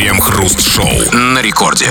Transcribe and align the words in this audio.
Крем-хруст-шоу 0.00 1.12
на 1.12 1.42
рекорде. 1.42 1.90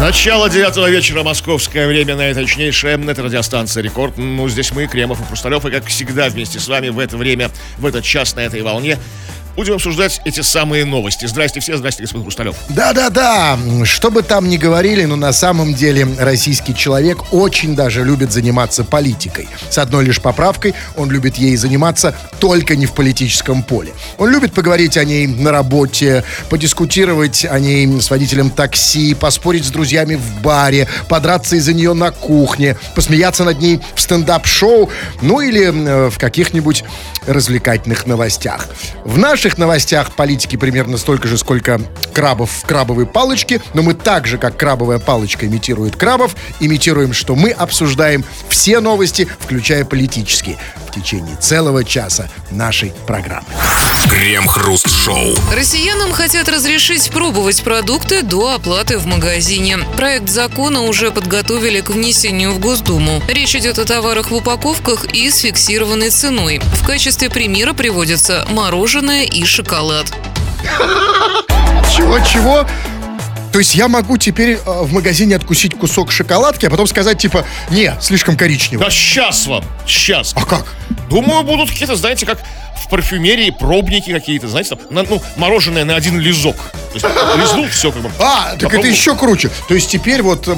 Начало 0.00 0.48
девятого 0.48 0.88
вечера, 0.88 1.22
московское 1.22 1.86
время, 1.86 2.16
наиточнейшее. 2.16 2.98
Это 3.06 3.22
радиостанция 3.22 3.82
«Рекорд». 3.82 4.16
Ну, 4.16 4.48
здесь 4.48 4.72
мы, 4.72 4.86
Кремов 4.86 5.20
и 5.20 5.24
Хрусталев, 5.24 5.66
и, 5.66 5.70
как 5.70 5.84
всегда, 5.84 6.30
вместе 6.30 6.58
с 6.58 6.66
вами 6.68 6.88
в 6.88 6.98
это 6.98 7.18
время, 7.18 7.50
в 7.76 7.84
этот 7.84 8.02
час, 8.02 8.34
на 8.34 8.40
этой 8.40 8.62
волне, 8.62 8.98
будем 9.56 9.74
обсуждать 9.74 10.20
эти 10.24 10.42
самые 10.42 10.84
новости. 10.84 11.26
Здрасте 11.26 11.60
все, 11.60 11.76
здрасте, 11.76 12.02
господин 12.02 12.24
Хрусталев. 12.24 12.56
Да-да-да, 12.68 13.58
что 13.84 14.10
бы 14.10 14.22
там 14.22 14.48
ни 14.48 14.58
говорили, 14.58 15.04
но 15.04 15.16
на 15.16 15.32
самом 15.32 15.74
деле 15.74 16.06
российский 16.18 16.74
человек 16.74 17.32
очень 17.32 17.74
даже 17.74 18.04
любит 18.04 18.30
заниматься 18.30 18.84
политикой. 18.84 19.48
С 19.70 19.78
одной 19.78 20.04
лишь 20.04 20.20
поправкой, 20.20 20.74
он 20.96 21.10
любит 21.10 21.36
ей 21.36 21.56
заниматься 21.56 22.14
только 22.38 22.76
не 22.76 22.86
в 22.86 22.92
политическом 22.92 23.62
поле. 23.62 23.92
Он 24.18 24.30
любит 24.30 24.52
поговорить 24.52 24.96
о 24.96 25.04
ней 25.04 25.26
на 25.26 25.50
работе, 25.50 26.22
подискутировать 26.50 27.44
о 27.44 27.58
ней 27.58 28.00
с 28.00 28.10
водителем 28.10 28.50
такси, 28.50 29.14
поспорить 29.14 29.64
с 29.64 29.70
друзьями 29.70 30.16
в 30.16 30.42
баре, 30.42 30.86
подраться 31.08 31.56
из-за 31.56 31.72
нее 31.72 31.94
на 31.94 32.10
кухне, 32.10 32.76
посмеяться 32.94 33.44
над 33.44 33.60
ней 33.60 33.80
в 33.94 34.00
стендап-шоу, 34.00 34.90
ну 35.22 35.40
или 35.40 35.64
э, 35.66 36.10
в 36.10 36.18
каких-нибудь 36.18 36.84
развлекательных 37.26 38.06
новостях. 38.06 38.68
В 39.04 39.18
наших 39.46 39.58
новостях 39.58 40.12
политики 40.16 40.56
примерно 40.56 40.98
столько 40.98 41.28
же, 41.28 41.38
сколько 41.38 41.80
крабов 42.12 42.50
в 42.50 42.66
крабовой 42.66 43.06
палочке, 43.06 43.60
но 43.74 43.82
мы 43.82 43.94
так 43.94 44.26
же, 44.26 44.38
как 44.38 44.56
крабовая 44.56 44.98
палочка 44.98 45.46
имитирует 45.46 45.94
крабов, 45.94 46.34
имитируем, 46.58 47.12
что 47.12 47.36
мы 47.36 47.50
обсуждаем 47.50 48.24
все 48.48 48.80
новости, 48.80 49.28
включая 49.38 49.84
политические, 49.84 50.58
в 50.88 50.94
течение 50.94 51.36
целого 51.36 51.84
часа 51.84 52.28
нашей 52.50 52.92
программы. 53.06 53.46
Крем-хруст-шоу. 54.10 55.36
Россиянам 55.54 56.12
хотят 56.12 56.48
разрешить 56.48 57.10
пробовать 57.10 57.62
продукты 57.62 58.22
до 58.22 58.54
оплаты 58.54 58.98
в 58.98 59.06
магазине. 59.06 59.78
Проект 59.96 60.28
закона 60.28 60.82
уже 60.82 61.10
подготовили 61.10 61.80
к 61.80 61.90
внесению 61.90 62.52
в 62.52 62.60
Госдуму. 62.60 63.20
Речь 63.28 63.54
идет 63.54 63.78
о 63.78 63.84
товарах 63.84 64.30
в 64.30 64.34
упаковках 64.34 65.04
и 65.12 65.28
с 65.28 65.40
фиксированной 65.40 66.10
ценой. 66.10 66.60
В 66.74 66.86
качестве 66.86 67.28
примера 67.28 67.74
приводятся 67.74 68.46
мороженое 68.50 69.24
и 69.36 69.44
шоколад. 69.44 70.06
Чего-чего? 71.94 72.66
То 73.52 73.58
есть 73.58 73.74
я 73.74 73.88
могу 73.88 74.16
теперь 74.16 74.52
э, 74.52 74.58
в 74.64 74.92
магазине 74.92 75.36
откусить 75.36 75.74
кусок 75.74 76.10
шоколадки, 76.10 76.66
а 76.66 76.70
потом 76.70 76.86
сказать 76.86 77.18
типа, 77.18 77.44
не, 77.70 77.94
слишком 78.00 78.36
коричневый. 78.36 78.84
Да 78.84 78.90
сейчас 78.90 79.46
вам, 79.46 79.64
сейчас. 79.86 80.32
А 80.34 80.44
как? 80.44 80.74
Думаю, 81.08 81.42
будут 81.42 81.70
какие-то, 81.70 81.96
знаете, 81.96 82.26
как 82.26 82.38
в 82.82 82.88
парфюмерии 82.88 83.50
пробники 83.50 84.12
какие-то, 84.12 84.48
знаете, 84.48 84.70
там, 84.70 84.80
на- 84.90 85.02
ну, 85.02 85.22
мороженое 85.36 85.84
на 85.84 85.96
один 85.96 86.18
лизок. 86.20 86.56
То 86.92 86.94
есть 86.94 87.06
лизнул, 87.38 87.66
все 87.70 87.92
как 87.92 88.02
бы. 88.02 88.10
А, 88.18 88.44
так 88.50 88.54
это 88.56 88.62
попробовал. 88.64 88.90
еще 88.92 89.16
круче. 89.16 89.50
То 89.68 89.74
есть 89.74 89.90
теперь 89.90 90.22
вот 90.22 90.48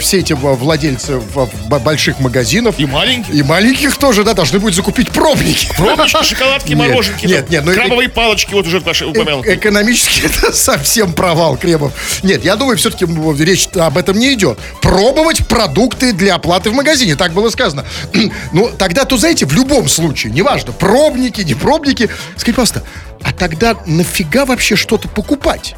все 0.00 0.18
эти 0.18 0.32
в- 0.32 0.54
владельцы 0.56 1.20
больших 1.68 2.20
магазинов 2.20 2.76
И 2.78 2.86
маленький. 2.86 3.32
и 3.32 3.42
маленьких 3.42 3.96
тоже, 3.96 4.24
да, 4.24 4.34
должны 4.34 4.58
будут 4.58 4.74
закупить 4.74 5.10
пробники. 5.10 5.68
Пробнички, 5.76 6.22
шоколадки, 6.24 6.68
Нет, 6.72 6.78
мороженки. 6.78 7.26
нет, 7.26 7.44
там, 7.46 7.52
нет, 7.52 7.64
ну 7.64 7.72
это- 7.72 7.80
крабовые 7.80 8.08
палочки, 8.08 8.52
вот 8.54 8.66
уже 8.66 8.78
упомянул. 8.78 9.42
Э- 9.44 9.54
Экономически 9.54 10.22
это 10.24 10.52
совсем 10.52 11.12
провал, 11.12 11.56
Кремов. 11.56 11.92
Нет, 12.22 12.44
я 12.44 12.56
думаю, 12.56 12.76
все-таки 12.78 13.06
речь 13.42 13.68
об 13.74 13.98
этом 13.98 14.18
не 14.18 14.32
идет. 14.34 14.58
Пробовать 14.80 15.46
продукты 15.46 16.12
для 16.12 16.34
оплаты 16.36 16.70
в 16.70 16.74
магазине, 16.74 17.16
так 17.16 17.32
было 17.32 17.50
сказано. 17.50 17.84
Ну, 18.52 18.70
тогда, 18.78 19.04
то, 19.04 19.16
знаете, 19.16 19.46
в 19.46 19.52
любом 19.52 19.88
случае, 19.88 20.32
неважно, 20.32 20.72
пробники, 20.72 21.42
не 21.54 21.60
пробники, 21.60 22.10
скажите, 22.36 22.52
пожалуйста, 22.52 22.82
а 23.22 23.32
тогда 23.32 23.76
нафига 23.86 24.44
вообще 24.44 24.76
что-то 24.76 25.08
покупать? 25.08 25.74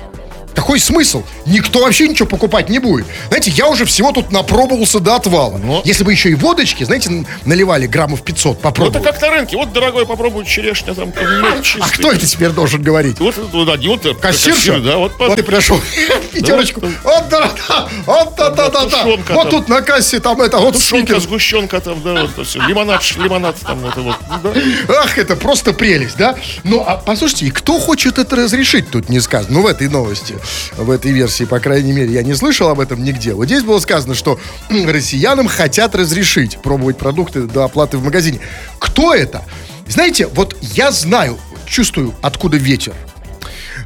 Какой 0.57 0.81
смысл? 0.81 1.23
Никто 1.45 1.81
вообще 1.83 2.09
ничего 2.09 2.27
покупать 2.27 2.69
не 2.71 2.79
будет. 2.79 3.07
Знаете, 3.29 3.51
я 3.53 3.69
уже 3.69 3.85
всего 3.85 4.11
тут 4.11 4.33
напробовался 4.33 4.99
до 4.99 5.15
отвала. 5.17 5.59
Но- 5.59 5.83
Если 5.85 6.03
бы 6.03 6.11
еще 6.11 6.31
и 6.31 6.35
водочки, 6.35 6.83
знаете, 6.83 7.25
наливали 7.45 7.87
граммов 7.87 8.23
500, 8.23 8.55
Вот 8.57 8.63
попробовать. 8.63 9.03
это 9.03 9.13
как 9.13 9.21
на 9.23 9.31
рынке. 9.31 9.57
Вот, 9.57 9.73
дорогой, 9.73 10.07
попробуй 10.07 10.45
черешня, 10.47 10.95
там, 10.95 11.13
А 11.17 11.63
чистый. 11.63 11.93
кто 11.93 12.11
это 12.11 12.27
теперь 12.27 12.51
должен 12.51 12.83
говорить? 12.83 13.21
Вот, 13.21 13.37
вот, 13.53 13.69
один, 13.69 13.91
вот, 13.91 14.07
э, 14.07 14.15
Кассирша? 14.15 14.73
кассир, 14.73 14.81
да, 14.81 14.97
вот, 14.97 15.13
Вот 15.19 15.37
ты 15.37 15.43
пришел 15.43 15.79
пятерочку. 16.33 16.81
вот, 16.81 16.91
Вот 17.05 17.29
да, 17.29 17.51
да, 17.69 17.89
вот 18.07 18.35
да, 18.37 18.51
да, 18.51 18.71
да, 18.71 18.87
да. 18.87 19.05
Вот 19.35 19.51
тут 19.51 19.69
на 19.69 19.83
кассе 19.83 20.21
там 20.21 20.41
это, 20.41 20.57
вот 20.59 20.77
сникерс. 20.79 21.25
сгущенка 21.25 21.81
там, 21.81 22.03
да, 22.03 22.23
вот, 22.23 22.39
есть 22.39 22.55
лимонад, 22.57 23.03
лимонад 23.17 23.57
там, 23.61 23.85
это 23.87 24.01
вот, 24.01 24.17
ну. 24.43 24.53
Ах, 24.89 25.19
это 25.19 25.37
просто 25.37 25.73
прелесть, 25.75 26.17
да? 26.17 26.35
Ну, 26.65 26.83
а 26.87 26.97
послушайте, 26.97 27.47
и 27.47 27.51
кто 27.51 27.79
хочет 27.79 28.19
это 28.19 28.37
разрешить, 28.37 28.91
тут 28.91 29.09
не 29.11 29.21
сказано. 29.21 29.55
Ну, 29.57 29.63
в 29.63 29.67
этой 29.67 29.89
новости, 29.89 30.35
в 30.77 30.91
этой 30.91 31.13
версии, 31.13 31.45
по 31.45 31.61
крайней 31.61 31.93
мере, 31.93 32.13
я 32.13 32.23
не 32.23 32.35
слышал 32.35 32.69
об 32.69 32.81
этом 32.81 33.03
нигде. 33.03 33.35
Вот 33.35 33.47
здесь 33.47 33.63
было 33.63 33.79
сказано, 33.79 34.15
что 34.15 34.39
россиянам 34.69 35.49
хотят 35.49 35.95
разрешить 35.95 36.59
пробовать 36.63 36.99
продукты 36.99 37.43
до 37.43 37.65
оплаты 37.65 37.99
в 37.99 38.05
магазине. 38.05 38.41
Кто 38.79 39.15
это? 39.15 39.43
Знаете, 39.89 40.27
вот 40.27 40.57
я 40.61 40.91
знаю, 40.91 41.39
чувствую, 41.67 42.15
откуда 42.23 42.57
ветер. 42.57 42.95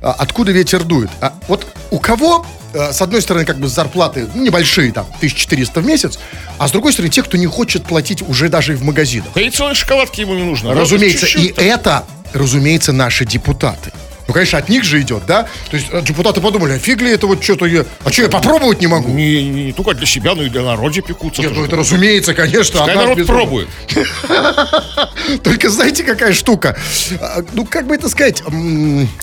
А, 0.03 0.13
откуда 0.13 0.53
ветер 0.53 0.85
дует. 0.85 1.11
А 1.21 1.35
вот 1.49 1.67
у 1.91 1.99
кого, 1.99 2.47
э, 2.73 2.93
с 2.93 3.03
одной 3.03 3.21
стороны, 3.21 3.45
как 3.45 3.59
бы 3.59 3.69
зарплаты 3.69 4.29
небольшие, 4.35 4.93
там, 4.93 5.07
1400 5.19 5.81
в 5.81 5.87
месяц, 5.87 6.19
а 6.59 6.69
с 6.69 6.73
другой 6.73 6.93
стороны, 6.93 7.11
те, 7.11 7.23
кто 7.23 7.37
не 7.37 7.47
хочет 7.47 7.85
платить 7.85 8.23
уже 8.23 8.49
даже 8.49 8.73
и 8.73 8.77
в 8.77 8.83
магазинах. 8.83 9.33
Традиционной 9.35 9.75
шоколадки 9.75 10.23
ему 10.23 10.35
не 10.35 10.45
нужно. 10.45 10.75
Разумеется, 10.75 11.27
вот 11.27 11.29
и 11.29 11.33
чуть-чуть 11.33 11.55
там. 11.57 11.65
это, 11.65 12.05
разумеется, 12.33 12.93
наши 12.93 13.27
депутаты. 13.27 13.93
Ну, 14.31 14.35
конечно, 14.35 14.61
от 14.61 14.69
них 14.69 14.85
же 14.85 15.01
идет, 15.01 15.27
да? 15.27 15.49
То 15.73 15.77
есть 15.77 15.89
э, 15.91 16.03
депутаты 16.03 16.41
подумали, 16.41 16.75
а 16.75 16.79
фиг 16.79 17.03
ли 17.03 17.11
это 17.11 17.27
вот 17.27 17.43
что-то 17.43 17.67
я... 17.67 17.85
А 18.05 18.13
что, 18.13 18.23
я 18.23 18.29
попробовать 18.29 18.81
не 18.81 18.87
могу? 18.87 19.09
Не, 19.09 19.43
не- 19.51 19.65
не 19.65 19.73
только 19.73 19.93
для 19.95 20.07
себя, 20.07 20.37
но 20.37 20.45
и 20.45 20.49
для 20.49 20.63
народа 20.63 21.03
пекутся. 21.03 21.43
Нет, 21.43 21.51
ну 21.53 21.65
это 21.65 21.75
разумеется, 21.75 22.33
конечно. 22.33 22.79
Пускай 22.79 22.95
народ 22.95 23.19
без- 23.19 23.27
пробует. 23.27 23.69
Только 25.43 25.69
знаете, 25.69 26.05
какая 26.05 26.33
штука? 26.33 26.77
А, 27.21 27.43
Ну, 27.55 27.65
как 27.65 27.89
бы 27.89 27.95
это 27.97 28.09
сказать, 28.09 28.41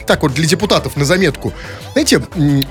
так 0.06 0.23
вот, 0.23 0.34
для 0.34 0.45
депутатов 0.45 0.97
на 0.97 1.06
заметку. 1.06 1.53
Знаете, 1.94 2.22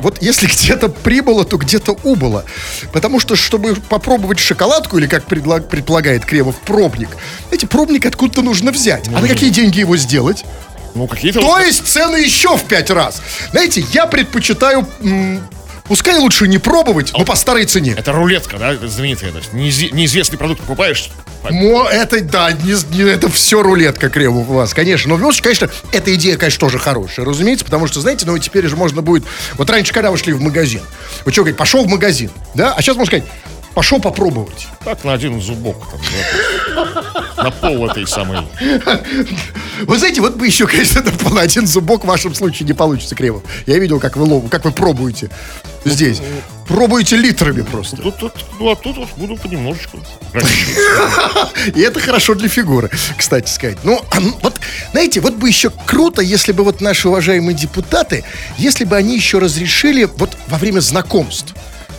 вот 0.01 0.21
если 0.21 0.47
где-то 0.47 0.91
прибыло, 0.91 1.47
то 1.47 1.57
где-то 1.57 1.97
убыло. 2.03 2.45
Потому 2.93 3.19
что, 3.19 3.35
чтобы 3.35 3.77
попробовать 3.89 4.41
шоколадку, 4.41 4.99
или 4.99 5.07
как 5.07 5.25
предполагает 5.25 6.27
Кремов, 6.27 6.57
пробник, 6.61 7.09
знаете, 7.49 7.67
пробник 7.67 8.05
откуда-то 8.05 8.43
нужно 8.43 8.73
взять. 8.73 9.09
А 9.09 9.21
на 9.23 9.27
какие 9.29 9.49
деньги 9.49 9.81
его 9.81 9.97
сделать? 9.97 10.45
Ну, 10.97 11.07
какие-то... 11.07 11.41
То 11.41 11.59
есть 11.59 11.87
цены 11.87 12.17
еще 12.17 12.57
в 12.57 12.65
пять 12.65 12.91
раз. 12.91 13.21
Знаете, 13.51 13.85
я 13.93 14.07
предпочитаю... 14.07 14.87
Пускай 15.85 16.19
лучше 16.19 16.49
не 16.49 16.59
пробовать, 16.59 17.13
но 17.17 17.25
по 17.25 17.37
старой 17.37 17.65
цене. 17.65 17.95
Это 17.97 18.11
рулетка, 18.11 18.57
да, 18.59 18.75
знаменитая. 18.89 19.31
То 19.31 19.39
есть 19.39 19.53
неиз- 19.53 19.95
неизвестный 19.95 20.37
продукт 20.37 20.61
покупаешь, 20.63 21.11
Мо, 21.49 21.87
это, 21.89 22.21
да, 22.23 22.51
не, 22.51 22.75
не- 22.97 23.09
это 23.09 23.29
все 23.31 23.63
рулетка 23.63 24.09
Кремов 24.09 24.49
у 24.49 24.55
вас, 24.55 24.75
конечно. 24.75 25.11
Но 25.11 25.15
в 25.15 25.19
любом 25.19 25.33
случае, 25.33 25.45
конечно, 25.45 25.71
эта 25.93 26.13
идея, 26.15 26.37
конечно, 26.39 26.59
тоже 26.59 26.81
хорошая, 26.81 27.25
разумеется, 27.25 27.65
потому 27.65 27.87
что, 27.87 28.01
знаете, 28.01 28.27
ну, 28.27 28.37
теперь 28.39 28.67
же 28.67 28.75
можно 28.75 29.01
будет... 29.01 29.23
Вот 29.55 29.71
раньше, 29.71 29.93
когда 29.93 30.11
вы 30.11 30.19
шли 30.19 30.33
в 30.33 30.41
магазин, 30.41 30.81
вы 31.25 31.31
что 31.31 31.43
говорите, 31.43 31.57
пошел 31.59 31.85
в 31.85 31.89
магазин, 31.89 32.31
да? 32.55 32.73
А 32.73 32.83
сейчас 32.83 32.97
можно 32.97 33.19
сказать, 33.19 33.25
пошел 33.77 34.01
попробовать. 34.01 34.69
так 34.85 35.05
на 35.05 35.13
один 35.13 35.39
зубок. 35.43 35.77
Там, 35.91 36.01
да, 36.75 37.43
на 37.43 37.51
пол 37.51 37.87
этой 37.91 38.07
самой. 38.07 38.39
Вы 39.83 39.99
знаете, 39.99 40.23
вот 40.23 40.37
бы 40.37 40.47
еще, 40.47 40.67
конечно, 40.67 41.01
это 41.01 41.13
на 41.29 41.43
один 41.43 41.67
зубок 41.67 42.05
в 42.05 42.07
вашем 42.07 42.35
случае 42.35 42.67
не 42.67 42.73
получится, 42.73 43.15
Кремов. 43.15 43.43
Я 43.67 43.79
видел, 43.79 44.01
как 44.01 44.17
вы, 44.17 44.25
лов- 44.25 44.49
как 44.49 44.65
вы 44.65 44.73
пробуете 44.73 45.29
здесь. 45.85 46.23
Пробуете 46.67 47.17
литрами 47.17 47.61
просто. 47.61 47.99
Тут, 47.99 48.17
тут, 48.17 48.33
ну, 48.59 48.71
а 48.71 48.77
тут 48.77 48.97
вот 48.97 49.09
буду 49.19 49.37
понемножечку. 49.37 49.99
И 51.75 51.81
это 51.81 52.01
хорошо 52.01 52.35
для 52.35 52.49
фигуры, 52.49 52.91
кстати 53.19 53.51
сказать. 53.51 53.77
Ну, 53.85 54.01
а, 54.11 54.21
ну, 54.21 54.35
вот, 54.43 54.59
знаете, 54.93 55.21
вот 55.21 55.35
бы 55.35 55.49
еще 55.49 55.71
круто, 55.85 56.23
если 56.23 56.53
бы 56.53 56.65
вот 56.65 56.81
наши 56.81 57.11
уважаемые 57.11 57.55
депутаты, 57.55 58.25
если 58.57 58.85
бы 58.85 58.97
они 58.97 59.17
еще 59.17 59.39
разрешили 59.39 60.09
вот 60.17 60.35
во 60.49 60.57
время 60.57 60.81
знакомств. 60.81 61.55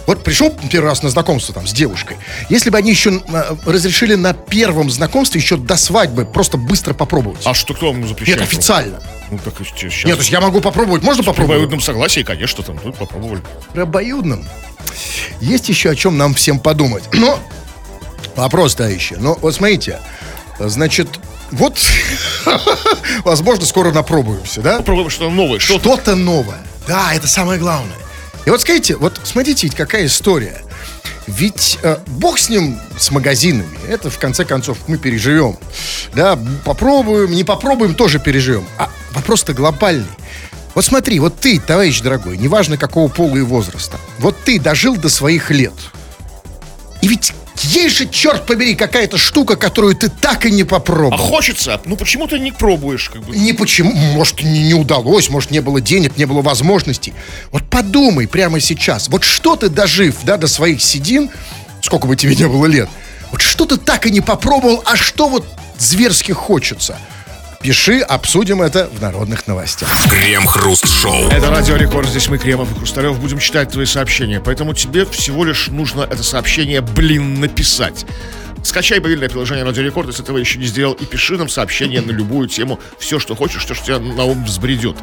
Вот 0.08 0.24
пришел 0.24 0.56
первый 0.72 0.88
раз 0.88 1.04
на 1.04 1.10
знакомство 1.10 1.54
там 1.54 1.68
с 1.68 1.74
девушкой. 1.74 2.16
Если 2.50 2.70
бы 2.70 2.78
они 2.78 2.90
еще 2.92 3.22
э, 3.28 3.56
разрешили 3.66 4.16
на 4.16 4.34
первом 4.34 4.90
знакомстве 4.90 5.42
еще 5.42 5.58
до 5.58 5.76
свадьбы 5.76 6.26
просто 6.26 6.58
быстро 6.58 6.94
попробовать. 6.94 7.42
А 7.44 7.54
что, 7.54 7.74
кто 7.74 7.92
вам 7.92 8.08
запрещает? 8.08 8.40
Нет, 8.40 8.48
официально. 8.48 9.02
Ну, 9.30 9.38
так 9.44 9.54
сейчас. 9.60 10.06
Нет, 10.06 10.16
то 10.16 10.22
есть 10.22 10.32
я 10.32 10.40
могу 10.40 10.62
попробовать. 10.62 11.04
Можно 11.04 11.24
При 11.24 11.28
попробовать? 11.28 11.58
обоюдном 11.58 11.82
согласии, 11.82 12.22
конечно, 12.24 12.64
там 12.64 12.78
тут 12.80 12.96
попробовали. 12.96 13.42
При 13.74 13.82
обоюдном. 13.82 14.48
Есть 15.42 15.68
еще 15.68 15.90
о 15.90 15.96
чем 15.96 16.18
нам 16.18 16.34
всем 16.34 16.60
подумать. 16.60 17.04
Но 17.12 17.38
вопрос-то 18.38 18.86
еще. 18.88 19.18
Ну, 19.18 19.38
вот 19.42 19.56
смотрите. 19.56 20.00
Значит, 20.58 21.10
вот, 21.52 21.78
возможно, 23.26 23.66
скоро 23.66 23.92
напробуемся, 23.92 24.62
да? 24.62 24.78
Попробуем 24.78 25.10
что-то 25.10 25.32
новое. 25.32 25.60
Что 25.60 25.80
Что-то 25.80 26.16
новое. 26.16 26.60
Да, 26.88 27.14
это 27.14 27.28
самое 27.28 27.60
главное. 27.60 27.98
И 28.48 28.50
вот 28.50 28.62
скажите, 28.62 28.96
вот 28.96 29.20
смотрите, 29.26 29.68
ведь 29.68 29.76
какая 29.76 30.06
история. 30.06 30.62
Ведь 31.28 31.80
э, 31.84 31.98
бог 32.08 32.40
с 32.40 32.48
ним, 32.48 32.80
с 32.98 33.12
магазинами, 33.12 33.78
это 33.90 34.10
в 34.10 34.18
конце 34.18 34.46
концов 34.46 34.78
мы 34.88 34.98
переживем. 34.98 35.58
Да, 36.16 36.40
попробуем, 36.64 37.32
не 37.32 37.44
попробуем, 37.44 37.94
тоже 37.94 38.20
переживем. 38.20 38.66
А 38.78 38.90
вопрос-то 39.12 39.54
глобальный. 39.54 40.08
Вот 40.76 40.86
смотри, 40.86 41.20
вот 41.20 41.38
ты, 41.38 41.60
товарищ 41.60 42.00
дорогой, 42.00 42.38
неважно 42.38 42.78
какого 42.78 43.10
пола 43.10 43.36
и 43.36 43.42
возраста, 43.42 43.98
вот 44.18 44.38
ты 44.46 44.62
дожил 44.62 44.96
до 44.96 45.10
своих 45.10 45.52
лет. 45.52 45.74
И 47.02 47.10
ведь 47.10 47.34
есть 47.64 47.98
же, 47.98 48.08
черт 48.08 48.46
побери, 48.46 48.76
какая-то 48.76 49.18
штука, 49.18 49.56
которую 49.56 49.96
ты 49.96 50.10
так 50.10 50.46
и 50.46 50.52
не 50.52 50.64
А 50.64 50.66
попробовал. 50.66 51.18
хочется, 51.18 51.82
ну 51.86 51.96
почему 51.96 52.28
ты 52.28 52.40
не 52.40 52.52
пробуешь, 52.52 53.10
как 53.10 53.24
бы? 53.24 53.36
Не 53.36 53.54
почему, 53.54 53.94
может, 53.94 54.42
не, 54.44 54.68
не 54.68 54.74
удалось, 54.74 55.30
может, 55.30 55.52
не 55.52 55.60
было 55.60 55.82
денег, 55.82 56.18
не 56.18 56.26
было 56.26 56.42
возможностей. 56.42 57.14
Вот 57.52 57.64
подумай 57.70 58.28
прямо 58.28 58.60
сейчас, 58.60 59.08
вот 59.10 59.24
что 59.24 59.56
ты 59.56 59.70
дожив, 59.70 60.16
да, 60.24 60.38
до 60.38 60.48
своих 60.48 60.82
седин, 60.82 61.30
сколько 61.82 62.08
бы 62.08 62.16
тебе 62.16 62.36
не 62.36 62.48
было 62.48 62.66
лет, 62.66 62.90
вот 63.32 63.42
что 63.42 63.66
ты 63.66 63.78
так 63.78 64.06
и 64.06 64.12
не 64.12 64.22
попробовал, 64.22 64.84
а 64.86 64.96
что 64.96 65.28
вот 65.30 65.46
зверски 65.78 66.32
хочется. 66.32 66.98
Пиши, 67.68 68.00
обсудим 68.00 68.62
это 68.62 68.90
в 68.94 69.02
народных 69.02 69.46
новостях. 69.46 69.90
Крем-хруст-шоу. 70.10 71.28
Это 71.28 71.50
Радио 71.50 71.76
Рекорд, 71.76 72.08
здесь 72.08 72.30
мы, 72.30 72.38
Кремов 72.38 72.72
и 72.72 72.76
Хрусталев, 72.76 73.20
будем 73.20 73.40
читать 73.40 73.70
твои 73.74 73.86
сообщения. 73.86 74.40
Поэтому 74.40 74.74
тебе 74.74 75.06
всего 75.06 75.44
лишь 75.44 75.68
нужно 75.68 76.04
это 76.04 76.24
сообщение, 76.24 76.80
блин, 76.80 77.42
написать. 77.42 78.06
Скачай 78.64 79.02
мобильное 79.02 79.28
приложение 79.28 79.66
Радио 79.66 79.84
Рекорд, 79.84 80.08
если 80.08 80.24
этого 80.24 80.38
еще 80.38 80.60
не 80.60 80.66
сделал, 80.66 80.94
и 80.94 81.04
пиши 81.04 81.36
нам 81.36 81.50
сообщение 81.50 82.00
на 82.00 82.12
любую 82.12 82.48
тему, 82.48 82.80
все, 83.00 83.20
что 83.20 83.36
хочешь, 83.36 83.66
все, 83.66 83.74
что 83.74 83.84
тебе 83.84 83.98
на 83.98 84.24
ум 84.24 84.46
взбредет. 84.46 84.96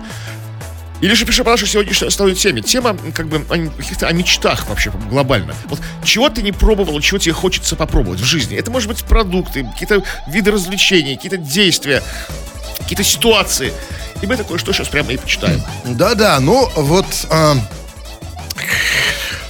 Или 1.02 1.12
же 1.12 1.26
пиши 1.26 1.44
по 1.44 1.50
нашей 1.50 1.69
сегодняшней 1.69 2.08
основной 2.08 2.34
теме. 2.34 2.62
Тема, 2.62 2.96
как 3.14 3.28
бы, 3.28 3.44
о, 3.50 3.76
каких-то 3.76 4.06
о 4.06 4.12
мечтах 4.12 4.66
вообще 4.70 4.90
глобально. 5.11 5.55
Вот 5.66 5.81
чего 6.02 6.31
ты 6.31 6.40
не 6.40 6.52
пробовал, 6.52 6.99
чего 7.02 7.19
тебе 7.19 7.34
хочется 7.34 7.76
попробовать 7.76 8.20
в 8.20 8.25
жизни. 8.25 8.56
Это 8.56 8.70
может 8.70 8.88
быть 8.88 9.05
продукты, 9.05 9.64
какие-то 9.64 10.02
виды 10.28 10.50
развлечений, 10.50 11.16
какие-то 11.16 11.37
действия, 11.37 12.02
какие-то 12.84 13.04
ситуации. 13.04 13.72
И 14.22 14.26
мы 14.26 14.36
такое 14.36 14.58
что 14.58 14.72
сейчас 14.72 14.88
прямо 14.88 15.12
и 15.12 15.16
почитаем. 15.16 15.62
Да-да, 15.84 16.38
ну 16.40 16.70
вот... 16.76 17.06
а, 17.31 17.56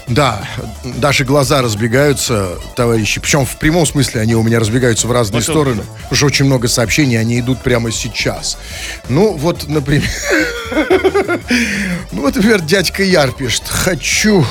да, 0.06 0.46
даже 0.84 1.24
глаза 1.24 1.62
разбегаются, 1.62 2.58
товарищи. 2.76 3.20
Причем 3.20 3.46
в 3.46 3.56
прямом 3.56 3.86
смысле 3.86 4.20
они 4.20 4.34
у 4.34 4.42
меня 4.42 4.60
разбегаются 4.60 5.06
в 5.06 5.12
разные 5.12 5.40
это 5.40 5.50
стороны. 5.50 5.82
Потому 6.02 6.16
что 6.16 6.26
очень 6.26 6.44
много 6.44 6.68
сообщений, 6.68 7.18
они 7.18 7.40
идут 7.40 7.62
прямо 7.62 7.90
сейчас. 7.90 8.58
Ну, 9.08 9.32
вот, 9.34 9.68
например... 9.68 10.08
Ну, 12.12 12.22
вот, 12.22 12.34
например, 12.36 12.60
дядька 12.60 13.02
Яр 13.02 13.32
пишет. 13.32 13.64
Хочу... 13.68 14.44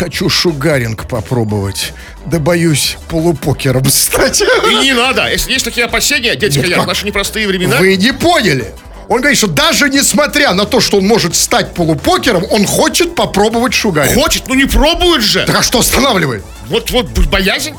Хочу 0.00 0.30
шугаринг 0.30 1.06
попробовать. 1.06 1.92
Да 2.24 2.38
боюсь 2.38 2.96
полупокером 3.10 3.84
стать. 3.90 4.40
И 4.40 4.74
не 4.76 4.94
надо. 4.94 5.30
Если 5.30 5.52
есть 5.52 5.66
такие 5.66 5.84
опасения, 5.84 6.34
дядя 6.36 6.62
Яр, 6.62 6.80
в 6.80 6.86
наши 6.86 7.04
непростые 7.04 7.46
времена. 7.46 7.76
Вы 7.76 7.96
не 7.96 8.14
поняли. 8.14 8.72
Он 9.08 9.18
говорит, 9.18 9.36
что 9.36 9.46
даже 9.46 9.90
несмотря 9.90 10.54
на 10.54 10.64
то, 10.64 10.80
что 10.80 10.96
он 10.96 11.06
может 11.06 11.36
стать 11.36 11.74
полупокером, 11.74 12.46
он 12.50 12.64
хочет 12.64 13.14
попробовать 13.14 13.74
шугаринг. 13.74 14.18
Хочет, 14.18 14.48
ну 14.48 14.54
не 14.54 14.64
пробует 14.64 15.20
же. 15.20 15.44
Так 15.44 15.56
а 15.56 15.62
что 15.62 15.80
останавливает? 15.80 16.44
Вот, 16.68 16.90
вот 16.92 17.10
боязнь. 17.26 17.74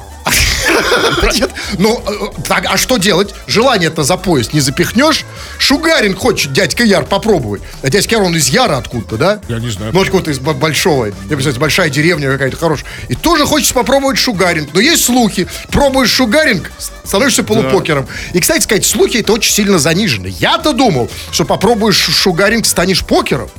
Нет. 1.33 1.49
Ну, 1.77 2.01
э, 2.05 2.41
так, 2.47 2.65
а 2.69 2.77
что 2.77 2.97
делать? 2.97 3.33
Желание-то 3.47 4.03
за 4.03 4.17
поезд 4.17 4.53
не 4.53 4.59
запихнешь. 4.59 5.25
Шугарин 5.57 6.15
хочет 6.15 6.53
дядька 6.53 6.83
Яр 6.83 7.05
попробовать. 7.05 7.61
А 7.81 7.89
дядька 7.89 8.15
Яр, 8.15 8.23
он 8.23 8.35
из 8.35 8.49
Яра 8.49 8.77
откуда-то, 8.77 9.17
да? 9.17 9.41
Я 9.47 9.59
не 9.59 9.69
знаю. 9.69 9.91
Ну, 9.93 10.01
откуда-то 10.01 10.31
из 10.31 10.39
большого. 10.39 11.05
Я 11.05 11.11
представляю, 11.13 11.59
большая 11.59 11.89
деревня 11.89 12.31
какая-то 12.31 12.57
хорошая. 12.57 12.87
И 13.09 13.15
тоже 13.15 13.45
хочется 13.45 13.73
попробовать 13.73 14.17
шугаринг. 14.17 14.69
Но 14.73 14.79
есть 14.79 15.03
слухи. 15.05 15.47
Пробуешь 15.69 16.09
шугаринг, 16.11 16.71
становишься 17.03 17.43
полупокером. 17.43 18.07
И, 18.33 18.39
кстати 18.39 18.63
сказать, 18.63 18.85
слухи 18.85 19.17
это 19.17 19.33
очень 19.33 19.51
сильно 19.53 19.79
занижены. 19.79 20.27
Я-то 20.27 20.73
думал, 20.73 21.09
что 21.31 21.45
попробуешь 21.45 21.95
шу- 21.97 22.11
шугаринг, 22.11 22.65
станешь 22.65 23.03
покером. 23.05 23.49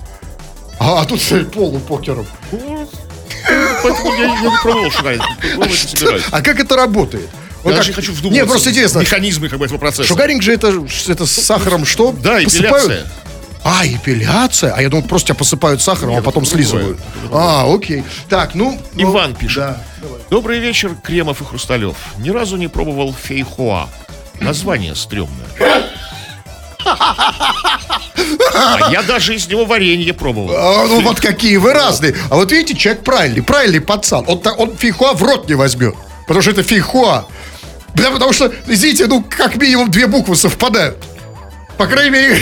А, 0.79 1.03
а 1.03 1.05
тут 1.05 1.21
полупокером. 1.53 2.27
Поэтому 3.83 4.15
я, 4.15 4.25
я 4.25 4.41
не 4.41 4.57
пробовал. 4.63 4.91
Пробовать 4.91 5.71
не 5.71 5.77
собираюсь. 5.99 6.25
А 6.31 6.43
как 6.43 6.61
это 6.61 6.77
работает? 6.77 7.29
Я 7.33 7.71
Вот 7.71 7.77
даже 7.77 7.81
как- 7.81 7.89
не 7.89 7.95
хочу 7.95 8.13
вдумываться. 8.13 8.45
Не, 8.45 8.49
просто 8.49 8.71
интересно. 8.71 8.99
Механизмы 9.01 9.49
как 9.49 9.59
бы 9.59 9.65
этого 9.67 9.79
процесса. 9.79 10.05
Шугаринг 10.09 10.43
же 10.43 10.53
это, 10.53 10.85
это 11.09 11.27
с 11.27 11.33
сахаром 11.33 11.85
что? 11.87 12.13
Да, 12.13 12.43
эпиляция. 12.43 13.07
А, 13.65 13.87
эпиляция? 13.87 14.73
А 14.75 14.83
я 14.83 14.89
думал, 14.89 15.05
просто 15.05 15.29
тебя 15.29 15.37
посыпают 15.37 15.81
сахаром, 15.81 16.15
а 16.15 16.17
Нет, 16.17 16.25
потом 16.25 16.43
это 16.43 16.51
другое. 16.57 16.69
слизывают. 16.71 17.01
А, 17.31 17.73
окей. 17.73 18.03
Так, 18.29 18.57
ну... 18.57 18.77
ну, 18.95 19.03
Иван 19.03 19.37
пишет. 19.37 19.59
Да. 19.59 19.83
Добрый 20.31 20.59
вечер, 20.59 20.97
Кремов 21.01 21.41
и 21.41 21.45
Хрусталев. 21.45 21.95
Ни 22.19 22.31
разу 22.31 22.57
не 22.57 22.67
пробовал 22.67 23.15
фейхоа. 23.15 23.89
Название 24.41 24.97
стрёмное. 24.97 25.47
А 28.55 28.91
я 28.91 29.03
даже 29.03 29.35
из 29.35 29.47
него 29.49 29.65
варенье 29.65 30.13
пробовал. 30.13 30.51
А, 30.55 30.87
ну 30.87 31.01
вот 31.01 31.21
какие 31.21 31.57
вы 31.57 31.73
разные. 31.73 32.15
А 32.31 32.37
вот 32.37 32.53
видите, 32.53 32.79
человек 32.79 33.03
правильный, 33.05 33.43
правильный 33.43 33.81
пацан. 33.81 34.25
Он, 34.27 34.41
он 34.59 34.77
фейхуа 34.77 35.15
в 35.15 35.23
рот 35.23 35.49
не 35.49 35.55
возьмет. 35.55 35.95
Потому 36.27 36.43
что 36.43 36.51
это 36.53 36.63
фейхуа. 36.63 37.27
Да, 37.95 38.11
потому 38.11 38.33
что, 38.33 38.53
извините, 38.67 39.07
ну, 39.07 39.23
как 39.29 39.57
минимум 39.57 39.91
две 39.91 40.07
буквы 40.07 40.35
совпадают. 40.37 40.97
По 41.77 41.87
крайней 41.87 42.11
мере, 42.11 42.39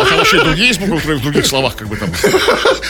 А 0.00 0.22
и 0.22 0.38
другие 0.40 0.68
есть 0.68 0.80
буквы, 0.80 1.16
в 1.16 1.22
других 1.22 1.46
словах 1.46 1.76
как 1.76 1.88
бы 1.88 1.96
там. 1.96 2.10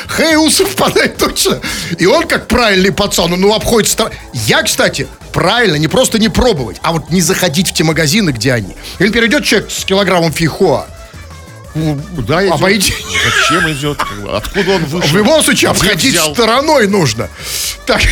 Хэйу 0.08 0.50
совпадает 0.50 1.16
точно. 1.16 1.60
И 1.98 2.06
он, 2.06 2.26
как 2.26 2.48
правильный 2.48 2.92
пацан, 2.92 3.30
ну, 3.38 3.54
обходит 3.54 3.88
стра- 3.90 4.12
Я, 4.32 4.62
кстати, 4.62 5.06
правильно, 5.32 5.76
не 5.76 5.86
просто 5.88 6.18
не 6.18 6.28
пробовать, 6.28 6.78
а 6.82 6.92
вот 6.92 7.10
не 7.10 7.20
заходить 7.20 7.68
в 7.70 7.72
те 7.74 7.84
магазины, 7.84 8.30
где 8.30 8.52
они. 8.52 8.74
Или 8.98 9.10
перейдет 9.10 9.44
человек 9.44 9.70
с 9.70 9.84
килограммом 9.84 10.32
фейхуа. 10.32 10.86
Куда 12.14 12.42
идет? 12.44 12.54
Обойди. 12.54 12.94
Зачем 13.24 13.70
идет? 13.72 14.00
Откуда 14.32 14.70
он 14.72 14.84
вышел? 14.84 15.10
В 15.10 15.16
любом 15.16 15.42
случае, 15.42 15.70
обходить 15.70 16.12
взял? 16.14 16.32
стороной 16.34 16.86
нужно. 16.88 17.28
Так. 17.86 18.00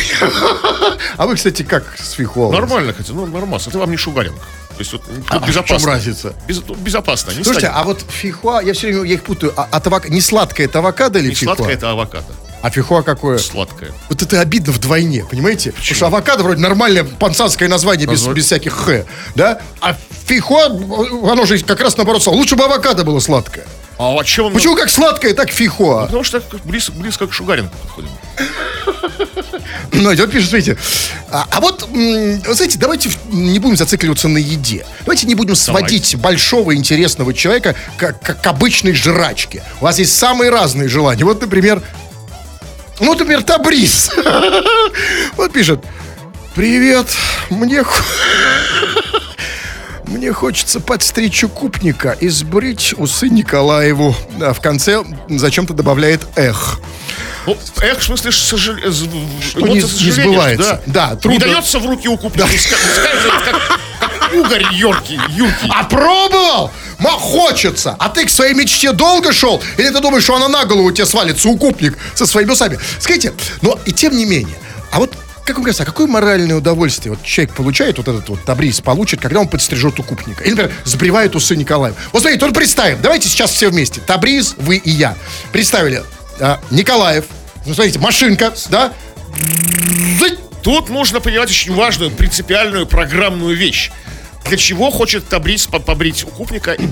А 1.17 1.25
вы, 1.27 1.35
кстати, 1.35 1.63
как 1.63 1.97
с? 1.97 2.17
Нормально, 2.17 2.93
хотя, 2.93 3.13
ну, 3.13 3.25
нормально. 3.25 3.61
Это 3.65 3.77
вам 3.79 3.89
не 3.91 3.97
шугаринг. 3.97 4.35
То 4.37 4.79
есть 4.79 4.91
вот 4.91 5.01
А 5.29 5.35
тут 5.35 5.43
в 5.43 5.47
безопасно. 5.47 5.79
чем 5.79 5.87
разница? 5.89 6.33
Без- 6.47 6.59
безопасно. 6.59 7.29
Не 7.31 7.43
Слушайте, 7.43 7.67
станет. 7.67 7.75
а 7.77 7.83
вот 7.85 8.05
фейхуа, 8.09 8.61
я 8.61 8.73
все 8.73 8.87
время 8.87 9.03
я 9.05 9.13
их 9.13 9.23
путаю. 9.23 9.53
А, 9.55 9.67
от 9.71 9.87
авока- 9.87 10.09
Не 10.09 10.19
сладкое 10.19 10.65
это 10.67 10.79
авокадо 10.79 11.19
или 11.19 11.29
Не 11.29 11.33
фейхуа? 11.35 11.55
сладкое 11.55 11.75
это 11.77 11.91
авокадо. 11.91 12.25
А 12.65 12.71
фейхуа 12.71 13.03
какое? 13.03 13.37
Сладкое. 13.37 13.91
Вот 14.09 14.23
это 14.23 14.41
обидно 14.41 14.73
вдвойне, 14.73 15.23
понимаете? 15.29 15.69
Потому 15.71 15.95
что 15.95 16.07
авокадо 16.07 16.41
вроде 16.41 16.61
нормальное 16.61 17.03
панцанское 17.03 17.69
название 17.69 18.07
без, 18.07 18.25
без 18.25 18.45
всяких 18.45 18.73
х, 18.73 19.05
да? 19.35 19.61
А 19.81 19.95
фейхуа, 20.25 20.65
оно 21.31 21.45
же 21.45 21.59
как 21.59 21.79
раз 21.81 21.95
наоборот, 21.95 22.25
лучше 22.25 22.55
бы 22.55 22.63
авокадо 22.63 23.03
было 23.03 23.19
сладкое. 23.19 23.65
А 23.99 24.11
о 24.19 24.23
чем. 24.23 24.51
Почему 24.51 24.75
как 24.75 24.89
сладкое, 24.89 25.35
так 25.35 25.51
фейхуа? 25.51 26.05
Потому 26.07 26.23
что 26.23 26.41
близко, 26.63 26.91
близко 26.93 27.27
к 27.27 27.33
шугарингу 27.33 27.69
подходим. 27.83 28.09
Ну, 29.91 30.13
идет, 30.13 30.31
пишет, 30.31 30.49
смотрите. 30.49 30.77
А, 31.31 31.45
а 31.51 31.61
вот, 31.61 31.87
знаете, 31.91 32.77
давайте 32.77 33.09
не 33.31 33.59
будем 33.59 33.77
зацикливаться 33.77 34.27
на 34.27 34.37
еде. 34.37 34.85
Давайте 35.01 35.25
не 35.25 35.35
будем 35.35 35.55
сводить 35.55 36.15
большого 36.17 36.75
интересного 36.75 37.33
человека 37.33 37.75
к, 37.97 38.13
к- 38.13 38.41
к 38.41 38.47
обычной 38.47 38.93
жрачке. 38.93 39.63
У 39.79 39.85
вас 39.85 39.97
есть 39.99 40.15
самые 40.15 40.49
разные 40.51 40.89
желания. 40.89 41.23
Вот, 41.23 41.39
например, 41.41 41.81
ну, 42.99 43.13
например, 43.13 43.43
Табрис. 43.43 44.11
Вот 45.37 45.51
пишет. 45.51 45.83
Привет, 46.55 47.07
мне... 47.49 47.83
Мне 50.07 50.31
хочется 50.31 50.79
подстричь 50.79 51.43
укупника 51.43 52.11
и 52.11 52.29
сбрить 52.29 52.93
усы 52.95 53.27
Николаеву. 53.27 54.15
А 54.39 54.53
в 54.53 54.61
конце 54.61 55.03
зачем-то 55.27 55.73
добавляет 55.73 56.21
эх. 56.35 56.79
Ну, 57.47 57.57
эх, 57.81 57.99
в 57.99 58.03
смысле, 58.03 58.31
сожал... 58.31 58.75
в- 58.75 58.79
не- 58.79 59.25
эмоция 59.55 59.73
не 59.73 59.81
сожаления, 59.81 60.11
сбывается. 60.31 60.81
Да, 60.85 61.09
Не 61.11 61.17
трудно. 61.19 61.39
дается 61.39 61.79
в 61.79 61.85
руки 61.87 62.07
укупник. 62.07 62.45
Да. 62.45 62.47
Как, 63.45 63.79
как 63.99 64.33
угорь 64.33 64.63
юркий, 64.71 65.19
юркий. 65.29 65.69
А 65.75 65.83
пробовал? 65.85 66.71
Хочется. 66.99 67.95
А 67.99 68.09
ты 68.09 68.25
к 68.25 68.29
своей 68.29 68.53
мечте 68.53 68.91
долго 68.91 69.33
шел? 69.33 69.61
Или 69.77 69.89
ты 69.89 69.99
думаешь, 69.99 70.23
что 70.23 70.35
она 70.35 70.47
на 70.47 70.65
голову 70.65 70.91
тебе 70.91 71.05
свалится, 71.05 71.49
укупник, 71.49 71.97
со 72.13 72.25
своими 72.25 72.51
усами? 72.51 72.79
Скажите, 72.99 73.33
но 73.61 73.79
и 73.85 73.91
тем 73.91 74.15
не 74.15 74.25
менее, 74.25 74.57
а 74.91 74.99
вот 74.99 75.13
как 75.45 75.57
вам 75.57 75.65
кажется, 75.65 75.83
а 75.83 75.85
какое 75.85 76.07
моральное 76.07 76.55
удовольствие 76.55 77.13
вот 77.13 77.23
человек 77.23 77.53
получает, 77.53 77.97
вот 77.97 78.07
этот 78.07 78.27
вот 78.29 78.43
Табрис 78.43 78.81
получит, 78.81 79.21
когда 79.21 79.41
он 79.41 79.47
подстрижет 79.47 79.99
укупника? 79.99 80.43
Или, 80.43 80.51
например, 80.51 80.73
сбривает 80.85 81.35
усы 81.35 81.55
Николаева. 81.55 81.95
Вот 82.11 82.21
смотрите, 82.21 82.43
вот 82.43 82.55
представим, 82.55 82.99
давайте 83.01 83.29
сейчас 83.29 83.51
все 83.51 83.69
вместе. 83.69 84.01
Табрис, 84.01 84.55
вы 84.57 84.77
и 84.77 84.89
я. 84.89 85.15
Представили, 85.51 86.03
а, 86.39 86.59
Николаев, 86.71 87.25
ну, 87.65 87.75
смотрите, 87.75 87.99
машинка, 87.99 88.53
да? 88.69 88.91
Тут 90.63 90.89
нужно 90.89 91.19
понимать 91.19 91.51
очень 91.51 91.75
важную, 91.75 92.09
принципиальную 92.09 92.87
программную 92.87 93.55
вещь. 93.55 93.91
Для 94.47 94.57
чего 94.57 94.91
хочет 94.91 95.27
Табрис 95.27 95.65
по- 95.67 95.79
побрить 95.79 96.23
укупника 96.23 96.71
и 96.73 96.85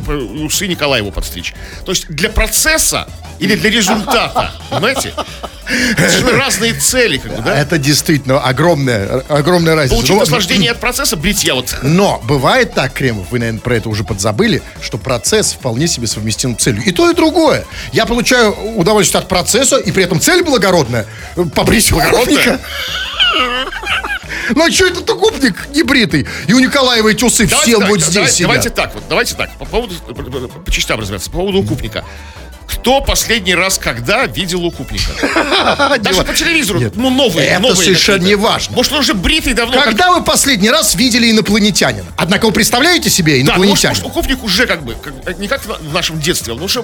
усы 0.43 0.67
Николаеву 0.67 1.11
подстричь? 1.11 1.53
То 1.85 1.91
есть 1.91 2.07
для 2.07 2.29
процесса 2.29 3.07
или 3.39 3.55
для 3.55 3.69
результата? 3.69 4.51
Понимаете? 4.69 5.13
Разные 6.33 6.73
цели, 6.73 7.17
как 7.17 7.35
бы, 7.35 7.41
да? 7.43 7.55
Это 7.57 7.77
действительно 7.77 8.39
огромная, 8.39 9.19
огромная 9.29 9.75
разница. 9.75 9.95
Получить 9.95 10.19
наслаждение 10.19 10.71
от 10.71 10.79
процесса 10.79 11.15
бритья, 11.15 11.53
вот. 11.55 11.77
Но 11.83 12.21
бывает 12.25 12.73
так, 12.73 12.93
Кремов, 12.93 13.31
вы, 13.31 13.39
наверное, 13.39 13.61
про 13.61 13.75
это 13.77 13.89
уже 13.89 14.03
подзабыли, 14.03 14.61
что 14.81 14.97
процесс 14.97 15.53
вполне 15.53 15.87
себе 15.87 16.07
совместим 16.07 16.57
с 16.59 16.63
целью. 16.63 16.83
И 16.83 16.91
то, 16.91 17.09
и 17.09 17.13
другое. 17.13 17.65
Я 17.91 18.05
получаю 18.05 18.51
удовольствие 18.75 19.21
от 19.21 19.27
процесса, 19.27 19.77
и 19.77 19.91
при 19.91 20.03
этом 20.03 20.19
цель 20.19 20.43
благородная. 20.43 21.05
Побрить 21.55 21.91
Благородная? 21.91 22.59
Ну 24.55 24.65
а 24.65 24.71
что 24.71 24.87
это 24.87 25.13
гопник 25.13 25.69
небритый? 25.73 26.27
И 26.47 26.53
у 26.53 26.59
Николаева 26.59 27.09
эти 27.09 27.23
усы 27.23 27.47
все 27.47 27.79
вот 27.79 28.01
здесь 28.01 28.39
давайте 28.39 28.69
так, 28.69 28.93
вот, 28.93 29.03
давайте 29.09 29.35
так, 29.35 29.55
по 29.57 29.65
поводу, 29.65 29.95
по 29.95 30.71
частям 30.71 30.99
разбираться, 30.99 31.29
по 31.29 31.37
поводу 31.39 31.59
укупника. 31.59 32.05
Кто 32.67 33.01
последний 33.01 33.55
раз 33.55 33.77
когда 33.77 34.25
видел 34.25 34.65
укупника? 34.65 35.11
Даже 35.99 36.23
по 36.23 36.33
телевизору, 36.33 36.79
Нет. 36.79 36.93
ну, 36.95 37.09
новые, 37.09 37.47
Это 37.49 37.61
новые 37.61 37.75
совершенно 37.77 38.19
какие-то. 38.19 38.37
не 38.41 38.43
важно. 38.43 38.75
Может, 38.75 38.91
он 38.93 38.99
уже 38.99 39.13
бритый 39.13 39.53
давно. 39.53 39.73
как- 39.75 39.85
Когда 39.85 40.11
вы 40.11 40.23
последний 40.23 40.69
раз 40.69 40.95
видели 40.95 41.31
инопланетянина? 41.31 42.05
Однако 42.17 42.45
вы 42.47 42.51
представляете 42.51 43.09
себе 43.09 43.33
Да, 43.43 43.53
ну, 43.55 43.65
может, 43.65 43.85
инопланетянина? 43.85 43.89
может, 44.03 44.05
укупник 44.05 44.43
уже 44.43 44.65
как 44.67 44.83
бы, 44.83 44.95
как- 44.95 45.39
не 45.39 45.47
как 45.47 45.61
в 45.65 45.93
нашем 45.93 46.19
детстве, 46.19 46.53
он 46.53 46.61
уже 46.61 46.83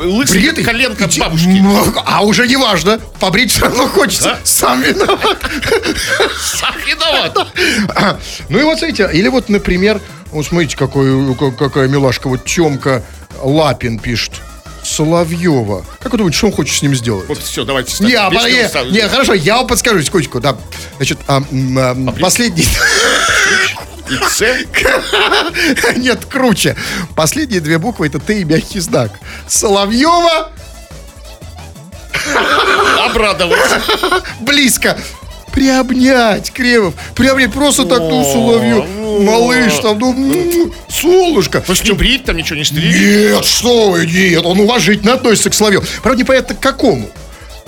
лысый, 0.00 0.40
Бритый? 0.40 0.64
коленка 0.64 1.04
Иди- 1.06 1.20
бабушки. 1.20 1.64
А 2.06 2.22
уже 2.24 2.46
не 2.46 2.56
важно. 2.56 2.98
Побрить 3.20 3.50
все 3.52 3.62
равно 3.62 3.88
хочется. 3.88 4.24
Да? 4.24 4.38
Сам 4.44 4.82
виноват. 4.82 5.38
Сам 6.40 6.74
виноват. 6.86 7.48
Ну 8.48 8.58
и 8.58 8.62
вот 8.62 8.78
смотрите, 8.78 9.08
или 9.12 9.28
вот, 9.28 9.48
например, 9.48 10.00
вот 10.30 10.46
смотрите, 10.46 10.76
какой, 10.76 11.34
как- 11.36 11.56
какая 11.56 11.88
милашка, 11.88 12.28
вот 12.28 12.44
Темка 12.44 13.02
Лапин 13.42 13.98
пишет. 13.98 14.32
Соловьева. 14.84 15.84
Как 16.00 16.12
вы 16.12 16.18
думаете, 16.18 16.36
что 16.38 16.46
он 16.48 16.52
хочет 16.52 16.76
с 16.76 16.82
ним 16.82 16.94
сделать? 16.94 17.26
Вот 17.28 17.38
все, 17.38 17.64
давайте. 17.64 18.04
Не, 18.04 18.14
а, 18.14 18.30
Песню 18.30 18.90
не, 18.90 19.08
хорошо, 19.08 19.34
я 19.34 19.56
вам 19.56 19.66
подскажу 19.66 20.02
секундочку, 20.02 20.40
да. 20.40 20.56
Значит, 20.96 21.18
а, 21.26 21.42
м, 21.50 21.78
а, 21.78 22.12
последний... 22.20 22.66
Нет, 25.96 26.26
круче. 26.26 26.76
Последние 27.16 27.60
две 27.60 27.78
буквы 27.78 28.06
это 28.06 28.18
Т 28.18 28.40
и 28.40 28.44
мягкий 28.44 28.80
знак. 28.80 29.12
Соловьева 29.48 30.50
Обрадоваться. 33.04 33.82
близко. 34.40 34.98
Приобнять, 35.54 36.50
Кремов. 36.50 36.94
Приобнять 37.14 37.52
просто 37.52 37.84
так, 37.84 38.00
ну, 38.00 38.24
Соловьев. 38.24 38.84
Малыш, 39.24 39.74
там, 39.80 39.98
ну, 40.00 40.12
м, 40.12 40.72
солнышко. 40.88 41.60
То 41.60 41.72
есть 41.72 41.84
не 41.84 41.92
брить, 41.92 42.24
там 42.24 42.36
ничего 42.36 42.56
не 42.56 42.64
стричь. 42.64 42.94
Нет, 42.96 43.44
что 43.44 43.90
вы, 43.92 44.04
нет, 44.04 44.44
он 44.44 44.58
уважительно 44.58 45.14
относится 45.14 45.50
к 45.50 45.54
Соловьеву. 45.54 45.84
Правда, 46.02 46.20
непонятно 46.20 46.56
к 46.56 46.60
какому. 46.60 47.08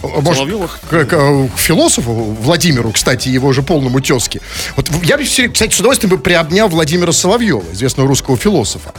Может, 0.03 0.45
к, 0.91 1.05
к, 1.07 1.49
к 1.55 1.59
философу 1.59 2.13
Владимиру, 2.13 2.91
кстати, 2.91 3.29
его 3.29 3.53
же 3.53 3.63
полному 3.63 4.01
тезке. 4.01 4.41
Вот 4.77 4.91
я 5.05 5.17
бы, 5.17 5.25
кстати, 5.25 5.73
с 5.73 5.79
удовольствием 5.79 6.11
бы 6.11 6.19
приобнял 6.19 6.69
Владимира 6.69 7.13
Соловьева, 7.13 7.65
известного 7.73 8.09
русского 8.09 8.37
философа. 8.37 8.93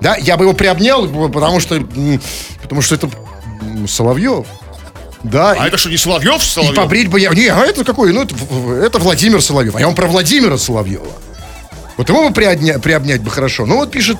Да, 0.00 0.16
я 0.16 0.36
бы 0.36 0.44
его 0.44 0.52
приобнял, 0.52 1.08
потому 1.28 1.60
что, 1.60 1.80
потому 2.62 2.82
что 2.82 2.94
это 2.94 3.10
Соловьев. 3.88 4.46
Да, 5.24 5.52
А 5.52 5.64
и- 5.64 5.68
это 5.68 5.76
что, 5.78 5.88
не 5.90 5.96
Соловьев, 5.96 6.40
и 6.42 6.46
Соловьев? 6.46 6.76
побрить 6.76 7.08
бы 7.08 7.18
я... 7.18 7.30
Не, 7.30 7.48
а 7.48 7.60
это 7.64 7.82
какой? 7.84 8.12
Ну, 8.12 8.22
это, 8.22 8.34
это 8.86 8.98
Владимир 8.98 9.42
Соловьев. 9.42 9.74
А 9.74 9.80
я 9.80 9.86
вам 9.86 9.94
про 9.94 10.06
Владимира 10.06 10.56
Соловьева. 10.58 11.06
Вот 11.96 12.08
его 12.08 12.28
бы 12.28 12.34
приобня- 12.34 12.78
приобнять 12.78 13.22
бы 13.22 13.30
хорошо. 13.30 13.66
Ну, 13.66 13.76
вот 13.76 13.90
пишет... 13.90 14.18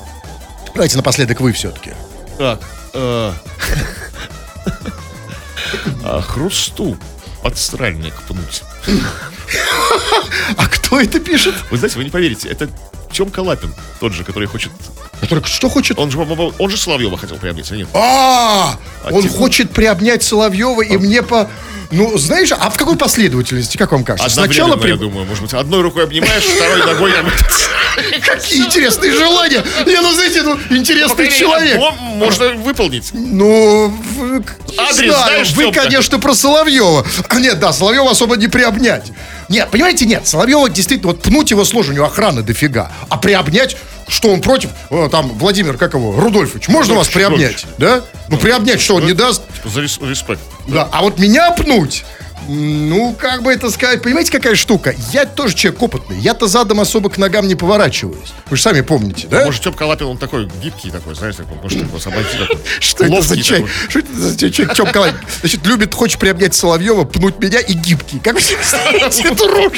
Давайте 0.73 0.97
напоследок 0.97 1.39
вы 1.41 1.53
все-таки. 1.53 1.91
Так. 2.37 2.59
э, 2.93 3.31
а, 6.03 6.21
Хрусту 6.21 6.97
подстральник 7.41 8.13
пнуть. 8.27 8.63
А 10.57 10.67
кто 10.67 10.99
это 10.99 11.19
пишет? 11.19 11.53
Вы 11.69 11.77
знаете, 11.77 11.97
вы 11.97 12.03
не 12.03 12.09
поверите, 12.09 12.49
это 12.49 12.67
Тёмка 13.11 13.39
Лапин, 13.41 13.73
тот 13.99 14.11
же, 14.13 14.23
который 14.23 14.47
хочет... 14.47 14.71
Который 15.21 15.43
что 15.45 15.69
хочет? 15.69 15.97
Он 15.99 16.11
же, 16.11 16.17
он 16.19 16.69
же 16.69 16.77
Соловьева 16.77 17.17
хотел 17.17 17.37
приобрести, 17.37 17.73
а 17.73 17.77
нет? 17.77 17.87
А, 17.93 18.77
он 19.11 19.23
типа- 19.23 19.33
хочет 19.35 19.71
приобнять 19.71 20.23
Соловьева 20.23 20.81
и 20.81 20.97
мне 20.97 21.21
по... 21.21 21.49
Ну, 21.91 22.17
знаешь, 22.17 22.51
а 22.51 22.69
в 22.69 22.77
какой 22.77 22.97
последовательности, 22.97 23.77
как 23.77 23.91
вам 23.91 24.03
кажется? 24.03 24.29
Сначала 24.29 24.73
Одновременно, 24.73 24.95
я 24.95 24.97
при... 24.97 25.05
думаю, 25.07 25.27
может 25.27 25.43
быть, 25.43 25.53
одной 25.53 25.81
рукой 25.81 26.03
обнимаешь, 26.03 26.43
второй 26.43 26.79
ногой... 26.85 27.13
Какие 28.25 28.65
интересные 28.65 29.13
желания! 29.13 29.63
Не, 29.85 30.01
ну, 30.01 30.11
знаете, 30.11 30.41
ну, 30.41 30.57
интересный 30.71 31.31
человек. 31.31 31.79
Можно 32.15 32.53
выполнить. 32.55 33.09
Ну, 33.13 33.93
Адрес 34.77 35.15
знаешь, 35.15 35.51
вы, 35.53 35.71
конечно, 35.71 36.19
про 36.19 36.33
Соловьева. 36.33 37.05
А, 37.29 37.39
Нет, 37.39 37.59
да, 37.59 37.71
Соловьева 37.71 38.11
особо 38.11 38.35
не 38.35 38.47
приобнять. 38.47 39.11
Нет, 39.47 39.69
понимаете, 39.69 40.05
нет, 40.05 40.27
Соловьева 40.27 40.69
действительно, 40.69 41.11
вот 41.11 41.21
пнуть 41.21 41.51
его 41.51 41.63
сложно, 41.65 41.93
у 41.93 41.95
него 41.97 42.05
охраны 42.07 42.41
дофига. 42.41 42.91
А 43.09 43.17
приобнять, 43.17 43.77
что 44.07 44.29
он 44.29 44.41
против, 44.41 44.69
О, 44.89 45.09
там, 45.09 45.29
Владимир, 45.37 45.77
как 45.77 45.93
его, 45.93 46.19
Рудольфович, 46.19 46.67
можно 46.67 46.95
вас 46.95 47.07
Рудольфович, 47.07 47.37
приобнять, 47.63 47.65
да? 47.77 48.01
Ну, 48.29 48.37
приобнять, 48.37 48.81
что 48.81 48.95
он 48.95 49.05
не 49.05 49.13
даст? 49.13 49.41
За 49.63 49.81
рес- 49.81 49.99
респект. 50.01 50.41
Да, 50.67 50.87
а 50.91 51.01
вот 51.01 51.17
меня 51.19 51.51
пнуть, 51.51 52.05
ну, 52.47 53.15
как 53.17 53.43
бы 53.43 53.51
это 53.51 53.69
сказать, 53.71 54.01
понимаете, 54.01 54.31
какая 54.31 54.55
штука? 54.55 54.95
Я 55.11 55.25
тоже 55.25 55.55
человек 55.55 55.81
опытный, 55.81 56.19
я-то 56.19 56.47
задом 56.47 56.79
особо 56.79 57.09
к 57.09 57.17
ногам 57.17 57.47
не 57.47 57.55
поворачиваюсь. 57.55 58.33
Вы 58.49 58.57
же 58.57 58.61
сами 58.61 58.81
помните, 58.81 59.27
да? 59.27 59.45
Может, 59.45 59.63
Тёмка 59.63 59.83
Лапин, 59.83 60.07
он 60.07 60.17
такой 60.17 60.47
гибкий 60.61 60.91
такой, 60.91 61.15
знаешь, 61.15 61.35
такой, 61.35 61.57
может, 61.61 61.79
его 61.79 61.97
обойти 62.05 62.37
такой. 62.37 62.57
Что 62.79 63.05
это 63.05 63.21
за 63.21 63.41
человек? 63.41 63.69
такой. 63.69 63.89
Что 63.89 63.99
это 63.99 64.13
за 64.13 64.51
человек? 64.51 64.77
Чем 64.77 64.91
Калай? 64.91 65.13
Значит, 65.39 65.65
любит, 65.65 65.93
хочет 65.93 66.19
приобнять 66.19 66.53
Соловьева, 66.53 67.03
пнуть 67.05 67.39
меня 67.39 67.59
и 67.59 67.73
гибкий. 67.73 68.19
Как 68.19 68.35
вы 68.35 68.41
себе 68.41 68.59
эту 69.29 69.47
рожу? 69.47 69.71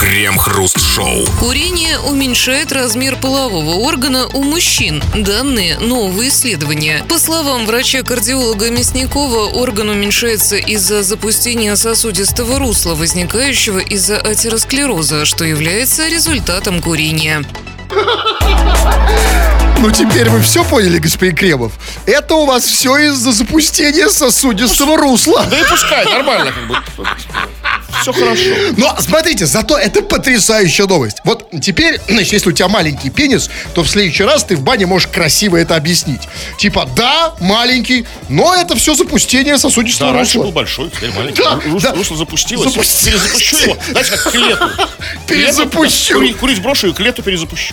Крем-хруст-шоу. 0.00 1.26
Курение 1.38 1.98
уменьшает 2.00 2.72
размер 2.72 3.16
полового 3.16 3.74
органа 3.86 4.26
у 4.28 4.42
мужчин. 4.42 5.02
Данные 5.14 5.78
нового 5.78 6.26
исследования. 6.28 7.04
По 7.08 7.18
словам 7.18 7.66
врача-кардиолога 7.66 8.70
Мясникова, 8.70 9.46
орган 9.50 9.90
уменьшается 9.90 10.56
из-за 10.56 11.02
запустения 11.02 11.67
сосудистого 11.76 12.58
русла, 12.58 12.94
возникающего 12.94 13.78
из-за 13.78 14.18
атеросклероза, 14.18 15.24
что 15.24 15.44
является 15.44 16.08
результатом 16.08 16.80
курения. 16.80 17.44
Ну, 19.80 19.92
теперь 19.92 20.28
вы 20.28 20.40
все 20.42 20.64
поняли, 20.64 20.98
господин 20.98 21.36
Кремов? 21.36 21.72
Это 22.04 22.34
у 22.34 22.46
вас 22.46 22.64
все 22.64 22.96
из-за 23.10 23.30
запустения 23.32 24.08
сосудистого 24.08 24.96
русла. 24.96 25.44
Да 25.48 25.58
и 25.58 25.62
пускай, 25.64 26.04
нормально 26.04 26.52
как 26.52 26.66
бы. 26.66 26.76
Все 28.02 28.12
хорошо. 28.12 28.42
Но 28.76 28.96
смотрите, 29.00 29.46
зато 29.46 29.76
это 29.76 30.02
потрясающая 30.02 30.86
новость. 30.86 31.18
Вот 31.24 31.48
теперь, 31.62 32.00
значит, 32.08 32.32
если 32.32 32.48
у 32.50 32.52
тебя 32.52 32.68
маленький 32.68 33.10
пенис, 33.10 33.50
то 33.74 33.82
в 33.82 33.88
следующий 33.88 34.22
раз 34.24 34.44
ты 34.44 34.56
в 34.56 34.62
бане 34.62 34.86
можешь 34.86 35.08
красиво 35.08 35.56
это 35.56 35.74
объяснить. 35.74 36.22
Типа, 36.58 36.88
да, 36.94 37.34
маленький, 37.40 38.06
но 38.28 38.54
это 38.54 38.76
все 38.76 38.94
запустение 38.94 39.58
сосудистого 39.58 40.12
Да, 40.12 40.20
русла. 40.20 40.42
был 40.44 40.52
большой, 40.52 40.90
теперь 40.90 41.10
маленький. 41.12 41.42
Да, 41.42 41.58
Рус- 41.66 41.82
да. 41.82 41.92
Русло 41.92 42.16
запустилось. 42.16 42.72
Запусти- 42.72 43.06
Перезапущу 43.06 43.56
его. 43.56 43.76
Знаете, 43.90 44.10
как 44.10 44.22
к 44.32 44.34
лету. 44.34 44.68
Перезапущу. 45.26 46.14
Курить, 46.14 46.36
курить 46.36 46.62
брошу 46.62 46.88
и 46.88 46.92
к 46.92 47.00
лету 47.00 47.22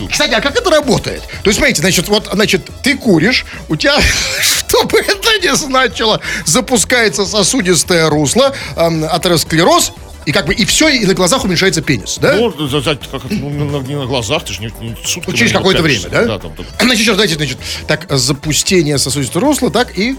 перезапущу. 0.06 0.12
Кстати, 0.12 0.34
а 0.34 0.40
как 0.40 0.56
это 0.56 0.70
работает? 0.70 1.22
То 1.42 1.50
есть, 1.50 1.58
смотрите, 1.58 1.80
значит, 1.80 2.08
вот, 2.08 2.28
значит, 2.32 2.68
ты 2.82 2.96
куришь, 2.96 3.44
у 3.68 3.76
тебя, 3.76 3.96
что 4.40 4.84
бы 4.84 4.98
это 4.98 5.38
ни 5.42 5.54
значило, 5.54 6.20
запускается 6.44 7.26
сосудистое 7.26 8.08
русло, 8.08 8.54
эм, 8.76 9.04
атеросклероз, 9.04 9.92
и 10.24 10.32
как 10.32 10.46
бы, 10.46 10.54
и 10.54 10.64
все, 10.64 10.88
и 10.88 11.06
на 11.06 11.14
глазах 11.14 11.44
уменьшается 11.44 11.82
пенис, 11.82 12.18
да? 12.20 12.34
Ну, 12.34 12.50
как 12.50 13.30
ну, 13.30 13.48
на- 13.48 13.86
не 13.86 13.94
на 13.94 14.06
глазах, 14.06 14.44
ты 14.44 14.52
же 14.52 14.60
не, 14.60 14.72
не 14.80 14.96
сутками 15.04 15.32
Ну, 15.32 15.38
через 15.38 15.52
не 15.52 15.56
какое-то 15.58 15.82
время, 15.82 16.08
да? 16.08 16.24
Да, 16.24 16.38
там, 16.40 16.52
там. 16.54 16.66
Значит, 16.80 16.98
сейчас, 17.04 17.16
давайте, 17.16 17.36
значит, 17.36 17.58
так, 17.86 18.06
запустение 18.10 18.98
сосудистого 18.98 19.46
русла, 19.46 19.70
так, 19.70 19.96
и, 19.96 20.16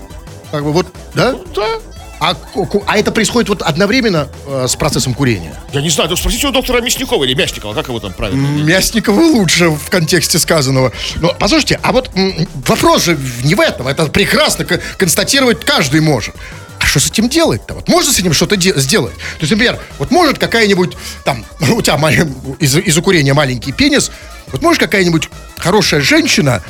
как 0.51 0.63
бы, 0.63 0.72
вот, 0.72 0.88
да? 1.13 1.36
Да. 1.53 1.79
А, 2.20 2.36
а 2.88 2.98
это 2.98 3.12
происходит 3.12 3.50
вот 3.50 3.62
одновременно 3.62 4.28
э, 4.48 4.66
с 4.68 4.76
процессом 4.76 5.14
курения? 5.14 5.54
Я 5.72 5.82
не 5.82 5.90
знаю, 5.90 6.10
ну, 6.10 6.16
спросите 6.16 6.48
у 6.48 6.52
доктора 6.52 6.82
Мясникова 6.82 7.24
или 7.24 7.34
Мясникова, 7.36 7.74
как 7.76 7.88
его 7.90 8.00
там 8.00 8.12
правильно? 8.14 8.48
Мясникова 8.64 9.20
лучше 9.20 9.70
в 9.70 9.90
контексте 9.90 10.40
сказанного. 10.40 10.92
Но 11.18 11.36
послушайте, 11.38 11.80
а 11.84 11.92
вот 11.92 12.10
вопрос 12.66 13.04
же 13.04 13.20
не 13.44 13.54
в 13.56 13.60
этом. 13.60 13.88
Это 13.88 14.08
прекрасно 14.08 14.66
констатировать 14.98 15.64
каждый 15.64 16.02
может. 16.02 16.34
А 16.80 16.86
что 16.86 17.00
с 17.00 17.08
этим 17.10 17.28
делать-то? 17.30 17.74
Вот 17.76 17.88
можно 17.88 18.12
с 18.12 18.20
этим 18.20 18.34
что-то 18.34 18.56
де- 18.56 18.74
сделать? 18.80 19.16
То 19.16 19.42
есть, 19.42 19.52
например, 19.52 19.80
вот 20.00 20.10
может 20.12 20.38
какая-нибудь, 20.40 20.96
там, 21.24 21.46
у 21.60 21.82
тебя 21.82 21.98
из- 22.60 22.78
из-за 22.78 23.02
курения 23.02 23.34
маленький 23.34 23.72
пенис, 23.72 24.12
вот 24.52 24.62
может 24.62 24.80
какая-нибудь 24.82 25.30
хорошая 25.58 26.02
женщина 26.02 26.64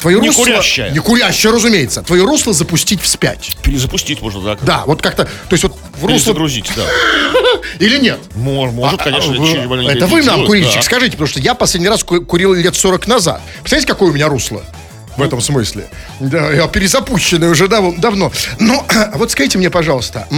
твое 0.00 0.20
Не 0.20 0.28
русло... 0.28 0.44
курящая. 0.44 0.90
Не 0.90 0.98
курящая, 0.98 1.52
разумеется. 1.52 2.02
Твое 2.02 2.24
русло 2.24 2.52
запустить 2.52 3.00
вспять. 3.00 3.56
Перезапустить 3.62 4.20
можно, 4.22 4.40
да. 4.42 4.58
Да, 4.62 4.82
вот 4.86 5.02
как-то, 5.02 5.24
то 5.24 5.30
есть 5.52 5.62
вот 5.64 5.76
в 5.98 6.02
русло... 6.04 6.32
Перезагрузить, 6.34 6.70
да. 6.76 6.84
Или 7.78 7.98
нет? 7.98 8.18
Может, 8.34 9.02
конечно, 9.02 9.32
А, 9.32 9.36
через 9.36 9.66
маленькое 9.66 9.96
Это 9.96 10.06
вы 10.06 10.22
нам, 10.22 10.46
курильщик, 10.46 10.82
скажите, 10.82 11.12
потому 11.12 11.28
что 11.28 11.40
я 11.40 11.54
последний 11.54 11.88
раз 11.88 12.04
ку- 12.04 12.20
курил 12.24 12.52
лет 12.54 12.76
40 12.76 13.06
назад. 13.06 13.40
Представляете, 13.60 13.88
какое 13.92 14.10
у 14.10 14.12
меня 14.12 14.28
русло? 14.28 14.62
В 15.16 15.22
этом 15.22 15.40
смысле. 15.40 15.88
Да, 16.20 16.50
я 16.52 16.66
перезапущенный 16.68 17.50
уже 17.50 17.68
дав- 17.68 17.96
давно. 17.98 18.30
Но 18.60 18.86
вот 19.14 19.30
скажите 19.30 19.56
мне, 19.58 19.70
пожалуйста, 19.70 20.28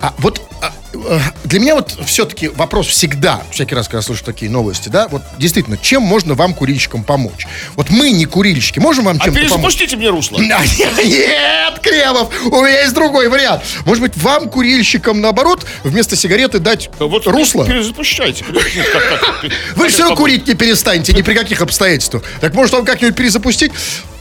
А 0.00 0.14
вот 0.18 0.40
а, 0.62 0.72
для 1.44 1.60
меня 1.60 1.74
вот 1.74 1.96
все-таки 2.06 2.48
вопрос 2.48 2.86
всегда, 2.86 3.42
всякий 3.50 3.74
раз, 3.74 3.88
когда 3.88 4.00
слышу 4.02 4.24
такие 4.24 4.50
новости, 4.50 4.88
да, 4.88 5.08
вот 5.08 5.22
действительно, 5.38 5.76
чем 5.76 6.02
можно 6.02 6.34
вам, 6.34 6.54
курильщикам, 6.54 7.04
помочь? 7.04 7.46
Вот 7.74 7.90
мы 7.90 8.10
не 8.10 8.24
курильщики, 8.24 8.78
можем 8.78 9.04
вам 9.04 9.18
А 9.20 9.24
чем-то 9.24 9.38
помочь? 9.40 9.50
перезапустите 9.50 9.96
мне 9.96 10.08
русло. 10.08 10.38
А, 10.50 11.02
Нет, 11.04 11.78
Кремов, 11.82 12.32
у 12.46 12.62
меня 12.62 12.80
есть 12.82 12.94
другой 12.94 13.28
вариант. 13.28 13.62
Может 13.84 14.02
быть, 14.02 14.16
вам, 14.16 14.48
курильщикам, 14.48 15.20
наоборот, 15.20 15.66
вместо 15.84 16.16
сигареты 16.16 16.58
дать 16.58 16.90
Вот 16.98 17.26
русло? 17.26 17.66
Перезапущайте. 17.66 18.44
Вы 19.76 19.88
все 19.88 20.14
курить 20.16 20.46
не 20.46 20.54
перестанете, 20.54 21.12
ни 21.12 21.22
при 21.22 21.34
каких 21.34 21.60
обстоятельствах. 21.60 22.22
Так 22.40 22.54
может 22.54 22.72
вам 22.72 22.84
как-нибудь 22.84 23.14
перезапустить? 23.16 23.72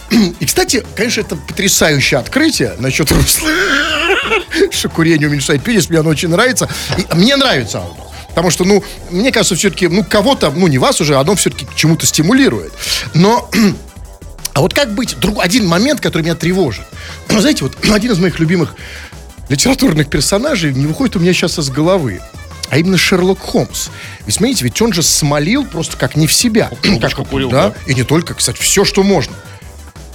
И, 0.39 0.45
кстати, 0.45 0.85
конечно, 0.95 1.21
это 1.21 1.35
потрясающее 1.35 2.19
открытие 2.19 2.75
насчет 2.79 3.11
русла. 3.11 3.49
Что 4.71 4.89
курение 4.89 5.27
уменьшает 5.27 5.63
пенис, 5.63 5.89
мне 5.89 5.99
оно 5.99 6.09
очень 6.09 6.29
нравится. 6.29 6.69
И 6.97 7.15
мне 7.15 7.35
нравится 7.35 7.79
оно. 7.79 8.07
Потому 8.29 8.51
что, 8.51 8.65
ну, 8.65 8.83
мне 9.09 9.31
кажется, 9.31 9.55
все-таки, 9.55 9.87
ну, 9.87 10.03
кого-то, 10.03 10.51
ну, 10.51 10.67
не 10.67 10.77
вас 10.77 11.01
уже, 11.01 11.15
оно 11.15 11.35
все-таки 11.35 11.65
к 11.65 11.73
чему-то 11.73 12.05
стимулирует. 12.05 12.71
Но 13.15 13.49
а 14.53 14.61
вот 14.61 14.73
как 14.73 14.93
быть? 14.93 15.17
Друг, 15.19 15.43
один 15.43 15.65
момент, 15.65 16.01
который 16.01 16.21
меня 16.21 16.35
тревожит. 16.35 16.85
Вы 17.29 17.41
знаете, 17.41 17.63
вот 17.63 17.77
один 17.91 18.11
из 18.11 18.19
моих 18.19 18.39
любимых 18.39 18.75
литературных 19.49 20.09
персонажей 20.09 20.73
не 20.73 20.85
выходит 20.85 21.15
у 21.15 21.19
меня 21.19 21.33
сейчас 21.33 21.57
из 21.57 21.69
головы. 21.69 22.21
А 22.69 22.77
именно 22.77 22.97
Шерлок 22.97 23.39
Холмс. 23.39 23.87
Ведь 24.25 24.35
смотрите, 24.35 24.65
ведь 24.65 24.81
он 24.81 24.93
же 24.93 25.01
смолил 25.01 25.65
просто 25.65 25.95
как 25.97 26.15
не 26.15 26.27
в 26.27 26.33
себя. 26.33 26.69
Ну, 26.71 26.77
трубочку 26.77 27.25
курил, 27.25 27.49
да? 27.49 27.69
да. 27.69 27.75
И 27.91 27.95
не 27.95 28.03
только, 28.03 28.33
кстати, 28.33 28.61
все, 28.61 28.83
что 28.83 29.03
можно. 29.03 29.33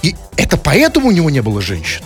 И 0.03 0.15
это 0.37 0.57
поэтому 0.57 1.07
у 1.07 1.11
него 1.11 1.29
не 1.29 1.41
было 1.41 1.61
женщины. 1.61 2.05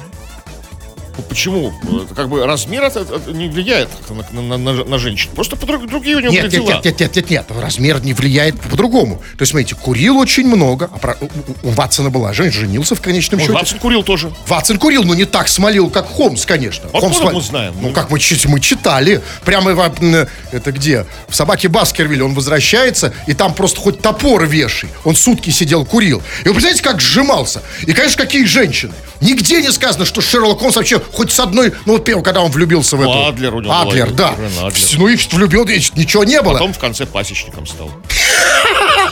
Ну, 1.17 1.23
Почему? 1.29 1.73
Как 2.15 2.29
бы 2.29 2.45
размер 2.45 2.83
это, 2.83 2.99
это 3.01 3.31
не 3.31 3.47
влияет 3.49 3.89
на, 4.31 4.41
на- 4.41 4.57
на- 4.57 4.83
на 4.85 4.97
женщин. 4.99 5.29
Просто 5.35 5.55
подруг- 5.55 5.87
другие 5.87 6.17
у 6.17 6.19
него 6.19 6.31
Нет, 6.31 6.43
нет, 6.43 6.51
дела. 6.51 6.69
нет, 6.73 6.85
нет, 6.85 6.99
нет, 6.99 7.15
нет, 7.15 7.29
нет, 7.29 7.45
размер 7.59 8.03
не 8.03 8.13
влияет 8.13 8.59
по-другому. 8.61 9.17
То 9.37 9.41
есть, 9.41 9.51
смотрите, 9.51 9.75
курил 9.75 10.17
очень 10.17 10.47
много, 10.47 10.89
а 10.93 10.97
про- 10.97 11.17
у, 11.21 11.25
у- 11.67 11.71
Ватсона 11.71 12.09
была 12.09 12.33
женщина, 12.33 12.61
женился 12.67 12.95
в 12.95 13.01
конечном 13.01 13.39
Он 13.39 13.45
счете. 13.47 13.53
Ватсон 13.57 13.79
курил 13.79 14.03
тоже. 14.03 14.31
Ватсон 14.47 14.77
курил, 14.77 15.03
но 15.03 15.13
не 15.15 15.25
так 15.25 15.47
смолил, 15.47 15.89
как 15.89 16.07
Холмс, 16.07 16.45
конечно. 16.45 16.85
Откуда 16.93 17.13
Холмс 17.13 17.33
мы 17.35 17.41
знаем? 17.41 17.75
Ну, 17.81 17.91
как 17.91 18.09
мы, 18.11 18.19
мы 18.45 18.59
читали. 18.59 19.21
Прямо 19.43 19.73
в, 19.73 20.27
это 20.51 20.71
где? 20.71 21.05
В 21.27 21.35
«Собаке 21.35 21.67
Баскервилля» 21.67 22.25
он 22.25 22.33
возвращается, 22.33 23.13
и 23.27 23.33
там 23.33 23.53
просто 23.53 23.79
хоть 23.79 23.99
топор 24.01 24.45
вешай. 24.45 24.89
Он 25.03 25.15
сутки 25.15 25.49
сидел, 25.49 25.85
курил. 25.85 26.21
И 26.43 26.47
вы 26.47 26.53
представляете, 26.55 26.83
как 26.83 27.01
сжимался? 27.01 27.61
И, 27.85 27.93
конечно, 27.93 28.23
какие 28.23 28.45
женщины. 28.45 28.93
Нигде 29.21 29.61
не 29.61 29.71
сказано, 29.71 30.05
что 30.05 30.21
Шерлок 30.21 30.59
Холмс 30.59 30.75
вообще 30.75 31.01
хоть 31.11 31.31
с 31.31 31.39
одной... 31.39 31.73
Ну, 31.85 31.93
вот 31.93 32.05
первый, 32.05 32.23
когда 32.23 32.41
он 32.41 32.51
влюбился 32.51 32.97
в 32.97 33.01
эту... 33.01 33.27
Адлер 33.27 33.55
у 33.55 33.61
него 33.61 33.73
Адлер, 33.73 34.07
была, 34.07 34.17
да. 34.17 34.29
Адлер. 34.29 34.97
Ну, 34.97 35.07
и 35.07 35.17
влюбил, 35.31 35.63
и 35.65 35.81
ничего 35.95 36.23
не 36.23 36.41
было. 36.41 36.53
Потом 36.53 36.73
в 36.73 36.79
конце 36.79 37.05
пасечником 37.05 37.65
стал. 37.65 37.91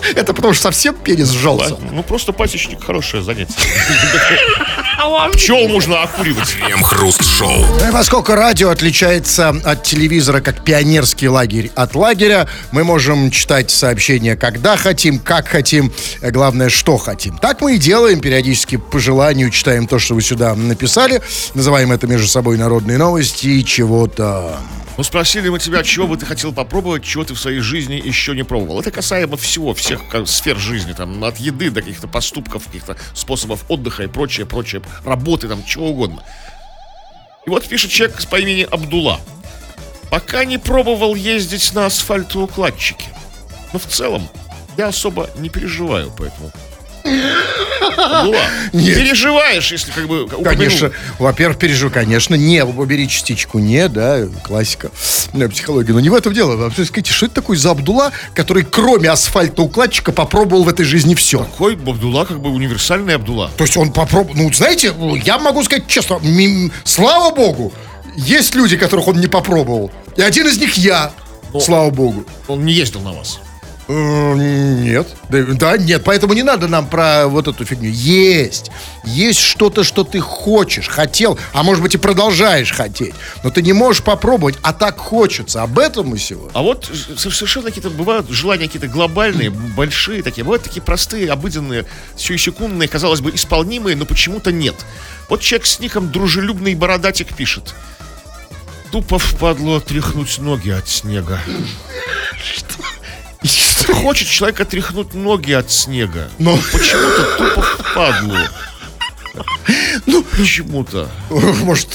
Это 0.16 0.34
потому 0.34 0.54
что 0.54 0.64
совсем 0.64 0.96
пенис 0.96 1.30
сжался. 1.30 1.78
Ну, 1.92 2.04
просто 2.04 2.32
пасечник 2.32 2.84
хорошее 2.84 3.24
занятие. 3.24 3.54
Пчел 5.34 5.68
можно 5.68 6.04
окуривать. 6.04 6.56
Крем-хруст-шоу. 6.56 7.66
Ну 7.80 7.90
и 7.90 7.92
поскольку 7.92 8.34
радио 8.34 8.70
отличается 8.70 9.50
от 9.50 9.84
телевизора 9.84 10.42
как 10.42 10.64
пионерский 10.64 11.28
лагерь 11.28 11.72
от 11.76 11.96
лагеря, 11.96 12.48
мы 12.72 12.84
можем 12.84 13.30
читать 13.32 13.72
сообщения 13.72 14.36
когда 14.36 14.78
хотим, 14.78 15.20
как 15.20 15.48
хотим, 15.48 15.92
а 16.22 16.32
главное, 16.32 16.70
что 16.70 16.98
хотим. 16.98 17.38
Так 17.38 17.62
мы 17.62 17.76
и 17.76 17.78
делаем, 17.78 18.20
периодически 18.20 18.78
по 18.78 19.00
желанию 19.00 19.50
читаем 19.50 19.88
то, 19.88 20.00
что 20.00 20.16
вы 20.16 20.22
сюда 20.22 20.56
написали, 20.56 21.22
называем 21.54 21.85
это 21.92 22.08
между 22.08 22.28
собой 22.28 22.58
народные 22.58 22.98
новости 22.98 23.48
и 23.48 23.66
чего-то. 23.66 24.58
Ну, 24.98 25.04
спросили 25.04 25.50
мы 25.50 25.60
тебя, 25.60 25.84
чего 25.84 26.08
бы 26.08 26.16
ты 26.16 26.26
хотел 26.26 26.54
попробовать, 26.54 27.04
чего 27.04 27.26
ты 27.26 27.34
в 27.34 27.40
своей 27.40 27.60
жизни 27.60 27.96
еще 27.96 28.34
не 28.34 28.44
пробовал. 28.44 28.80
Это 28.80 28.92
касаемо 28.92 29.36
всего, 29.36 29.74
всех 29.74 30.08
как, 30.08 30.28
сфер 30.28 30.58
жизни, 30.58 30.94
там, 30.94 31.22
от 31.24 31.38
еды 31.38 31.70
до 31.70 31.82
каких-то 31.82 32.08
поступков, 32.08 32.66
каких-то 32.66 32.96
способов 33.14 33.66
отдыха 33.68 34.04
и 34.04 34.08
прочее, 34.08 34.46
прочее, 34.46 34.82
работы, 35.04 35.50
там, 35.50 35.66
чего 35.66 35.90
угодно. 35.90 36.24
И 37.46 37.50
вот 37.50 37.68
пишет 37.68 37.92
человек 37.92 38.26
по 38.30 38.38
имени 38.38 38.66
Абдула. 38.72 39.20
Пока 40.10 40.46
не 40.46 40.58
пробовал 40.58 41.14
ездить 41.16 41.74
на 41.74 41.88
асфальтоукладчике. 41.88 43.08
Но 43.74 43.80
в 43.80 43.86
целом 43.86 44.30
я 44.78 44.88
особо 44.88 45.30
не 45.38 45.50
переживаю 45.50 46.10
по 46.12 46.24
этому. 46.24 46.52
Абдула, 47.88 48.38
Нет. 48.74 48.98
переживаешь, 48.98 49.72
если 49.72 49.92
как 49.92 50.08
бы 50.08 50.24
упомянул. 50.24 50.46
Конечно, 50.46 50.92
во-первых, 51.20 51.58
переживу, 51.58 51.92
конечно, 51.92 52.36
не, 52.36 52.64
убери 52.64 53.08
частичку, 53.08 53.60
не, 53.60 53.88
да, 53.88 54.26
классика 54.44 54.92
э, 55.34 55.50
психологии. 55.50 55.92
Но 55.92 56.00
не 56.00 56.10
в 56.10 56.14
этом 56.14 56.34
дело. 56.34 56.56
Вообще, 56.56 56.86
скажите, 56.86 57.12
что 57.12 57.26
это 57.26 57.36
такой 57.36 57.58
за 57.58 57.72
Абдула, 57.72 58.12
который 58.34 58.64
кроме 58.64 59.10
асфальтоукладчика 59.10 60.12
попробовал 60.12 60.64
в 60.64 60.70
этой 60.70 60.86
жизни 60.86 61.16
все? 61.16 61.40
Какой 61.40 61.76
Абдула, 61.76 62.26
как 62.26 62.40
бы 62.40 62.50
универсальный 62.50 63.16
Абдула. 63.16 63.52
То 63.58 63.64
есть 63.64 63.78
он 63.78 63.92
попробовал, 63.92 64.36
ну, 64.36 64.54
знаете, 64.54 64.94
я 65.24 65.38
могу 65.38 65.64
сказать 65.64 65.88
честно, 65.88 66.20
слава 66.84 67.34
богу, 67.34 67.74
есть 68.16 68.56
люди, 68.56 68.78
которых 68.78 69.08
он 69.08 69.20
не 69.20 69.28
попробовал. 69.28 69.92
И 70.16 70.22
один 70.22 70.48
из 70.48 70.58
них 70.58 70.76
я, 70.76 71.12
слава 71.60 71.90
богу. 71.90 72.26
Он 72.48 72.66
не 72.66 72.74
ездил 72.74 73.02
на 73.02 73.12
вас. 73.12 73.40
Э, 73.88 74.34
Нет. 74.36 75.08
Да, 75.30 75.44
да, 75.44 75.78
нет, 75.78 76.04
поэтому 76.04 76.34
не 76.34 76.44
надо 76.44 76.68
нам 76.68 76.88
про 76.88 77.28
вот 77.28 77.48
эту 77.48 77.66
фигню. 77.66 77.90
Есть. 77.90 78.72
Есть 79.04 79.40
что-то, 79.40 79.84
что 79.84 80.04
ты 80.04 80.20
хочешь, 80.20 80.88
хотел, 80.88 81.38
а 81.54 81.64
может 81.64 81.84
быть 81.84 81.94
и 81.94 81.98
продолжаешь 81.98 82.72
хотеть. 82.72 83.14
Но 83.44 83.52
ты 83.52 83.62
не 83.62 83.74
можешь 83.74 84.02
попробовать, 84.02 84.56
а 84.64 84.74
так 84.74 84.98
хочется. 84.98 85.62
Об 85.62 85.78
этом 85.78 86.08
мы 86.08 86.18
сегодня. 86.18 86.52
А 86.54 86.62
вот 86.62 86.90
совершенно 87.18 87.68
какие-то 87.68 87.92
бывают 87.92 88.30
желания 88.30 88.66
какие-то 88.66 88.88
глобальные, 88.88 89.50
большие 89.52 90.24
такие, 90.24 90.44
бывают 90.44 90.64
такие 90.64 90.82
простые, 90.82 91.32
обыденные, 91.32 91.86
секундные, 92.18 92.88
казалось 92.88 93.22
бы, 93.22 93.32
исполнимые, 93.36 93.96
но 93.96 94.06
почему-то 94.06 94.52
нет. 94.52 94.76
Вот 95.30 95.42
человек 95.42 95.68
с 95.68 95.80
ником 95.80 96.12
дружелюбный 96.12 96.74
бородатик 96.76 97.36
пишет. 97.36 97.76
Тупо 98.92 99.20
впадло 99.20 99.78
отряхнуть 99.78 100.38
ноги 100.40 100.70
от 100.70 100.88
снега. 100.88 101.40
Что? 102.56 102.85
Хочет 103.94 104.28
человек 104.28 104.60
отряхнуть 104.62 105.14
ноги 105.14 105.52
от 105.54 105.72
снега. 105.72 106.30
Но- 106.40 106.58
Почему-то 106.72 107.24
тупо 107.38 107.62
впадло. 107.62 108.50
Ну, 110.06 110.24
почему-то. 110.24 111.10
Может, 111.30 111.90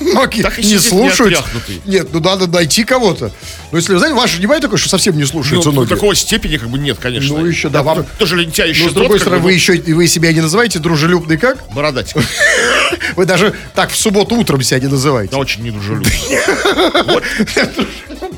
ноги 0.00 0.42
Так 0.42 0.58
не 0.58 0.78
слушают. 0.78 1.44
Нет, 1.84 2.08
ну 2.12 2.20
надо 2.20 2.46
найти 2.48 2.84
кого-то. 2.84 3.30
Ну, 3.70 3.78
если, 3.78 3.96
знаете, 3.96 4.16
ваши 4.16 4.38
не 4.38 4.46
бывает 4.46 4.62
такое, 4.62 4.78
что 4.78 4.88
совсем 4.88 5.16
не 5.16 5.24
слушаются 5.24 5.70
Ну, 5.70 5.76
ноги? 5.82 5.88
такого 5.88 6.14
степени 6.14 6.56
как 6.56 6.68
бы 6.68 6.78
нет, 6.78 6.98
конечно. 7.00 7.38
Ну, 7.38 7.46
еще, 7.46 7.68
да, 7.68 7.82
вам- 7.82 8.04
Тоже 8.18 8.36
лентяй 8.36 8.70
еще 8.70 8.84
Ну, 8.84 8.90
с 8.90 8.92
другой 8.94 9.20
стороны, 9.20 9.42
вы 9.42 9.52
еще 9.52 9.76
и 9.76 9.92
вы 9.92 10.06
себя 10.08 10.32
не 10.32 10.40
называете 10.40 10.78
дружелюбный 10.80 11.36
как? 11.38 11.58
Бородатик. 11.72 12.16
Вы 13.16 13.24
даже 13.26 13.52
так 13.74 13.90
в 13.90 13.96
субботу 13.96 14.36
утром 14.36 14.62
себя 14.62 14.78
не 14.78 14.86
называете. 14.86 15.32
Да 15.32 15.38
очень 15.38 15.62
недружелюбно. 15.62 16.08
Вот, 17.06 17.24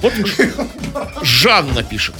вот 0.02 0.12
Жанна 1.22 1.82
пишет. 1.82 2.14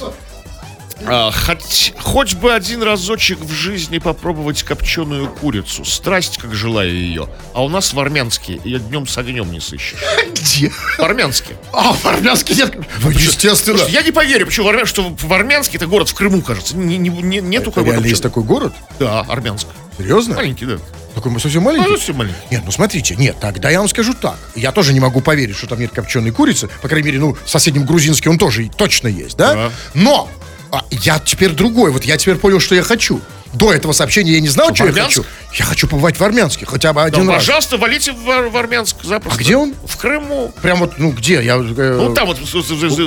А, 1.05 1.31
хоть, 1.31 1.93
хоть 2.01 2.33
бы 2.35 2.53
один 2.53 2.83
разочек 2.83 3.39
в 3.39 3.51
жизни 3.51 3.99
попробовать 3.99 4.63
копченую 4.63 5.29
курицу. 5.29 5.85
Страсть, 5.85 6.37
как 6.37 6.53
желаю 6.53 6.93
ее. 6.93 7.29
А 7.53 7.63
у 7.63 7.69
нас 7.69 7.93
в 7.93 7.99
Армянске 7.99 8.59
ее 8.65 8.79
днем 8.79 9.07
с 9.07 9.17
огнем 9.17 9.49
не 9.51 9.61
сыщешь. 9.61 9.99
Где? 10.33 10.69
В 10.69 10.99
Армянске. 10.99 11.55
А, 11.71 11.93
в 11.93 12.05
армянский 12.05 12.55
нет. 12.55 12.75
Ну, 13.01 13.09
естественно. 13.11 13.81
Я 13.87 14.01
не 14.01 14.11
поверю, 14.11 14.45
почему 14.45 14.65
в 14.67 14.69
Армян- 14.69 14.85
что 14.85 15.03
в 15.17 15.33
Армянске 15.33 15.77
это 15.77 15.87
город 15.87 16.09
в 16.09 16.13
Крыму, 16.13 16.41
кажется. 16.41 16.75
Не- 16.75 16.97
не- 16.97 17.09
не- 17.09 17.39
нету 17.39 17.71
Реально 17.75 18.05
есть 18.07 18.21
такой 18.23 18.43
город? 18.43 18.73
Да, 18.99 19.21
Армянск. 19.21 19.67
Серьезно? 19.97 20.35
Маленький, 20.35 20.65
да. 20.65 20.79
Такой 21.15 21.31
мы 21.31 21.39
совсем 21.39 21.63
Ну, 21.63 21.71
маленький? 21.71 21.97
совсем 21.97 22.17
маленький. 22.17 22.37
Нет, 22.51 22.61
ну 22.65 22.71
смотрите, 22.71 23.15
нет, 23.15 23.37
тогда 23.39 23.69
я 23.69 23.79
вам 23.79 23.87
скажу 23.87 24.13
так. 24.13 24.37
Я 24.55 24.71
тоже 24.71 24.93
не 24.93 24.99
могу 24.99 25.21
поверить, 25.21 25.55
что 25.55 25.67
там 25.67 25.79
нет 25.79 25.91
копченой 25.91 26.31
курицы. 26.31 26.69
По 26.81 26.87
крайней 26.87 27.07
мере, 27.07 27.19
ну, 27.19 27.35
в 27.43 27.49
соседнем 27.49 27.85
грузинске 27.85 28.29
он 28.29 28.37
тоже 28.37 28.69
точно 28.69 29.07
есть, 29.07 29.35
да? 29.37 29.53
Да. 29.53 29.71
Но 29.93 30.29
а, 30.71 30.83
я 30.91 31.19
теперь 31.19 31.51
другой. 31.51 31.91
Вот 31.91 32.05
я 32.05 32.17
теперь 32.17 32.35
понял, 32.35 32.59
что 32.59 32.75
я 32.75 32.83
хочу. 32.83 33.21
До 33.53 33.73
этого 33.73 33.93
сообщения 33.93 34.33
я 34.33 34.41
не 34.41 34.47
знал, 34.47 34.67
Что, 34.75 34.87
что, 34.87 34.95
я 34.97 35.03
хочу. 35.03 35.25
Я 35.53 35.65
хочу 35.65 35.87
побывать 35.87 36.19
в 36.19 36.23
Армянске 36.23 36.67
хотя 36.67 36.93
бы 36.93 37.01
Да, 37.01 37.05
один 37.07 37.27
раз. 37.27 37.37
пожалуйста, 37.37 37.77
валите 37.77 38.11
в, 38.11 38.49
в 38.49 38.55
Армянск 38.57 38.97
запросто. 39.03 39.39
А 39.39 39.43
где 39.43 39.57
он? 39.57 39.73
В 39.87 39.97
Крыму. 39.97 40.53
Прям 40.61 40.79
вот, 40.79 40.99
ну 40.99 41.11
где? 41.11 41.41
Я, 41.43 41.55
э, 41.55 41.57
Ну, 41.97 42.13
там 42.13 42.27
вот 42.27 42.37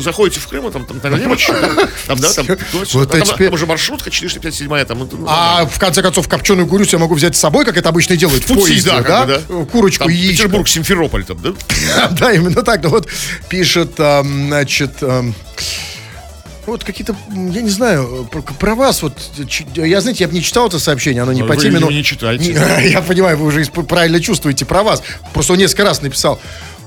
заходите 0.03 0.41
в 0.41 0.49
Крым, 0.49 0.67
а 0.67 0.73
там, 0.73 0.85
там, 0.85 0.99
там, 0.99 1.13
налево 1.13 1.37
да, 1.37 1.89
там, 2.09 2.19
да, 2.19 2.33
там. 2.33 2.47
Вот 2.93 3.15
А 3.15 3.19
там, 3.19 3.23
теперь- 3.23 3.47
там 3.47 3.55
уже 3.55 3.67
маршрутка 3.67 4.11
457 4.11 4.85
там. 4.85 4.99
ну, 4.99 5.27
А 5.29 5.65
в 5.67 5.79
конце 5.79 6.03
концов, 6.03 6.27
копченую 6.29 6.67
курицу 6.67 6.97
я 6.97 6.99
могу 6.99 7.15
взять 7.15 7.37
с 7.37 7.39
собой, 7.39 7.65
как 7.65 7.77
это 7.77 7.89
обычно 7.91 8.17
делают 8.17 8.43
в, 8.43 8.53
поезде, 8.55 8.91
да, 8.91 9.01
да? 9.01 9.03
как 9.03 9.27
бы, 9.27 9.43
да. 9.61 9.65
Курочку 9.67 10.09
и 10.09 10.15
яичко. 10.15 10.43
Петербург, 10.45 10.69
Симферополь 10.69 11.25
там, 11.25 11.41
да? 11.41 11.53
Да, 12.11 12.33
именно 12.33 12.63
так. 12.63 12.85
Вот 12.87 13.09
пишет, 13.49 13.93
ам, 13.99 14.49
значит, 14.49 15.03
ам, 15.03 15.35
вот 16.67 16.85
какие-то, 16.85 17.17
я 17.31 17.63
не 17.63 17.71
знаю, 17.71 18.29
про, 18.31 18.41
про 18.43 18.75
вас 18.75 19.03
вот, 19.03 19.15
я, 19.75 20.01
знаете, 20.01 20.25
я 20.25 20.29
бы 20.29 20.35
не 20.35 20.43
читал 20.43 20.69
это 20.69 20.79
сообщение, 20.79 21.23
оно 21.23 21.33
не 21.33 21.43
Ну, 21.43 21.49
по 21.49 21.57
теме, 21.57 21.79
но... 21.79 21.91
не 21.91 22.05
читайте. 22.05 22.53
Не, 22.53 22.91
Я 22.91 23.03
понимаю, 23.03 23.37
вы 23.37 23.47
уже 23.47 23.65
правильно 23.65 24.21
чувствуете 24.21 24.65
про 24.65 24.83
вас. 24.83 25.03
Просто 25.33 25.55
он 25.55 25.59
несколько 25.59 25.85
раз 25.85 26.03
написал. 26.03 26.41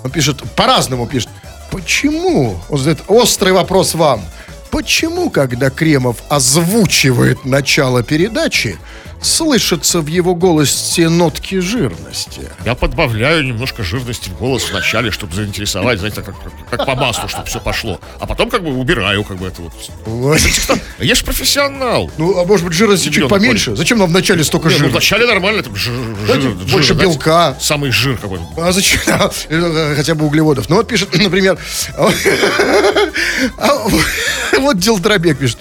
Он 0.04 0.12
пишет, 0.12 0.44
по-разному 0.56 1.08
пишет. 1.08 1.30
Почему? 1.72 2.60
Он 2.70 2.78
задает 2.78 3.04
острый 3.08 3.52
вопрос 3.54 3.96
вам. 3.96 4.24
Почему, 4.72 5.30
когда 5.30 5.70
Кремов 5.70 6.18
озвучивает 6.30 7.46
начало 7.46 8.04
передачи, 8.04 8.78
слышатся 9.26 10.02
в 10.02 10.08
его 10.08 10.36
голосе 10.36 11.10
нотки 11.10 11.60
жирности? 11.60 12.50
Я 12.64 12.76
подбавляю 12.76 13.44
немножко 13.44 13.84
жирности 13.84 14.30
в 14.30 14.38
голос 14.38 14.64
в 14.64 14.74
начале, 14.74 15.12
чтобы 15.12 15.36
заинтересовать, 15.36 16.00
знаете, 16.00 16.22
как, 16.22 16.36
как, 16.70 16.86
по 16.86 16.96
маслу, 16.96 17.28
чтобы 17.28 17.48
все 17.48 17.60
пошло. 17.60 18.00
А 18.20 18.28
потом 18.28 18.50
как 18.50 18.64
бы 18.64 18.74
убираю, 18.74 19.24
как 19.24 19.38
бы 19.38 19.48
это 19.48 19.62
вот. 19.62 19.74
Я 21.00 21.16
же 21.16 21.26
профессионал. 21.26 22.12
Ну, 22.18 22.40
а 22.40 22.46
может 22.46 22.66
быть, 22.66 22.76
жирности 22.76 23.10
чуть 23.10 23.28
поменьше? 23.28 23.76
Зачем 23.76 23.98
нам 23.98 24.10
вначале 24.10 24.44
столько 24.44 24.70
Не, 24.70 24.76
ну, 24.76 24.80
жира? 24.80 24.90
вначале 24.92 25.26
нормально, 25.26 25.64
там 25.64 25.76
жир, 25.76 25.94
Знаете, 26.26 26.42
жир- 26.50 26.54
больше 26.72 26.94
жир, 26.94 26.98
белка. 26.98 27.58
Самый 27.60 27.92
жир 27.92 28.18
какой 28.18 28.40
А 28.58 28.72
зачем? 28.72 29.00
Хотя 29.96 30.16
бы 30.16 30.26
углеводов. 30.26 30.70
Ну 30.70 30.78
вот 30.78 30.88
пишет, 30.88 31.18
например, 31.18 31.58
а 33.58 33.88
вот 34.60 34.78
Дилдробек 34.78 35.38
пишет. 35.38 35.58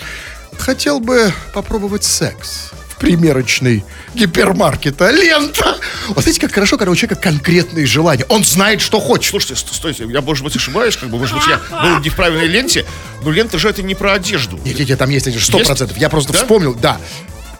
Хотел 0.58 1.00
бы 1.00 1.32
попробовать 1.52 2.04
секс 2.04 2.70
примерочной 3.04 3.84
гипермаркета 4.14 5.10
«Лента». 5.10 5.76
Вот 6.08 6.22
знаете, 6.22 6.40
как 6.40 6.52
хорошо, 6.52 6.76
когда 6.78 6.90
у 6.90 6.96
человека 6.96 7.20
конкретные 7.20 7.86
желания. 7.86 8.24
Он 8.28 8.44
знает, 8.44 8.80
что 8.80 8.98
хочет. 9.00 9.30
Слушайте, 9.30 9.56
ст- 9.56 9.74
стойте, 9.74 10.06
я, 10.08 10.20
может 10.22 10.42
быть, 10.44 10.56
ошибаюсь, 10.56 10.96
как 10.96 11.10
бы, 11.10 11.18
может 11.18 11.36
быть, 11.36 11.46
я 11.46 11.58
был 11.82 12.00
не 12.00 12.08
в 12.08 12.16
правильной 12.16 12.46
ленте, 12.46 12.84
но 13.22 13.30
лента 13.30 13.58
же 13.58 13.68
это 13.68 13.82
не 13.82 13.94
про 13.94 14.14
одежду. 14.14 14.58
Нет, 14.64 14.78
нет, 14.78 14.88
нет, 14.88 14.98
там 14.98 15.10
есть 15.10 15.40
сто 15.42 15.58
процентов. 15.58 15.96
Я 15.98 16.08
просто 16.08 16.32
Да? 16.32 16.38
вспомнил, 16.38 16.74
да. 16.74 16.98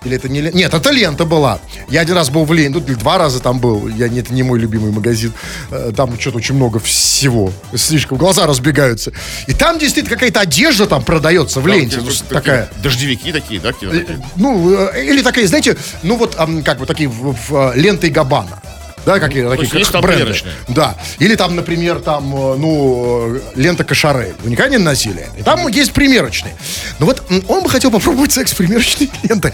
Или 0.04 0.16
это 0.16 0.28
не 0.28 0.40
лента? 0.40 0.56
Нет, 0.56 0.74
это 0.74 0.90
лента 0.90 1.24
была. 1.24 1.58
Я 1.88 2.00
один 2.02 2.14
раз 2.14 2.30
был 2.30 2.44
в 2.44 2.52
ленте, 2.52 2.78
ну, 2.86 2.94
два 2.96 3.18
раза 3.18 3.40
там 3.40 3.58
был. 3.58 3.88
Я, 3.88 4.08
не- 4.08 4.20
это 4.20 4.32
не 4.34 4.42
мой 4.42 4.58
любимый 4.58 4.92
магазин. 4.92 5.32
Э, 5.70 5.92
Там 5.96 6.18
что-то 6.20 6.38
очень 6.38 6.54
много 6.54 6.78
всего. 6.78 7.52
Слишком 7.74 8.18
глаза 8.18 8.46
разбегаются. 8.46 9.12
И 9.46 9.52
там 9.52 9.78
действительно 9.78 10.14
какая-то 10.16 10.40
одежда 10.40 10.86
там 10.86 11.02
продается 11.02 11.60
в 11.60 11.66
Да, 11.66 11.74
ленте. 11.74 11.98
Ну, 12.00 12.10
такая. 12.28 12.68
Дождевики 12.82 13.32
такие, 13.32 13.60
да? 13.60 13.70
Э, 13.70 13.72
такие. 13.72 14.22
Ну, 14.36 14.74
э, 14.92 15.04
или 15.04 15.22
такая, 15.22 15.46
знаете, 15.46 15.76
ну 16.02 16.16
вот, 16.16 16.36
как 16.64 16.78
бы 16.78 16.86
такие 16.86 17.08
в, 17.08 17.34
в, 17.48 17.72
ленты 17.76 18.10
Габбана. 18.10 18.60
Да, 19.04 19.20
какие 19.20 19.48
такие 19.48 19.78
есть 19.78 19.90
как 19.90 20.02
бренды. 20.02 20.18
примерочные? 20.18 20.54
Да. 20.68 20.96
Или 21.18 21.34
там, 21.34 21.54
например, 21.54 22.00
там, 22.00 22.34
э, 22.34 22.56
ну, 22.56 23.36
э, 23.36 23.40
лента 23.54 23.84
Кашарель. 23.84 24.34
Вы 24.42 24.50
никогда 24.50 24.70
не 24.70 24.78
носили? 24.78 25.28
И 25.38 25.42
там 25.42 25.66
есть 25.68 25.92
примерочные. 25.92 26.54
Ну 26.98 27.06
вот 27.06 27.22
он 27.48 27.62
бы 27.62 27.68
хотел 27.68 27.90
попробовать 27.90 28.32
секс 28.32 28.54
примерочной 28.54 29.10
ленты. 29.22 29.52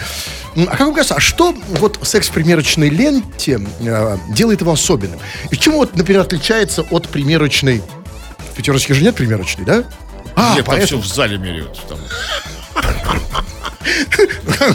А 0.56 0.66
как 0.66 0.80
вам 0.80 0.94
кажется, 0.94 1.14
а 1.14 1.20
что 1.20 1.54
вот 1.68 1.98
секс 2.02 2.28
в 2.28 2.32
примерочной 2.32 2.90
ленте 2.90 3.60
э, 3.80 4.16
делает 4.30 4.60
его 4.60 4.72
особенным? 4.72 5.18
И 5.50 5.56
чем 5.56 5.74
вот, 5.74 5.96
например, 5.96 6.22
отличается 6.22 6.82
от 6.90 7.08
примерочной... 7.08 7.82
В 8.52 8.56
пятерочке 8.56 8.94
же 8.94 9.02
нет 9.02 9.14
примерочной, 9.14 9.64
да? 9.64 9.84
А, 10.34 10.54
Нет, 10.54 10.64
там 10.64 10.76
все 10.76 10.96
поэтому, 10.96 11.02
в 11.02 11.06
зале 11.06 11.38
меряют. 11.38 11.80
Там, 11.88 11.98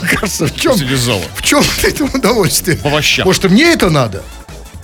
кажется, 0.00 0.46
в 0.46 0.56
чем, 0.56 0.74
в 0.74 1.42
чем 1.42 1.62
это 1.82 2.04
удовольствие? 2.04 2.76
В 2.78 2.86
овощах. 2.86 3.24
Может, 3.24 3.44
мне 3.44 3.72
это 3.72 3.90
надо? 3.90 4.22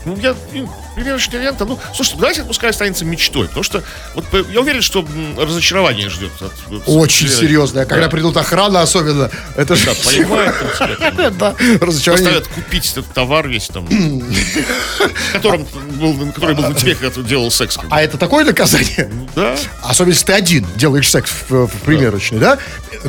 Ну, 0.05 0.17
я, 0.17 0.35
ну, 0.53 0.69
примерочная 0.95 1.41
лента, 1.43 1.65
ну, 1.65 1.79
слушайте, 1.95 2.19
давайте 2.21 2.45
пускай 2.45 2.71
останется 2.71 3.05
мечтой, 3.05 3.47
потому 3.49 3.65
что 3.65 3.83
вот 4.15 4.25
э, 4.33 4.45
я 4.53 4.61
уверен, 4.61 4.83
что 4.83 5.07
разочарование 5.39 6.09
ждет. 6.11 6.33
от- 6.41 6.53
от- 6.73 6.83
Очень 6.87 7.27
примерочной- 7.27 7.41
серьезно. 7.41 7.81
А 7.83 7.85
Когда 7.87 8.05
Да. 8.07 8.11
придут 8.11 8.37
охрана 8.37 8.83
особенно, 8.83 9.31
это 9.57 9.77
же... 9.77 9.87
Да, 9.87 9.95
там, 9.95 11.37
Да, 11.39 11.55
разочарование. 11.81 12.33
заставят 12.33 12.49
купить 12.49 12.91
этот 12.93 13.07
товар 13.13 13.49
весь 13.49 13.69
там, 13.69 13.87
которым 15.33 15.67
был, 15.99 16.33
который 16.33 16.55
был 16.55 16.69
на 16.69 16.75
тебе, 16.75 16.95
когда 16.95 17.11
ты 17.11 17.23
делал 17.23 17.51
секс. 17.51 17.79
А 17.91 18.03
это 18.03 18.19
такое 18.19 18.45
наказание? 18.45 19.11
Да. 19.35 19.57
Особенно, 19.83 20.13
если 20.13 20.27
ты 20.27 20.33
один 20.33 20.67
делаешь 20.77 21.11
секс 21.11 21.31
в, 21.49 21.67
в 21.67 21.77
примерочной, 21.85 22.39
да? 22.39 22.59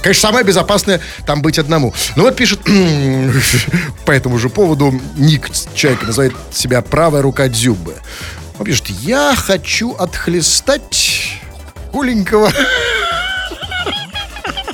Конечно, 0.01 0.21
самое 0.29 0.45
безопасное 0.45 1.01
там 1.25 1.41
быть 1.41 1.59
одному. 1.59 1.93
Ну 2.15 2.23
вот 2.23 2.35
пишет 2.35 2.59
по 4.05 4.11
этому 4.11 4.37
же 4.39 4.49
поводу 4.49 4.99
ник 5.15 5.49
человека 5.75 6.05
называет 6.05 6.33
себя 6.51 6.81
правая 6.81 7.21
рука 7.21 7.47
Дзюбы. 7.73 7.95
Он 8.59 8.65
пишет, 8.65 8.89
я 8.89 9.35
хочу 9.35 9.93
отхлестать 9.93 11.39
голенького. 11.91 12.51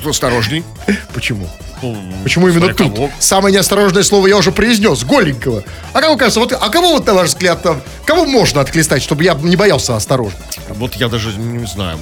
Осторожней. 0.04 0.64
Почему? 1.12 1.48
Ну, 1.82 1.96
Почему 2.22 2.48
именно 2.48 2.66
смотря 2.66 2.86
тут? 2.86 2.94
кого. 2.94 3.10
Самое 3.18 3.54
неосторожное 3.54 4.02
слово 4.02 4.26
я 4.26 4.36
уже 4.36 4.52
произнес. 4.52 5.02
Голенького. 5.04 5.62
А 5.92 6.00
вам 6.00 6.18
кажется, 6.18 6.40
вот, 6.40 6.52
а 6.52 6.68
кого 6.68 6.92
вот, 6.92 7.06
на 7.06 7.14
ваш 7.14 7.28
взгляд, 7.28 7.62
там, 7.62 7.80
кого 8.04 8.24
можно 8.26 8.60
отхлестать, 8.60 9.02
чтобы 9.02 9.24
я 9.24 9.34
не 9.34 9.56
боялся 9.56 9.96
осторожно? 9.96 10.38
Вот 10.70 10.94
я 10.94 11.08
даже 11.08 11.32
не 11.36 11.66
знаю. 11.66 11.98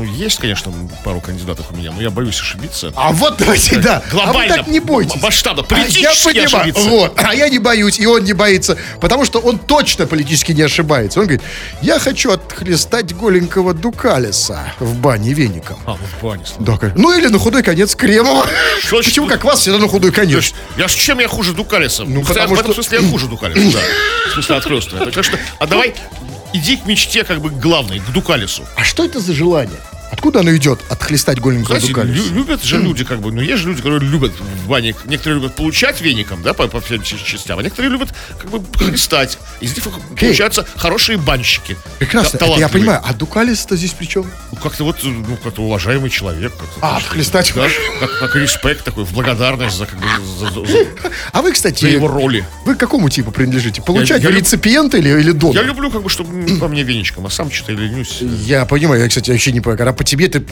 Ну, 0.00 0.06
есть, 0.06 0.38
конечно, 0.38 0.72
пару 1.04 1.20
кандидатов 1.20 1.66
у 1.70 1.76
меня, 1.76 1.92
но 1.92 2.00
я 2.00 2.08
боюсь 2.08 2.40
ошибиться. 2.40 2.90
А 2.96 3.12
вот 3.12 3.36
давайте, 3.38 3.76
да. 3.76 4.02
Глобально, 4.10 4.54
А 4.54 4.56
вы 4.56 4.62
так 4.62 4.66
не 4.68 4.80
бойтесь. 4.80 5.20
масштабно, 5.20 5.62
А 5.68 5.74
я 5.74 5.82
политически 5.84 6.24
понимаю. 6.28 6.46
ошибиться. 6.56 6.88
Вот. 6.88 7.20
А 7.22 7.34
я 7.34 7.50
не 7.50 7.58
боюсь, 7.58 7.98
и 8.00 8.06
он 8.06 8.24
не 8.24 8.32
боится. 8.32 8.78
Потому 9.00 9.26
что 9.26 9.40
он 9.40 9.58
точно 9.58 10.06
политически 10.06 10.52
не 10.52 10.62
ошибается. 10.62 11.20
Он 11.20 11.26
говорит, 11.26 11.42
я 11.82 11.98
хочу 11.98 12.30
отхлестать 12.32 13.14
голенького 13.14 13.74
Дукалиса 13.74 14.72
в 14.78 14.94
бане 14.96 15.34
веником. 15.34 15.78
А, 15.84 15.90
ну, 15.90 15.96
в 16.18 16.22
бане. 16.24 16.44
Да, 16.60 16.78
конечно. 16.78 17.00
Ну 17.02 17.18
или 17.18 17.26
на 17.26 17.38
худой 17.38 17.62
конец 17.62 17.94
Кремова. 17.94 18.46
Что 18.82 18.96
Почему 19.02 19.26
тут- 19.26 19.34
как 19.34 19.44
вас 19.44 19.60
всегда 19.60 19.78
на 19.78 19.88
худой 19.88 20.12
конец? 20.12 20.54
я 20.78 20.88
с 20.88 20.92
чем 20.92 21.18
я 21.18 21.28
хуже 21.28 21.52
Дукалиса? 21.52 22.04
Ну, 22.04 22.22
В- 22.22 22.28
потому 22.28 22.54
в 22.54 22.58
этом 22.58 22.72
что- 22.72 22.82
смысле 22.82 23.04
я 23.04 23.10
хуже 23.10 23.26
Дукалиса, 23.26 23.76
да. 23.76 23.80
В 24.30 24.32
смысле 24.32 24.60
так 25.12 25.24
что, 25.24 25.36
а 25.58 25.66
давай 25.66 25.94
иди 26.52 26.76
к 26.76 26.86
мечте 26.86 27.24
как 27.24 27.40
бы 27.40 27.50
главной, 27.50 28.00
к 28.00 28.08
Дукалису. 28.12 28.64
А 28.76 28.84
что 28.84 29.04
это 29.04 29.20
за 29.20 29.34
желание? 29.34 29.78
Откуда 30.12 30.40
оно 30.40 30.54
идет? 30.56 30.80
Отхлестать 30.88 31.38
голенького 31.38 31.78
Знаете, 31.78 31.88
Дукалиса? 31.88 32.28
лю- 32.30 32.34
любят 32.34 32.64
же 32.64 32.78
люди, 32.82 33.04
как 33.04 33.20
бы, 33.20 33.30
ну, 33.30 33.40
есть 33.40 33.62
же 33.62 33.68
люди, 33.68 33.80
которые 33.80 34.00
любят 34.10 34.32
в 34.64 34.68
бане, 34.68 34.96
некоторые 35.04 35.40
любят 35.40 35.54
получать 35.54 36.00
веником, 36.00 36.42
да, 36.42 36.52
по, 36.52 36.66
по 36.66 36.80
всем 36.80 37.00
частям, 37.02 37.60
а 37.60 37.62
некоторые 37.62 37.92
любят, 37.92 38.08
как 38.40 38.50
бы, 38.50 38.60
хлестать. 38.76 39.38
Из 39.60 39.74
них 39.74 39.84
получаются 40.18 40.66
хорошие 40.76 41.18
банщики. 41.18 41.76
Прекрасно, 41.98 42.36
это 42.38 42.46
я 42.58 42.68
понимаю. 42.68 43.00
А 43.04 43.12
Дукалис-то 43.12 43.76
здесь 43.76 43.92
при 43.92 44.06
чем? 44.06 44.30
Ну, 44.52 44.58
как-то 44.58 44.84
вот, 44.84 44.96
ну, 45.02 45.36
как-то 45.42 45.62
уважаемый 45.62 46.08
человек. 46.10 46.52
как-то, 46.56 46.78
А, 46.80 46.96
отхлестать. 46.96 47.52
да, 47.54 47.66
как, 48.00 48.18
как 48.18 48.36
респект 48.36 48.84
такой, 48.84 49.04
в 49.04 49.12
благодарность 49.12 49.76
за, 49.76 49.86
как 49.86 49.98
бы, 49.98 50.06
за, 50.38 50.50
за- 50.50 50.64
за- 50.66 50.86
А 51.32 51.42
вы, 51.42 51.52
кстати, 51.52 51.82
за 51.82 51.88
его 51.88 52.08
роли. 52.08 52.44
вы 52.64 52.74
к 52.74 52.78
какому 52.78 53.08
типу 53.10 53.30
принадлежите? 53.32 53.82
Получать 53.82 54.22
я 54.22 54.30
люб- 54.30 54.38
реципиент 54.40 54.94
или, 54.94 55.08
или 55.08 55.32
донор? 55.32 55.54
Я 55.56 55.62
люблю, 55.62 55.90
как 55.90 56.02
бы, 56.02 56.08
чтобы 56.08 56.56
по 56.58 56.68
мне 56.68 56.82
веничком, 56.82 57.26
а 57.26 57.30
сам 57.30 57.50
что-то 57.50 57.72
ленюсь. 57.72 58.18
Я 58.20 58.64
понимаю, 58.64 59.02
я, 59.02 59.08
кстати, 59.08 59.30
вообще 59.30 59.52
не 59.52 59.60
понимаю, 59.60 59.78
когда 59.78 59.92
по 59.92 60.04
тебе 60.04 60.28
ты, 60.28 60.38
э, 60.38 60.42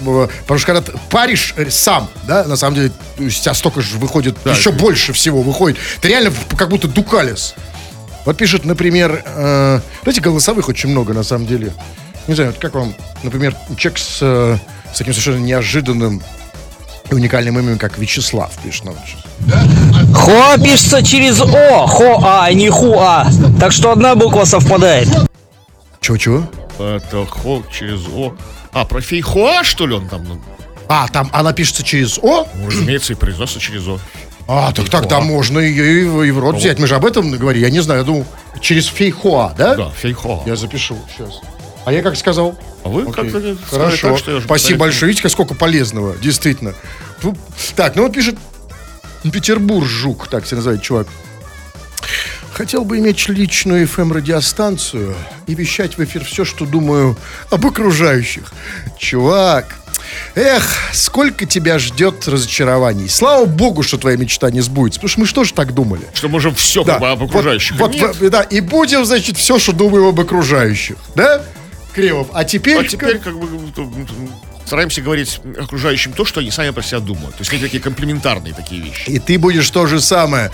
потому 0.42 0.58
что 0.58 0.66
когда 0.66 0.80
ты 0.82 0.92
паришь 1.10 1.54
э, 1.56 1.70
сам, 1.70 2.10
да, 2.26 2.44
на 2.44 2.56
самом 2.56 2.76
деле, 2.76 2.92
у 3.18 3.28
тебя 3.28 3.54
столько 3.54 3.80
же 3.80 3.96
выходит, 3.96 4.36
еще 4.44 4.70
больше 4.72 5.12
всего 5.12 5.42
выходит. 5.42 5.78
Ты 6.00 6.08
реально 6.08 6.32
как 6.56 6.68
будто 6.68 6.88
дукалис. 6.88 7.54
Вот 8.28 8.36
пишет, 8.36 8.66
например, 8.66 9.22
э, 9.24 9.80
знаете, 10.02 10.20
голосовых 10.20 10.68
очень 10.68 10.90
много, 10.90 11.14
на 11.14 11.22
самом 11.22 11.46
деле. 11.46 11.72
Не 12.26 12.34
знаю, 12.34 12.50
вот 12.50 12.60
как 12.60 12.74
вам, 12.74 12.94
например, 13.22 13.56
человек 13.78 13.98
с, 13.98 14.18
э, 14.20 14.58
с 14.92 14.98
таким 14.98 15.14
совершенно 15.14 15.42
неожиданным 15.42 16.22
и 17.10 17.14
уникальным 17.14 17.58
именем, 17.58 17.78
как 17.78 17.96
Вячеслав, 17.96 18.52
пишет 18.62 18.84
нам. 18.84 18.96
Хуа 20.14 20.58
пишется 20.58 21.02
через 21.02 21.40
О, 21.40 21.86
Хо-А, 21.86 22.44
а 22.44 22.52
не 22.52 22.68
Хуа. 22.68 23.26
Так 23.58 23.72
что 23.72 23.92
одна 23.92 24.14
буква 24.14 24.44
совпадает. 24.44 25.08
Чего-чего? 26.02 26.46
Это 26.78 27.24
хо 27.24 27.62
через 27.72 28.06
о. 28.08 28.36
А, 28.74 28.84
про 28.84 29.00
фейхоа, 29.00 29.64
что 29.64 29.86
ли, 29.86 29.94
он 29.94 30.06
там? 30.06 30.24
Ну, 30.28 30.38
А, 30.86 31.08
там 31.08 31.30
она 31.32 31.54
пишется 31.54 31.82
через 31.82 32.18
О? 32.18 32.46
ну, 32.56 32.66
разумеется, 32.66 33.14
и 33.14 33.16
произносится 33.16 33.58
через 33.58 33.88
о. 33.88 33.98
А, 34.50 34.72
так 34.72 34.88
тогда 34.88 35.20
можно 35.20 35.58
ее 35.58 36.00
и, 36.00 36.04
в- 36.06 36.22
и 36.22 36.30
в 36.30 36.38
рот 36.38 36.56
взять. 36.56 36.78
Мы 36.78 36.86
же 36.86 36.94
об 36.94 37.04
этом 37.04 37.30
говорили. 37.30 37.64
Я 37.64 37.70
не 37.70 37.80
знаю, 37.80 38.00
я 38.00 38.06
думал, 38.06 38.24
через 38.62 38.86
фейхоа, 38.86 39.54
да? 39.58 39.74
Да, 39.74 39.90
фейхоа. 39.90 40.42
Я 40.46 40.56
запишу 40.56 40.96
сейчас. 41.14 41.40
А 41.84 41.92
я 41.92 42.00
как 42.02 42.16
сказал? 42.16 42.58
А 42.82 42.88
вы 42.88 43.02
Окей. 43.02 43.12
сказали 43.28 43.56
Хорошо. 43.70 44.08
так, 44.10 44.18
что 44.18 44.40
Спасибо 44.40 44.80
большое. 44.80 45.08
Видите, 45.08 45.22
как 45.22 45.32
сколько 45.32 45.54
полезного, 45.54 46.16
действительно. 46.16 46.74
Ну, 47.22 47.36
Так, 47.76 47.94
ну 47.94 48.04
вот 48.04 48.12
пишет 48.14 48.36
Петербург 49.22 49.86
Жук, 49.86 50.28
так 50.28 50.46
себя 50.46 50.56
называет 50.56 50.80
чувак. 50.82 51.08
Хотел 52.52 52.84
бы 52.84 52.98
иметь 52.98 53.28
личную 53.28 53.86
FM-радиостанцию 53.86 55.14
и 55.46 55.54
вещать 55.54 55.96
в 55.98 56.02
эфир 56.04 56.24
все, 56.24 56.44
что 56.44 56.64
думаю 56.66 57.16
об 57.50 57.66
окружающих. 57.66 58.50
Чувак, 58.98 59.76
эх, 60.34 60.64
сколько 60.92 61.46
тебя 61.46 61.78
ждет 61.78 62.26
разочарований. 62.28 63.08
Слава 63.08 63.44
богу, 63.46 63.82
что 63.82 63.98
твоя 63.98 64.16
мечта 64.16 64.50
не 64.50 64.60
сбудется. 64.60 65.00
Потому 65.00 65.08
что 65.10 65.20
мы 65.20 65.26
что 65.26 65.44
же 65.44 65.54
так 65.54 65.72
думали? 65.74 66.02
Что 66.14 66.28
можем 66.28 66.54
все 66.54 66.84
Да, 66.84 66.96
об 66.96 67.22
окружающих. 67.22 67.76
Вот, 67.76 67.94
Нет. 67.94 68.16
вот, 68.20 68.30
да, 68.30 68.42
и 68.42 68.60
будем, 68.60 69.04
значит, 69.04 69.36
все, 69.36 69.58
что 69.58 69.72
думаем 69.72 70.06
об 70.06 70.20
окружающих. 70.20 70.96
Да, 71.14 71.42
Кремов? 71.94 72.28
А 72.32 72.44
теперь... 72.44 72.78
А 72.78 72.84
теперь 72.84 73.18
как 73.18 73.38
бы 73.38 73.48
стараемся 74.66 75.00
говорить 75.00 75.40
окружающим 75.58 76.12
то, 76.12 76.24
что 76.26 76.40
они 76.40 76.50
сами 76.50 76.70
про 76.70 76.82
себя 76.82 77.00
думают. 77.00 77.34
То 77.36 77.40
есть 77.40 77.50
какие 77.50 77.64
такие 77.64 77.82
комплементарные 77.82 78.52
такие 78.52 78.82
вещи. 78.82 79.08
И 79.08 79.18
ты 79.18 79.38
будешь 79.38 79.68
то 79.70 79.86
же 79.86 80.00
самое. 80.00 80.50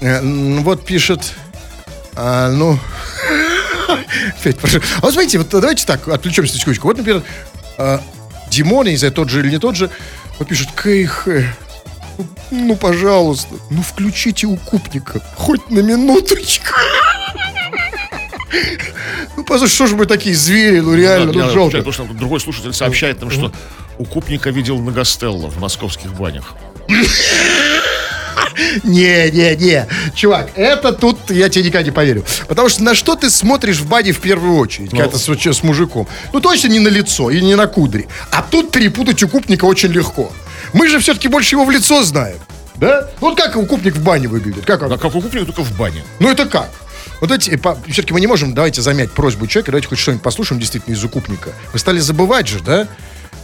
Э, 0.00 0.20
Вот 0.22 0.84
пишет... 0.86 1.34
а, 2.14 2.50
ну... 2.50 2.78
Опять 4.40 4.58
прошу. 4.58 4.78
А 4.98 5.00
вот 5.02 5.12
смотрите, 5.12 5.38
вот 5.38 5.48
давайте 5.50 5.84
так, 5.86 6.06
отвлечемся 6.08 6.54
на 6.54 6.60
секундочку. 6.60 6.88
Вот, 6.88 6.96
например, 6.96 7.22
э, 7.78 7.98
Димон, 8.56 8.86
я 8.86 8.92
не 8.92 8.98
знаю, 8.98 9.12
тот 9.12 9.28
же 9.28 9.40
или 9.40 9.50
не 9.50 9.58
тот 9.58 9.76
же, 9.76 9.90
вот 10.38 10.48
пишет, 10.48 10.70
КХ, 10.72 11.28
ну, 12.16 12.26
ну, 12.50 12.76
пожалуйста, 12.76 13.54
ну, 13.70 13.82
включите 13.82 14.46
укупника, 14.46 15.20
хоть 15.34 15.68
на 15.70 15.80
минуточку. 15.80 16.74
Ну, 19.36 19.44
послушай, 19.44 19.74
что 19.74 19.86
же 19.88 19.96
мы 19.96 20.06
такие 20.06 20.34
звери, 20.34 20.80
ну, 20.80 20.94
реально, 20.94 21.32
ну, 21.32 21.50
жалко. 21.50 21.76
Потому 21.76 21.92
что 21.92 22.04
другой 22.04 22.40
слушатель 22.40 22.72
сообщает 22.72 23.20
нам, 23.20 23.30
что 23.30 23.52
укупника 23.98 24.48
видел 24.48 24.78
на 24.78 24.90
Гастелло 24.90 25.50
в 25.50 25.60
московских 25.60 26.14
банях. 26.14 26.54
Не, 28.84 29.30
не, 29.30 29.56
не. 29.56 29.86
Чувак, 30.14 30.50
это 30.54 30.92
тут 30.92 31.30
я 31.30 31.48
тебе 31.48 31.64
никогда 31.64 31.84
не 31.84 31.90
поверю. 31.90 32.24
Потому 32.48 32.68
что 32.68 32.82
на 32.82 32.94
что 32.94 33.14
ты 33.14 33.30
смотришь 33.30 33.78
в 33.78 33.88
бане 33.88 34.12
в 34.12 34.20
первую 34.20 34.56
очередь, 34.56 34.90
когда 34.90 35.08
ты 35.08 35.18
с, 35.18 35.62
мужиком? 35.62 36.08
Ну, 36.32 36.40
точно 36.40 36.68
не 36.68 36.80
на 36.80 36.88
лицо 36.88 37.30
и 37.30 37.40
не 37.40 37.54
на 37.54 37.66
кудри. 37.66 38.08
А 38.30 38.42
тут 38.42 38.70
перепутать 38.70 39.22
укупника 39.22 39.64
очень 39.64 39.90
легко. 39.90 40.32
Мы 40.72 40.88
же 40.88 40.98
все-таки 40.98 41.28
больше 41.28 41.54
его 41.54 41.64
в 41.64 41.70
лицо 41.70 42.02
знаем. 42.02 42.38
Да? 42.76 43.08
Ну, 43.20 43.28
Вот 43.28 43.36
как 43.36 43.56
укупник 43.56 43.94
в 43.94 44.02
бане 44.02 44.28
выглядит? 44.28 44.64
Как 44.64 44.82
он? 44.82 44.88
Да 44.90 44.98
как 44.98 45.14
укупник, 45.14 45.46
только 45.46 45.62
в 45.62 45.76
бане. 45.76 46.02
Ну, 46.18 46.30
это 46.30 46.46
как? 46.46 46.70
Вот 47.20 47.30
эти, 47.30 47.58
все-таки 47.90 48.12
мы 48.12 48.20
не 48.20 48.26
можем, 48.26 48.52
давайте 48.54 48.82
замять 48.82 49.10
просьбу 49.10 49.46
человека, 49.46 49.72
давайте 49.72 49.88
хоть 49.88 49.98
что-нибудь 49.98 50.22
послушаем 50.22 50.60
действительно 50.60 50.94
из 50.94 51.02
укупника. 51.02 51.50
Вы 51.72 51.78
стали 51.78 51.98
забывать 51.98 52.46
же, 52.46 52.60
да? 52.60 52.86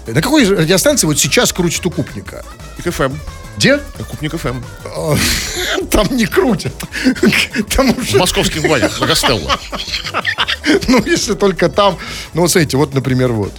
На 0.07 0.21
какой 0.21 0.47
радиостанции 0.47 1.07
вот 1.07 1.19
сейчас 1.19 1.53
крутит 1.53 1.85
укупника? 1.87 2.45
КФМ. 2.85 3.13
Где? 3.57 3.81
Укупник 3.99 4.37
ФМ. 4.37 4.63
Там 5.91 6.07
не 6.11 6.27
крутят. 6.27 6.73
Там 7.77 7.95
В 7.95 7.99
уже 7.99 8.19
московских 8.19 8.63
банях 8.63 8.99
на 9.01 9.07
Гастелло. 9.07 9.59
Ну, 10.89 11.05
если 11.05 11.35
только 11.35 11.69
там. 11.69 11.99
Ну, 12.35 12.43
вот 12.43 12.51
смотрите, 12.51 12.77
вот, 12.77 12.95
например, 12.95 13.33
вот. 13.33 13.53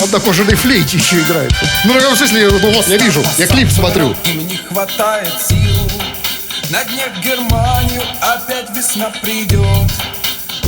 Он 0.00 0.10
на 0.10 0.20
кожаной 0.20 0.54
флейте 0.54 0.98
еще 0.98 1.20
играет. 1.20 1.52
Ну, 1.84 1.94
в 1.94 1.98
каком 1.98 2.16
смысле, 2.16 2.50
ну, 2.50 2.72
вот, 2.72 2.88
я 2.88 2.96
вижу, 2.98 3.22
я 3.38 3.46
клип 3.46 3.70
смотрю. 3.70 4.14
Не 4.24 4.56
хватает 4.56 5.32
сил 5.48 5.83
На 6.70 6.82
дне 6.84 7.04
в 7.14 7.20
Германию 7.20 8.02
опять 8.20 8.70
весна 8.74 9.10
придет. 9.22 9.90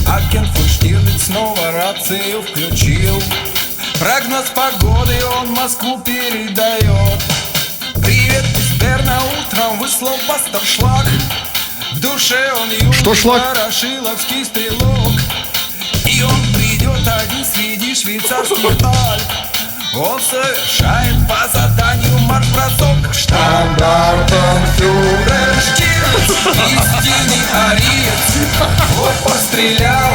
А 0.06 0.20
Кен 0.30 0.46
фон 0.52 0.68
Штирлиц 0.68 1.24
снова 1.24 1.72
рацию 1.72 2.42
включил. 2.42 3.20
Прогноз 3.98 4.46
погоды 4.54 5.18
он 5.40 5.52
Москву 5.52 5.98
передает. 6.00 7.22
Привет 8.04 8.44
из 8.56 8.72
Берна 8.74 9.18
утром 9.40 9.78
выслал 9.78 10.16
пасторшлаг 10.28 11.06
В 11.94 12.00
душе 12.00 12.52
он 12.60 12.70
юный 12.70 12.92
Что 12.92 13.14
шлак? 13.14 13.42
ворошиловский 13.56 14.44
стрелок. 14.44 15.12
И 16.04 16.22
он 16.22 16.40
придет 16.54 17.08
один 17.08 17.44
среди 17.44 17.94
швейцарских 17.94 18.64
Альп 18.64 19.22
Он 19.96 20.20
совершает 20.20 21.26
по 21.26 21.48
заданию 21.52 22.18
марш-бросок 22.18 23.14
Штандартенфюрер 23.14 25.56
Истинный 26.14 27.42
ариец 27.52 28.60
Опор 28.60 29.32
стрелял, 29.38 30.12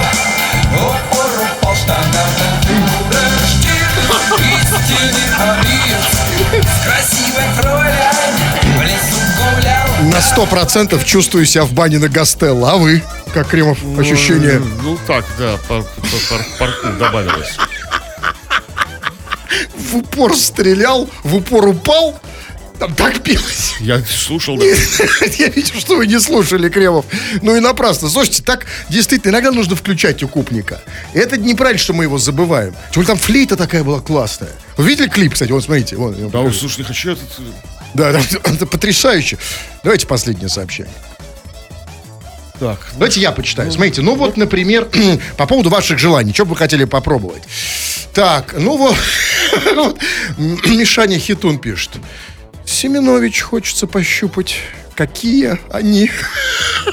опор 0.74 1.30
упал 1.60 1.76
Штандартенфюрер 1.76 3.32
Штирлиц 3.50 4.72
Истинный 4.80 5.30
ариец 5.38 6.06
С 6.64 6.86
красивой 6.86 7.44
фройляйн 7.60 8.36
В 8.78 8.82
лесу 8.84 9.22
гулял 9.38 10.12
На 10.14 10.22
сто 10.22 10.46
процентов 10.46 11.04
чувствую 11.06 11.46
себя 11.46 11.66
в 11.66 11.74
бане 11.74 12.00
на 12.00 12.08
Гастелло. 12.08 12.72
А 12.72 12.76
вы? 12.78 13.04
Как 13.34 13.48
Кремов 13.50 13.78
ощущение? 14.00 14.62
Ну 14.84 14.98
так, 15.08 15.26
да, 15.38 15.58
пар- 15.68 15.84
пар- 15.84 16.20
пар- 16.30 16.46
парку 16.60 16.88
добавилось. 17.00 17.58
В 19.78 19.98
упор 19.98 20.36
стрелял, 20.38 21.10
в 21.24 21.36
упор 21.36 21.68
упал. 21.68 22.20
Там 22.82 22.96
так 22.96 23.22
пилось. 23.22 23.76
Я 23.80 24.02
слушал, 24.04 24.58
да. 24.58 24.66
Я 25.38 25.50
видел, 25.50 25.80
что 25.80 25.98
вы 25.98 26.08
не 26.08 26.20
слушали, 26.20 26.68
Кремов. 26.68 27.06
Ну 27.44 27.56
и 27.56 27.60
напрасно. 27.60 28.10
Слушайте, 28.10 28.42
так 28.42 28.66
действительно 28.90 29.34
иногда 29.34 29.52
нужно 29.52 29.76
включать 29.76 30.24
укупника. 30.24 30.82
Это 31.14 31.38
неправильно, 31.38 31.78
что 31.80 31.94
мы 31.94 32.06
его 32.06 32.18
забываем. 32.18 32.74
Тем 32.92 33.04
более 33.04 33.08
там 33.10 33.18
флейта 33.20 33.56
такая 33.56 33.84
была 33.84 34.00
классная. 34.00 34.50
Вы 34.78 34.88
видели 34.88 35.10
клип, 35.10 35.34
кстати? 35.34 35.52
Вот 35.52 35.64
смотрите. 35.64 35.96
Вон, 35.96 36.16
Да, 36.16 36.40
покажу. 36.40 36.58
слушай, 36.58 36.80
не 36.80 36.86
хочу 36.86 37.12
этот... 37.12 37.30
э, 37.38 37.44
да, 37.94 38.14
да, 38.14 38.20
это 38.52 38.66
потрясающе. 38.66 39.38
Давайте 39.84 40.08
последнее 40.08 40.50
сообщение. 40.50 40.92
Так, 42.60 42.80
Давайте 42.94 43.22
я 43.22 43.32
почитаю. 43.32 43.72
Смотрите, 43.72 44.02
ну 44.02 44.16
вот, 44.16 44.38
например, 44.38 44.88
по 45.38 45.46
поводу 45.46 45.70
ваших 45.70 46.00
желаний, 46.00 46.34
что 46.34 46.46
бы 46.46 46.52
вы 46.52 46.58
хотели 46.58 46.86
попробовать. 46.86 47.44
Так, 48.14 48.56
ну 48.58 48.76
вот, 48.76 48.96
вот, 49.76 50.00
Мишаня 50.38 51.20
Хитун 51.20 51.60
пишет. 51.60 51.92
Семенович 52.66 53.42
хочется 53.42 53.88
пощупать. 53.88 54.56
Какие 54.96 55.58
они? 55.72 56.12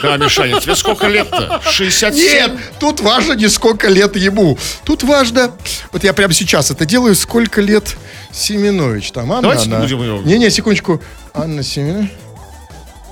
да, 0.02 0.16
Мишаня, 0.16 0.60
тебе 0.60 0.76
сколько 0.76 1.08
лет-то? 1.08 1.60
67? 1.70 2.14
Нет, 2.16 2.52
тут 2.78 3.00
важно 3.00 3.32
не 3.34 3.48
сколько 3.48 3.88
лет 3.88 4.16
ему. 4.16 4.56
Тут 4.84 5.02
важно, 5.02 5.52
вот 5.92 6.04
я 6.04 6.12
прямо 6.14 6.32
сейчас 6.32 6.70
это 6.70 6.86
делаю, 6.86 7.14
сколько 7.16 7.60
лет 7.60 7.96
Семенович. 8.32 9.10
Там 9.10 9.30
Анна, 9.32 9.42
Давайте 9.42 9.64
она- 9.66 9.80
будем 9.80 10.02
его- 10.02 10.22
Не-не, 10.22 10.48
секундочку. 10.50 11.02
Анна 11.34 11.62
Семенович. 11.62 12.10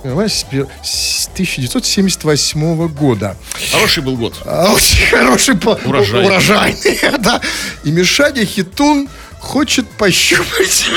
Понимаешь, 0.03 0.33
с 0.33 0.45
пер- 0.45 0.69
с 0.85 1.27
1978 1.35 2.87
года. 2.89 3.37
Хороший 3.73 4.03
был 4.05 4.17
год. 4.17 4.35
А, 4.47 4.73
Очень 4.73 5.07
хороший. 5.11 5.57
Урожай. 5.85 6.25
урожайный, 6.25 7.01
да. 7.19 7.41
И 7.83 7.91
Мишаня 7.91 8.47
Хитун 8.47 9.09
хочет 9.47 9.89
пощупать. 9.89 10.87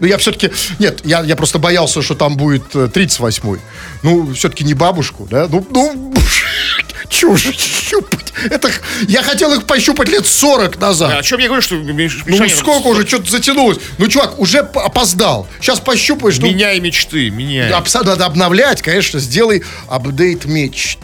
Ну, 0.00 0.06
я 0.06 0.16
все-таки... 0.18 0.50
Нет, 0.78 1.00
я, 1.04 1.22
я 1.22 1.36
просто 1.36 1.58
боялся, 1.58 2.02
что 2.02 2.14
там 2.14 2.36
будет 2.36 2.74
э, 2.74 2.86
38-й. 2.86 3.60
Ну, 4.02 4.32
все-таки 4.34 4.64
не 4.64 4.74
бабушку, 4.74 5.26
да? 5.30 5.48
Ну, 5.50 5.66
ну... 5.70 6.14
Же 7.36 7.52
щупать? 7.52 8.32
Это... 8.50 8.70
Я 9.08 9.22
хотел 9.22 9.52
их 9.52 9.64
пощупать 9.64 10.08
лет 10.08 10.26
40 10.26 10.80
назад. 10.80 11.12
А 11.14 11.18
о 11.18 11.22
чем 11.22 11.40
я 11.40 11.46
говорю, 11.46 11.62
что 11.62 11.76
Миш- 11.76 12.22
Ну, 12.26 12.32
Мишаня... 12.32 12.56
сколько 12.56 12.86
уже? 12.88 13.06
Что-то 13.06 13.30
затянулось. 13.30 13.78
Ну, 13.98 14.08
чувак, 14.08 14.38
уже 14.38 14.58
опоздал. 14.58 15.46
Сейчас 15.60 15.80
пощупаешь. 15.80 16.38
ну, 16.38 16.46
Меняй 16.46 16.80
мечты, 16.80 17.30
меняй. 17.30 17.70
Абса- 17.70 18.04
надо 18.04 18.24
обновлять, 18.26 18.82
конечно, 18.82 19.20
сделай 19.20 19.62
апдейт 19.88 20.46
мечт. 20.46 20.98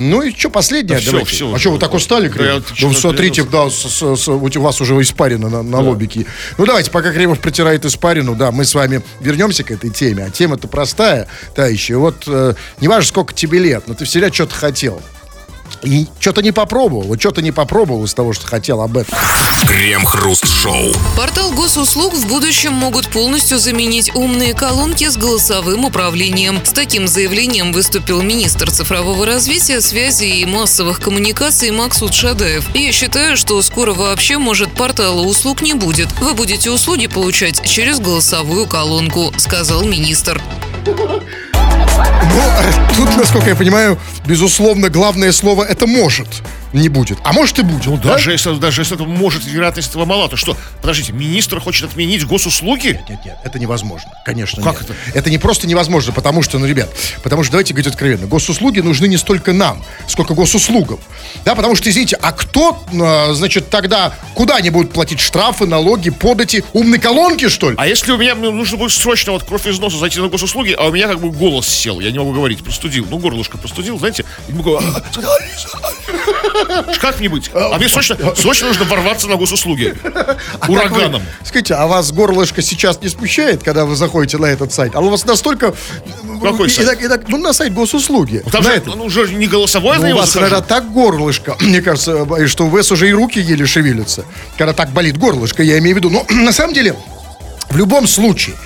Ну 0.00 0.22
и 0.22 0.32
что, 0.34 0.48
последнее? 0.50 0.98
Да 0.98 1.04
давайте. 1.04 1.30
всё 1.30 1.54
а 1.54 1.58
что, 1.58 1.72
вы 1.72 1.78
так 1.78 1.92
устали, 1.94 2.28
Да 2.28 2.34
Кремов? 2.34 2.72
ну, 2.80 2.92
смотрите, 2.94 3.44
да, 3.44 3.68
с- 3.70 3.74
с- 3.88 4.16
с- 4.16 4.28
у 4.28 4.60
вас 4.60 4.80
уже 4.80 5.00
испарина 5.00 5.48
на, 5.50 5.62
на 5.62 5.78
лобике. 5.80 6.24
Ну, 6.58 6.64
давайте, 6.66 6.90
пока 6.90 7.12
Кремов 7.12 7.38
протирает 7.38 7.84
испарину, 7.84 8.34
да, 8.34 8.50
мы 8.50 8.64
с 8.64 8.74
вами 8.74 9.02
вернемся 9.20 9.62
к 9.62 9.70
этой 9.70 9.90
теме. 9.90 10.24
А 10.24 10.30
тема-то 10.30 10.68
простая, 10.68 11.28
товарищи. 11.54 11.92
Вот 11.92 12.24
э, 12.26 12.54
не 12.80 12.88
важно, 12.88 13.06
сколько 13.08 13.34
тебе 13.34 13.58
лет, 13.58 13.84
но 13.86 13.94
ты 13.94 14.06
всегда 14.06 14.32
что-то 14.32 14.54
хотел. 14.54 15.02
И 15.82 16.06
что-то 16.18 16.42
не 16.42 16.52
попробовал. 16.52 17.02
Вот 17.02 17.20
что-то 17.20 17.42
не 17.42 17.52
попробовал 17.52 18.04
из 18.04 18.14
того, 18.14 18.32
что 18.32 18.46
хотел 18.46 18.80
об 18.80 18.96
этом. 18.96 19.18
Крем-хруст-шоу. 19.66 20.92
Портал 21.16 21.52
госуслуг 21.52 22.14
в 22.14 22.26
будущем 22.26 22.72
могут 22.72 23.08
полностью 23.08 23.58
заменить 23.58 24.14
умные 24.14 24.54
колонки 24.54 25.08
с 25.08 25.16
голосовым 25.16 25.84
управлением. 25.84 26.60
С 26.64 26.72
таким 26.72 27.06
заявлением 27.06 27.72
выступил 27.72 28.22
министр 28.22 28.70
цифрового 28.70 29.26
развития, 29.26 29.80
связи 29.80 30.24
и 30.24 30.46
массовых 30.46 31.00
коммуникаций 31.00 31.70
Максут 31.70 32.14
Шадаев. 32.14 32.74
Я 32.74 32.92
считаю, 32.92 33.36
что 33.36 33.60
скоро 33.62 33.92
вообще, 33.92 34.38
может, 34.38 34.72
портала 34.72 35.20
услуг 35.20 35.62
не 35.62 35.74
будет. 35.74 36.10
Вы 36.20 36.34
будете 36.34 36.70
услуги 36.70 37.06
получать 37.06 37.62
через 37.66 38.00
голосовую 38.00 38.66
колонку, 38.66 39.32
сказал 39.38 39.84
министр. 39.84 40.40
Ну, 42.34 42.96
тут, 42.96 43.16
насколько 43.16 43.48
я 43.48 43.56
понимаю, 43.56 43.98
безусловно, 44.26 44.88
главное 44.88 45.32
слово 45.32 45.64
это 45.64 45.86
может 45.86 46.28
не 46.72 46.88
будет. 46.88 47.18
А 47.24 47.32
может 47.32 47.58
и 47.58 47.62
будет. 47.62 47.86
Ну, 47.86 47.96
да? 47.96 48.10
даже, 48.10 48.32
если, 48.32 48.54
даже 48.54 48.82
если 48.82 48.94
это 48.94 49.04
может, 49.04 49.44
вероятность 49.44 49.90
этого 49.90 50.04
мала, 50.04 50.28
то 50.28 50.36
что, 50.36 50.56
подождите, 50.80 51.12
министр 51.12 51.60
хочет 51.60 51.90
отменить 51.90 52.26
госуслуги? 52.26 53.00
Нет, 53.08 53.20
нет, 53.24 53.38
это 53.44 53.58
невозможно. 53.58 54.10
Конечно, 54.24 54.62
Как 54.62 54.80
нет. 54.82 54.92
это? 55.14 55.30
не 55.30 55.38
просто 55.38 55.66
невозможно, 55.66 56.12
потому 56.12 56.42
что, 56.42 56.58
ну, 56.58 56.66
ребят, 56.66 56.90
потому 57.22 57.42
что 57.42 57.52
давайте 57.52 57.72
говорить 57.72 57.92
откровенно, 57.92 58.26
госуслуги 58.26 58.80
нужны 58.80 59.06
не 59.06 59.16
столько 59.16 59.52
нам, 59.52 59.82
сколько 60.06 60.34
госуслугам. 60.34 60.98
Да, 61.44 61.54
потому 61.54 61.74
что, 61.74 61.88
извините, 61.90 62.16
а 62.20 62.32
кто, 62.32 62.82
э, 62.92 63.34
значит, 63.34 63.70
тогда 63.70 64.12
куда 64.34 64.56
они 64.56 64.70
будут 64.70 64.92
платить 64.92 65.20
штрафы, 65.20 65.66
налоги, 65.66 66.10
подати? 66.10 66.64
Умные 66.72 67.00
колонки, 67.00 67.48
что 67.48 67.70
ли? 67.70 67.76
А 67.78 67.86
если 67.86 68.12
у 68.12 68.16
меня 68.16 68.34
мне 68.34 68.50
нужно 68.50 68.78
будет 68.78 68.92
срочно 68.92 69.32
вот 69.32 69.44
кровь 69.44 69.66
из 69.66 69.78
носа 69.78 69.96
зайти 69.98 70.20
на 70.20 70.28
госуслуги, 70.28 70.74
а 70.78 70.86
у 70.86 70.92
меня 70.92 71.08
как 71.08 71.20
бы 71.20 71.30
голос 71.30 71.68
сел, 71.68 72.00
я 72.00 72.10
не 72.10 72.18
могу 72.18 72.32
говорить, 72.32 72.62
простудил, 72.62 73.06
ну, 73.10 73.18
горлышко 73.18 73.58
простудил, 73.58 73.98
знаете, 73.98 74.24
и 74.48 74.52
не 74.52 74.58
могу... 74.58 74.80
«А, 76.68 76.82
Как 77.00 77.20
не 77.20 77.28
быть? 77.28 77.50
А 77.54 77.76
мне 77.78 77.88
срочно, 77.88 78.16
срочно 78.36 78.68
нужно 78.68 78.84
ворваться 78.84 79.26
на 79.28 79.36
госуслуги. 79.36 79.94
А 80.02 80.66
как 80.66 80.68
вы- 80.68 80.74
Ураганом. 80.76 81.22
Скажите, 81.44 81.74
а 81.74 81.86
вас 81.86 82.12
горлышко 82.12 82.62
сейчас 82.62 83.00
не 83.00 83.08
смущает, 83.08 83.62
когда 83.62 83.84
вы 83.84 83.96
заходите 83.96 84.38
на 84.38 84.46
этот 84.46 84.72
сайт? 84.72 84.94
А 84.94 85.00
у 85.00 85.08
вас 85.08 85.24
настолько... 85.24 85.74
Какой 86.42 86.68
и 86.68 86.70
сайт? 86.70 86.88
так- 86.88 87.02
и 87.02 87.08
так- 87.08 87.28
ну, 87.28 87.38
на 87.38 87.52
сайт 87.52 87.72
госуслуги. 87.74 88.42
Там 88.52 88.62
На 88.62 88.70
же, 88.70 88.76
этот. 88.76 88.96
ну, 88.96 89.04
уже 89.04 89.32
не 89.32 89.46
голосовое 89.46 89.98
Ну, 89.98 90.10
у 90.14 90.18
вас 90.18 90.32
захожу. 90.32 90.46
иногда 90.54 90.60
так 90.66 90.90
горлышко, 90.92 91.56
мне 91.60 91.80
кажется, 91.82 92.26
э, 92.38 92.46
что 92.46 92.66
у 92.66 92.68
вас 92.68 92.90
уже 92.92 93.08
и 93.08 93.12
руки 93.12 93.38
еле 93.40 93.66
шевелятся, 93.66 94.24
когда 94.56 94.72
так 94.72 94.90
болит 94.90 95.16
горлышко, 95.18 95.62
я 95.62 95.78
имею 95.78 95.94
в 95.96 95.98
виду. 95.98 96.10
Но 96.10 96.24
на 96.30 96.52
самом 96.52 96.74
деле, 96.74 96.94
в 97.68 97.76
любом 97.76 98.06
случае, 98.08 98.56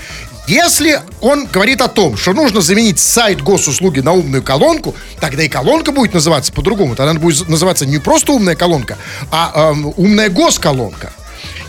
если 0.47 1.01
он 1.21 1.47
говорит 1.47 1.81
о 1.81 1.89
том, 1.89 2.17
что 2.17 2.33
нужно 2.33 2.61
заменить 2.61 2.99
сайт 2.99 3.41
госуслуги 3.41 4.01
на 4.01 4.13
умную 4.13 4.43
колонку, 4.43 4.95
тогда 5.21 5.43
и 5.43 5.49
колонка 5.49 5.91
будет 5.91 6.13
называться 6.13 6.53
по-другому. 6.53 6.95
Тогда 6.95 7.13
она 7.13 7.21
будет 7.21 7.49
называться 7.49 7.87
не 7.87 7.99
просто 7.99 8.33
умная 8.33 8.55
колонка, 8.55 8.99
а 9.31 9.71
эм, 9.73 9.93
умная 9.97 10.29
госколонка. 10.29 11.13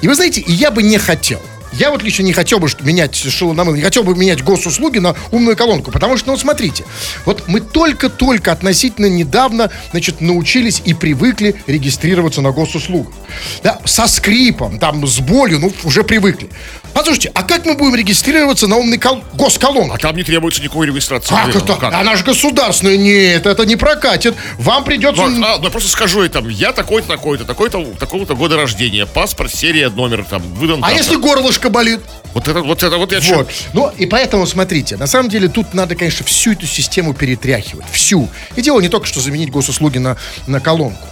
И 0.01 0.07
вы 0.07 0.15
знаете, 0.15 0.43
я 0.45 0.71
бы 0.71 0.83
не 0.83 0.97
хотел. 0.97 1.41
Я 1.73 1.91
вот 1.91 2.03
лично 2.03 2.23
не 2.23 2.31
хотел 2.31 2.59
бы 2.59 2.69
менять 2.81 3.15
шило 3.15 3.53
не 3.73 3.81
хотел 3.81 4.03
бы 4.03 4.15
менять 4.15 4.43
госуслуги 4.43 4.99
на 4.99 5.15
умную 5.31 5.57
колонку, 5.57 5.91
потому 5.91 6.15
что, 6.15 6.31
ну, 6.31 6.37
смотрите, 6.37 6.85
вот 7.25 7.43
мы 7.47 7.59
только-только 7.59 8.51
относительно 8.51 9.07
недавно, 9.07 9.69
значит, 9.91 10.21
научились 10.21 10.81
и 10.85 10.93
привыкли 10.93 11.55
регистрироваться 11.67 12.41
на 12.41 12.51
госуслугах. 12.51 13.13
Да, 13.61 13.79
со 13.83 14.07
скрипом, 14.07 14.79
там, 14.79 15.05
с 15.05 15.19
болью, 15.19 15.59
ну, 15.59 15.73
уже 15.83 16.03
привыкли. 16.03 16.49
Послушайте, 16.95 17.29
а 17.35 17.43
как 17.43 17.65
мы 17.65 17.73
будем 17.75 17.93
регистрироваться 17.93 18.67
на 18.67 18.77
умной 18.77 18.97
кол- 18.97 19.21
госколонке? 19.33 19.95
А 19.95 19.97
там 19.97 20.15
не 20.15 20.23
требуется 20.23 20.61
никакой 20.63 20.87
регистрации. 20.87 21.27
Как 21.27 21.47
наверное. 21.47 21.75
это? 21.75 21.87
Она 21.99 22.15
же 22.15 22.23
государственная. 22.23 22.95
Нет, 22.95 23.45
это 23.45 23.65
не 23.65 23.75
прокатит. 23.75 24.33
Вам 24.57 24.85
придется... 24.85 25.27
Ну, 25.27 25.45
а, 25.45 25.57
ну, 25.57 25.65
я 25.65 25.69
просто 25.69 25.89
скажу 25.89 26.23
ей 26.23 26.29
там, 26.29 26.47
я 26.47 26.71
такой-то, 26.71 27.09
такой-то, 27.09 27.43
такой-то, 27.43 27.83
такого-то 27.99 28.33
года 28.35 28.55
рождения, 28.55 29.05
паспорт, 29.05 29.53
серия, 29.53 29.89
номер, 29.89 30.23
там, 30.23 30.41
выдан. 30.53 30.79
А 30.85 30.93
если 30.93 31.17
горлышко 31.17 31.69
болит? 31.69 31.99
Вот 32.33 32.47
это, 32.47 32.61
вот 32.61 32.81
это, 32.81 32.95
вот 32.97 33.11
я 33.11 33.19
чё- 33.19 33.35
Вот. 33.39 33.49
Ну, 33.73 33.91
и 33.97 34.05
поэтому, 34.05 34.47
смотрите, 34.47 34.95
на 34.95 35.05
самом 35.07 35.29
деле 35.29 35.49
тут 35.49 35.73
надо, 35.73 35.95
конечно, 35.95 36.25
всю 36.25 36.53
эту 36.53 36.65
систему 36.65 37.13
перетряхивать. 37.13 37.85
Всю. 37.91 38.29
И 38.55 38.61
дело 38.61 38.79
не 38.79 38.87
только, 38.87 39.05
что 39.05 39.19
заменить 39.19 39.51
госуслуги 39.51 39.97
на, 39.97 40.15
на 40.47 40.61
колонку. 40.61 41.05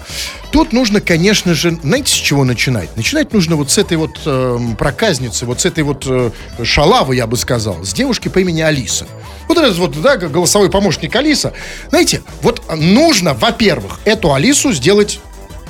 Тут 0.53 0.71
нужно, 0.71 1.01
конечно 1.01 1.55
же, 1.55 1.71
знаете, 1.81 2.13
с 2.13 2.15
чего 2.15 2.43
начинать? 2.43 2.95
Начинать 2.95 3.33
нужно 3.33 3.55
вот 3.55 3.71
с 3.71 3.79
этой 3.79 3.97
вот 3.97 4.19
эм, 4.27 4.75
проказницы, 4.75 5.47
вот 5.47 5.61
с 5.61 5.65
этой 5.65 5.83
вот 5.83 6.05
э, 6.05 6.29
шалавы, 6.63 7.15
я 7.15 7.25
бы 7.25 7.37
сказал, 7.37 7.83
с 7.83 7.91
девушки 7.91 8.27
по 8.27 8.37
имени 8.37 8.61
Алиса. 8.61 9.07
Вот 9.47 9.57
этот 9.57 9.75
вот, 9.77 9.99
да, 9.99 10.15
голосовой 10.15 10.69
помощник 10.69 11.15
Алиса. 11.15 11.53
Знаете, 11.89 12.21
вот 12.43 12.61
нужно, 12.77 13.33
во-первых, 13.33 13.99
эту 14.05 14.31
Алису 14.31 14.71
сделать 14.73 15.19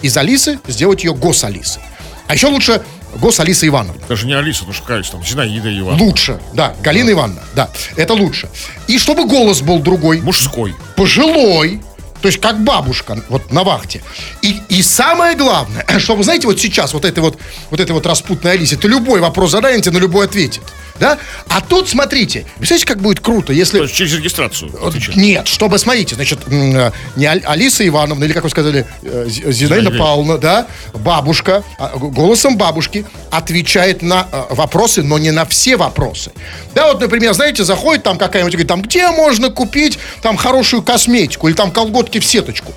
из 0.02 0.18
Алисы, 0.18 0.60
сделать 0.68 1.06
ее 1.06 1.14
гос-Алисой. 1.14 1.82
А 2.28 2.34
еще 2.34 2.48
лучше 2.48 2.82
гос-Алиса 3.16 3.66
Ивановна. 3.66 4.02
Даже 4.10 4.28
не 4.28 4.34
Алиса, 4.34 4.66
ну 4.68 4.74
что, 4.74 4.84
конечно, 4.84 5.14
там, 5.18 5.26
Зинаида 5.26 5.80
Иван. 5.80 6.02
Лучше, 6.02 6.42
да, 6.54 6.76
Галина 6.84 7.12
Ивановна, 7.12 7.44
да, 7.56 7.70
это 7.96 8.16
лучше. 8.16 8.50
И 8.88 9.00
чтобы 9.00 9.28
голос 9.28 9.62
был 9.62 9.80
другой, 9.80 10.20
Мужской. 10.20 10.76
пожилой, 10.98 11.80
то 12.24 12.28
есть 12.28 12.40
как 12.40 12.64
бабушка, 12.64 13.22
вот 13.28 13.52
на 13.52 13.66
вахте. 13.66 14.02
И, 14.42 14.62
и 14.70 14.82
самое 14.82 15.36
главное, 15.36 15.86
чтобы, 16.00 16.24
знаете, 16.24 16.48
вот 16.48 16.58
сейчас 16.58 16.94
вот 16.94 17.04
этой 17.04 17.20
вот, 17.20 17.38
вот 17.70 17.82
этой 17.82 17.92
вот 17.92 18.06
распутной 18.06 18.54
Алисе, 18.54 18.78
ты 18.78 18.88
любой 18.88 19.20
вопрос 19.20 19.52
задаете, 19.52 19.92
на 19.92 19.98
любой 19.98 20.26
ответит. 20.26 20.64
Да? 21.04 21.18
А 21.50 21.60
тут, 21.60 21.90
смотрите, 21.90 22.46
представляете, 22.58 22.86
как 22.86 23.02
будет 23.02 23.20
круто, 23.20 23.52
если... 23.52 23.80
То 23.80 23.84
есть 23.84 23.94
через 23.94 24.14
регистрацию. 24.14 24.72
отвечать. 24.88 25.18
Нет, 25.18 25.50
чтобы, 25.50 25.78
смотрите, 25.78 26.16
значит, 26.16 26.40
э, 26.48 26.92
не 27.18 27.26
Ал- 27.26 27.42
Алиса 27.44 27.86
Ивановна, 27.86 28.24
или, 28.24 28.32
как 28.32 28.44
вы 28.46 28.50
сказали, 28.50 28.88
э, 29.02 29.26
Зи- 29.28 29.52
Зинаида. 29.52 29.92
Павловна, 29.92 30.38
да, 30.38 30.66
бабушка, 30.94 31.62
а, 31.78 31.90
голосом 31.98 32.56
бабушки 32.56 33.06
отвечает 33.32 34.02
на 34.02 34.28
э, 34.32 34.44
вопросы, 34.52 35.04
но 35.04 35.18
не 35.18 35.32
на 35.32 35.46
все 35.46 35.76
вопросы. 35.76 36.32
Да, 36.74 36.88
вот, 36.88 37.02
например, 37.02 37.34
знаете, 37.34 37.66
заходит 37.66 38.04
там 38.04 38.18
какая-нибудь, 38.18 38.54
говорит, 38.54 38.70
там, 38.70 38.82
где 38.82 39.10
можно 39.12 39.50
купить 39.50 40.00
там 40.22 40.38
хорошую 40.38 40.84
косметику 40.84 41.50
или 41.50 41.56
там 41.56 41.72
колготки 41.72 42.20
в 42.20 42.26
сеточку. 42.26 42.72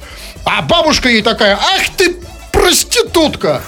А 0.45 0.63
бабушка 0.63 1.09
ей 1.09 1.23
такая, 1.23 1.55
ах 1.55 1.89
ты 1.97 2.17
проститутка! 2.51 3.63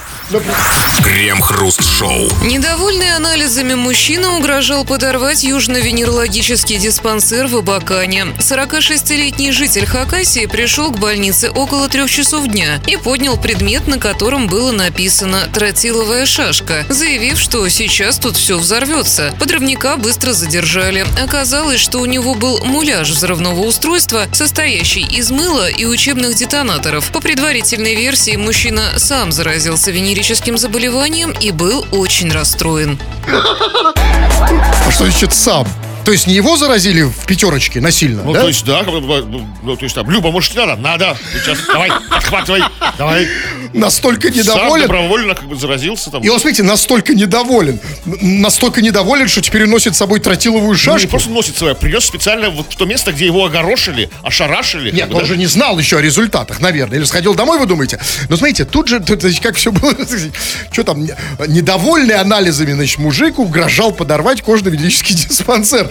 Крем-хруст-шоу. 1.02 2.28
Недовольный 2.44 3.16
анализами 3.16 3.72
мужчина 3.72 4.36
угрожал 4.36 4.84
подорвать 4.84 5.42
южно-венерологический 5.42 6.76
диспансер 6.76 7.46
в 7.46 7.56
Абакане. 7.56 8.26
46-летний 8.38 9.52
житель 9.52 9.86
Хакасии 9.86 10.44
пришел 10.44 10.90
к 10.90 10.98
больнице 10.98 11.50
около 11.50 11.88
трех 11.88 12.10
часов 12.10 12.46
дня 12.46 12.78
и 12.86 12.98
поднял 12.98 13.38
предмет, 13.38 13.86
на 13.86 13.98
котором 13.98 14.48
было 14.48 14.70
написано 14.70 15.48
«тротиловая 15.54 16.26
шашка», 16.26 16.84
заявив, 16.90 17.40
что 17.40 17.66
сейчас 17.70 18.18
тут 18.18 18.36
все 18.36 18.58
взорвется. 18.58 19.34
Подрывника 19.38 19.96
быстро 19.96 20.34
задержали. 20.34 21.06
Оказалось, 21.24 21.80
что 21.80 22.00
у 22.00 22.04
него 22.04 22.34
был 22.34 22.62
муляж 22.66 23.08
взрывного 23.08 23.62
устройства, 23.62 24.26
состоящий 24.34 25.06
из 25.06 25.30
мыла 25.30 25.70
и 25.70 25.86
учебных 25.86 26.34
детонаторов. 26.34 27.10
По 27.12 27.20
предварительной 27.20 27.94
версии, 27.94 28.36
мужчина 28.36 28.92
сам 28.98 29.32
заразился 29.32 29.90
венерическим 29.90 30.17
заболеванием 30.22 31.30
и 31.30 31.50
был 31.50 31.86
очень 31.92 32.30
расстроен. 32.32 32.98
а 33.26 34.90
что 34.90 35.04
значит 35.04 35.32
сам? 35.32 35.66
То 36.04 36.12
есть 36.12 36.26
не 36.26 36.34
его 36.34 36.56
заразили 36.56 37.02
в 37.02 37.26
пятерочке 37.26 37.80
насильно, 37.80 38.22
Ну, 38.24 38.32
да? 38.32 38.40
то 38.40 38.48
есть, 38.48 38.64
да, 38.64 38.82
ну, 38.82 39.46
ну, 39.62 39.76
то 39.76 39.82
есть, 39.84 39.94
там, 39.94 40.10
Люба, 40.10 40.30
может, 40.30 40.54
не 40.54 40.64
надо? 40.64 40.80
Надо. 40.80 41.16
Сейчас, 41.34 41.58
давай, 41.66 41.90
отхватывай, 42.10 42.62
давай. 42.96 43.28
Настолько 43.72 44.28
Сам 44.28 44.36
недоволен. 44.38 44.82
добровольно 44.82 45.34
как 45.34 45.46
бы 45.48 45.56
заразился 45.56 46.10
там. 46.10 46.22
И 46.22 46.28
он, 46.28 46.38
смотрите, 46.40 46.62
настолько 46.62 47.14
недоволен. 47.14 47.80
Настолько 48.04 48.82
недоволен, 48.82 49.28
что 49.28 49.40
теперь 49.42 49.66
носит 49.66 49.94
с 49.94 49.98
собой 49.98 50.20
тротиловую 50.20 50.64
Ну, 50.68 50.72
не 50.72 50.78
шашку. 50.78 51.08
просто 51.08 51.30
носит 51.30 51.56
свое, 51.56 51.74
принес 51.74 52.04
специально 52.04 52.50
вот 52.50 52.72
в 52.72 52.76
то 52.76 52.84
место, 52.84 53.12
где 53.12 53.26
его 53.26 53.44
огорошили, 53.44 54.10
ошарашили. 54.22 54.90
Нет, 54.90 55.02
как 55.02 55.08
бы, 55.10 55.14
он 55.16 55.20
да? 55.22 55.26
же 55.28 55.36
не 55.36 55.46
знал 55.46 55.78
еще 55.78 55.98
о 55.98 56.00
результатах, 56.00 56.60
наверное. 56.60 56.98
Или 56.98 57.04
сходил 57.04 57.34
домой, 57.34 57.58
вы 57.58 57.66
думаете? 57.66 57.98
Но 58.28 58.36
смотрите, 58.36 58.64
тут 58.64 58.88
же, 58.88 59.00
тут, 59.00 59.22
как 59.42 59.56
все 59.56 59.72
было, 59.72 59.94
что 60.72 60.84
там, 60.84 61.02
не- 61.04 61.14
недовольный 61.48 62.14
анализами, 62.16 62.72
значит, 62.72 62.98
мужик 62.98 63.38
угрожал 63.38 63.92
подорвать 63.92 64.42
кожно-венерический 64.42 65.14
диспансер. 65.28 65.90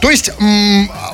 То 0.00 0.10
есть, 0.10 0.30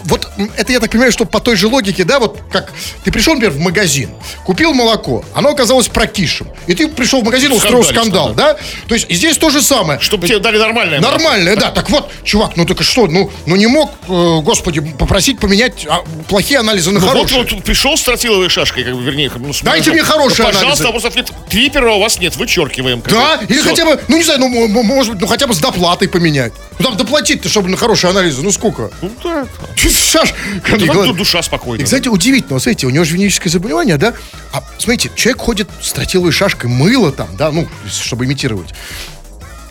вот 0.04 0.28
это 0.56 0.72
я 0.72 0.80
так 0.80 0.90
понимаю, 0.90 1.12
что 1.12 1.24
по 1.24 1.40
той 1.40 1.56
же 1.56 1.68
логике, 1.68 2.04
да, 2.04 2.18
вот 2.18 2.40
как 2.52 2.72
ты 3.04 3.12
пришел, 3.12 3.34
например, 3.34 3.54
в 3.56 3.60
магазин, 3.60 4.10
купил 4.44 4.72
молоко, 4.74 5.24
оно 5.34 5.50
оказалось 5.50 5.79
прокисшим, 5.88 6.48
и 6.66 6.74
ты 6.74 6.88
пришел 6.88 7.20
в 7.22 7.24
магазин, 7.24 7.52
устроил 7.52 7.84
скандал, 7.84 8.34
да? 8.34 8.56
То 8.88 8.94
есть 8.94 9.10
здесь 9.10 9.36
то 9.38 9.50
же 9.50 9.62
самое. 9.62 10.00
Чтобы 10.00 10.26
тебе 10.26 10.38
дали 10.38 10.58
нормальное. 10.58 11.00
Нормальное, 11.00 11.56
да. 11.56 11.70
Так 11.70 11.90
вот, 11.90 12.10
чувак, 12.24 12.56
ну 12.56 12.64
так 12.64 12.82
что, 12.82 13.06
ну, 13.06 13.30
ну 13.46 13.56
не 13.56 13.66
мог, 13.66 13.92
э, 14.08 14.40
господи, 14.42 14.80
попросить 14.80 15.38
поменять 15.38 15.86
а, 15.88 16.02
плохие 16.28 16.60
анализы 16.60 16.90
на 16.90 17.00
Ну, 17.00 17.06
вот 17.06 17.12
хорошие. 17.14 17.40
он 17.40 17.46
тут 17.46 17.64
пришел 17.64 17.96
с 17.96 18.02
тротиловой 18.02 18.48
шашкой, 18.48 18.84
как 18.84 18.94
бы, 18.94 19.02
вернее, 19.02 19.30
ну, 19.36 19.52
с 19.52 19.62
Дайте 19.62 19.90
мне 19.90 20.02
хорошие 20.02 20.46
Ну, 20.46 20.52
Пожалуйста, 20.52 20.84
анализы. 20.84 20.88
а 20.88 20.92
после 20.92 21.08
ответ, 21.10 21.32
трипера 21.48 21.92
у 21.92 22.00
вас 22.00 22.18
нет, 22.18 22.36
вычеркиваем. 22.36 23.02
Да, 23.08 23.36
бы. 23.38 23.44
или 23.46 23.60
Всё. 23.60 23.70
хотя 23.70 23.84
бы, 23.84 24.00
ну 24.08 24.16
не 24.16 24.22
знаю, 24.22 24.40
ну, 24.40 24.82
может 24.82 25.12
быть, 25.12 25.20
ну 25.22 25.26
хотя 25.26 25.46
бы 25.46 25.54
с 25.54 25.58
доплатой 25.58 26.08
поменять. 26.08 26.52
Ну 26.78 26.84
там 26.84 26.96
доплатить-то, 26.96 27.48
чтобы 27.48 27.68
на 27.68 27.76
хорошие 27.76 28.10
анализы, 28.10 28.42
ну 28.42 28.50
сколько? 28.52 28.90
Ну, 29.02 29.10
да. 29.22 29.46
Как 30.62 30.78
Ну, 30.80 31.12
душа 31.12 31.42
спокойна. 31.42 31.82
И, 31.82 31.84
кстати, 31.84 32.08
удивительно, 32.08 32.54
вот 32.54 32.62
смотрите, 32.62 32.86
у 32.86 32.90
него 32.90 33.04
же 33.04 33.14
венерическое 33.14 33.50
заболевание, 33.50 33.96
да? 33.96 34.14
А, 34.52 34.62
смотрите, 34.78 35.10
человек 35.14 35.40
ходит 35.40 35.68
с 35.82 35.92
тротиловой 35.92 36.32
шашкой, 36.32 36.70
мыло 36.70 37.12
там, 37.12 37.36
да, 37.36 37.50
ну, 37.50 37.68
чтобы 37.88 38.24
имитировать. 38.24 38.70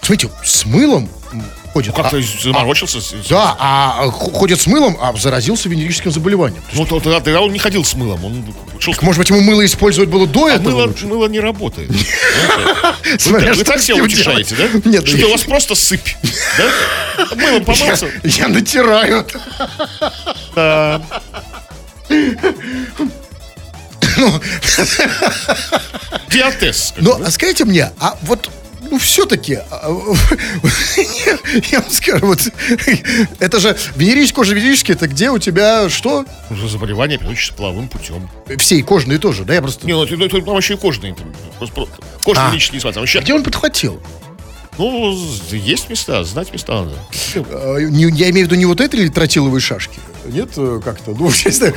Смотрите, 0.02 0.32
с 0.44 0.66
мылом 0.66 1.10
ходит. 1.74 1.96
Ну, 1.96 2.02
как-то 2.02 2.18
а- 2.18 2.42
заморочился. 2.44 3.00
с- 3.00 3.14
да, 3.30 3.56
а 3.60 4.10
ходит 4.10 4.60
с 4.60 4.66
мылом, 4.66 4.98
а 5.00 5.14
заразился 5.16 5.70
венерическим 5.70 6.12
заболеванием. 6.12 6.64
Ну, 6.74 6.86
то- 6.86 7.00
тогда, 7.00 7.20
тогда 7.20 7.42
он 7.42 7.54
не 7.54 7.60
ходил 7.60 7.86
с 7.86 7.94
мылом. 7.94 8.26
Он 8.26 8.44
шел 8.80 8.94
с 8.96 9.02
Может 9.04 9.20
быть, 9.20 9.30
ему 9.30 9.42
мыло 9.42 9.64
использовать 9.64 10.10
было 10.10 10.26
до 10.26 10.46
А 10.46 10.52
этого? 10.54 10.70
мыло, 10.70 10.88
лучше? 10.88 11.06
мыло 11.06 11.28
не 11.28 11.40
работает. 11.40 11.92
Вы 13.26 13.64
так 13.64 13.80
себя 13.82 14.04
утешаете, 14.04 14.56
да? 14.56 14.90
Нет, 14.90 15.08
Что 15.08 15.28
у 15.28 15.32
вас 15.32 15.44
просто 15.44 15.76
сыпь. 15.76 16.16
Да? 16.58 17.26
Мылом 17.36 17.64
помылся. 17.66 18.10
Я 18.24 18.48
натираю. 18.48 19.28
Как 26.96 27.04
Но 27.04 27.18
бы. 27.18 27.26
а 27.26 27.32
скажите 27.32 27.66
мне, 27.66 27.92
а 28.00 28.18
вот 28.24 28.50
ну, 28.92 28.98
все-таки, 28.98 29.54
я 31.72 31.80
вам 31.80 31.90
скажу, 31.92 32.26
вот, 32.26 32.40
это 33.40 33.60
же 33.60 33.78
венерический, 33.96 34.36
кожно-венерический, 34.36 34.94
это 34.96 35.08
где 35.08 35.30
у 35.30 35.38
тебя 35.38 35.90
что? 35.90 36.26
Уже 36.50 36.68
заболевание, 36.70 37.20
переносится 37.20 37.54
половым 37.54 37.88
путем. 37.88 38.28
Все, 38.58 38.78
и 38.78 38.82
кожные 38.82 39.20
тоже, 39.20 39.44
да, 39.44 39.54
я 39.54 39.62
просто... 39.62 39.86
Не, 39.86 39.94
ну 39.94 40.04
это, 40.04 40.42
там 40.42 40.56
вообще 40.56 40.74
и 40.74 40.78
кожные. 40.78 41.16
Кожные 42.24 42.48
А. 42.48 42.52
личные 42.54 42.80
спать. 42.80 42.96
Вообще, 42.96 43.20
Где 43.20 43.34
он 43.34 43.44
подхватил? 43.44 44.02
ну, 44.80 45.14
есть 45.52 45.90
места, 45.90 46.24
знать 46.24 46.52
места 46.54 46.84
надо. 46.84 46.96
Э, 47.36 47.78
Я 47.82 48.30
имею 48.30 48.48
в 48.48 48.50
виду 48.50 48.56
не 48.56 48.66
вот 48.66 48.80
этой 48.82 49.02
или 49.02 49.10
тротиловой 49.10 49.60
шашки? 49.60 50.00
Нет, 50.30 50.50
э, 50.58 50.82
как-то, 50.84 51.12
ну, 51.12 51.32
я 51.44 51.50
не 51.50 51.52
знаю, 51.52 51.74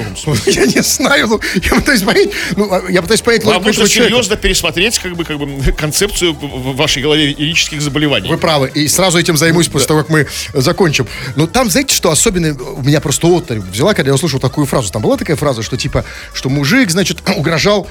я 0.46 0.66
не 0.66 0.82
знаю, 0.82 1.26
ну, 1.28 1.40
я 1.55 1.74
пытаюсь 1.74 2.03
понять, 2.03 2.30
ну, 2.57 2.72
а, 2.72 2.82
я 2.90 3.03
пытаюсь 3.03 3.20
понять 3.22 3.44
Вам 3.44 3.62
нужно 3.62 3.88
серьезно 3.88 4.36
пересмотреть 4.36 4.98
как 4.98 5.14
бы, 5.16 5.24
как 5.24 5.38
бы 5.38 5.72
концепцию 5.78 6.34
в 6.34 6.76
вашей 6.76 7.03
голове 7.03 7.28
лирических 7.28 7.80
заболеваний. 7.80 8.28
Вы 8.28 8.38
правы, 8.38 8.70
и 8.74 8.88
сразу 8.88 9.18
этим 9.18 9.36
займусь 9.36 9.68
после 9.68 9.88
того, 9.88 10.00
как 10.00 10.11
мы 10.11 10.20
э, 10.53 10.61
закончим. 10.61 11.07
Но 11.36 11.46
там, 11.46 11.70
знаете, 11.70 11.94
что 11.94 12.11
особенно 12.11 12.55
у 12.55 12.82
меня 12.82 13.00
просто 13.00 13.26
оторопь 13.26 13.64
взяла, 13.64 13.94
когда 13.94 14.11
я 14.11 14.14
услышал 14.14 14.40
такую 14.40 14.66
фразу. 14.66 14.92
Там 14.92 15.03
была 15.03 15.16
такая 15.16 15.36
фраза, 15.36 15.62
что 15.62 15.76
типа, 15.76 16.05
что 16.34 16.48
мужик, 16.48 16.90
значит, 16.90 17.18
угрожал 17.36 17.86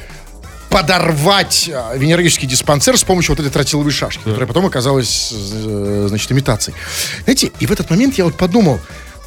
подорвать 0.70 1.70
венерический 1.96 2.48
диспансер 2.48 2.98
с 2.98 3.04
помощью 3.04 3.36
вот 3.36 3.46
этой 3.46 3.52
тротиловой 3.52 3.92
шашки, 3.92 4.24
которая 4.24 4.48
потом 4.48 4.66
оказалась, 4.66 5.34
э, 5.34 6.06
значит, 6.08 6.32
имитацией. 6.32 6.78
Знаете, 7.26 7.52
и 7.60 7.66
в 7.66 7.72
этот 7.72 7.90
момент 7.90 8.18
я 8.18 8.24
вот 8.24 8.36
подумал, 8.36 8.80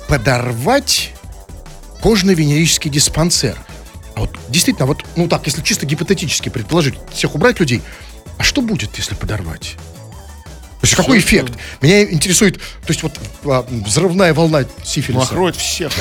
подорвать 0.09 1.14
кожно-венерический 2.05 2.91
диспансер. 2.91 3.57
А 4.15 4.21
вот 4.21 4.31
действительно, 4.51 4.85
вот, 4.85 5.03
ну 5.17 5.27
так, 5.27 5.47
если 5.47 5.63
чисто 5.63 5.87
гипотетически 5.87 6.51
предположить, 6.51 6.97
всех 7.11 7.35
убрать 7.35 7.59
людей, 7.61 7.81
а 8.37 8.43
что 8.43 8.61
будет, 8.61 8.99
если 8.99 9.15
подорвать? 9.15 9.77
То 10.83 10.87
есть 10.87 10.97
какой 10.97 11.19
эффект? 11.19 11.55
Меня 11.81 12.05
интересует, 12.05 12.59
то 12.59 12.91
есть 12.91 13.03
вот 13.03 13.19
а, 13.47 13.67
взрывная 13.87 14.35
волна 14.35 14.67
сифилиса. 14.85 15.31
Накроет 15.31 15.57
всех. 15.57 15.93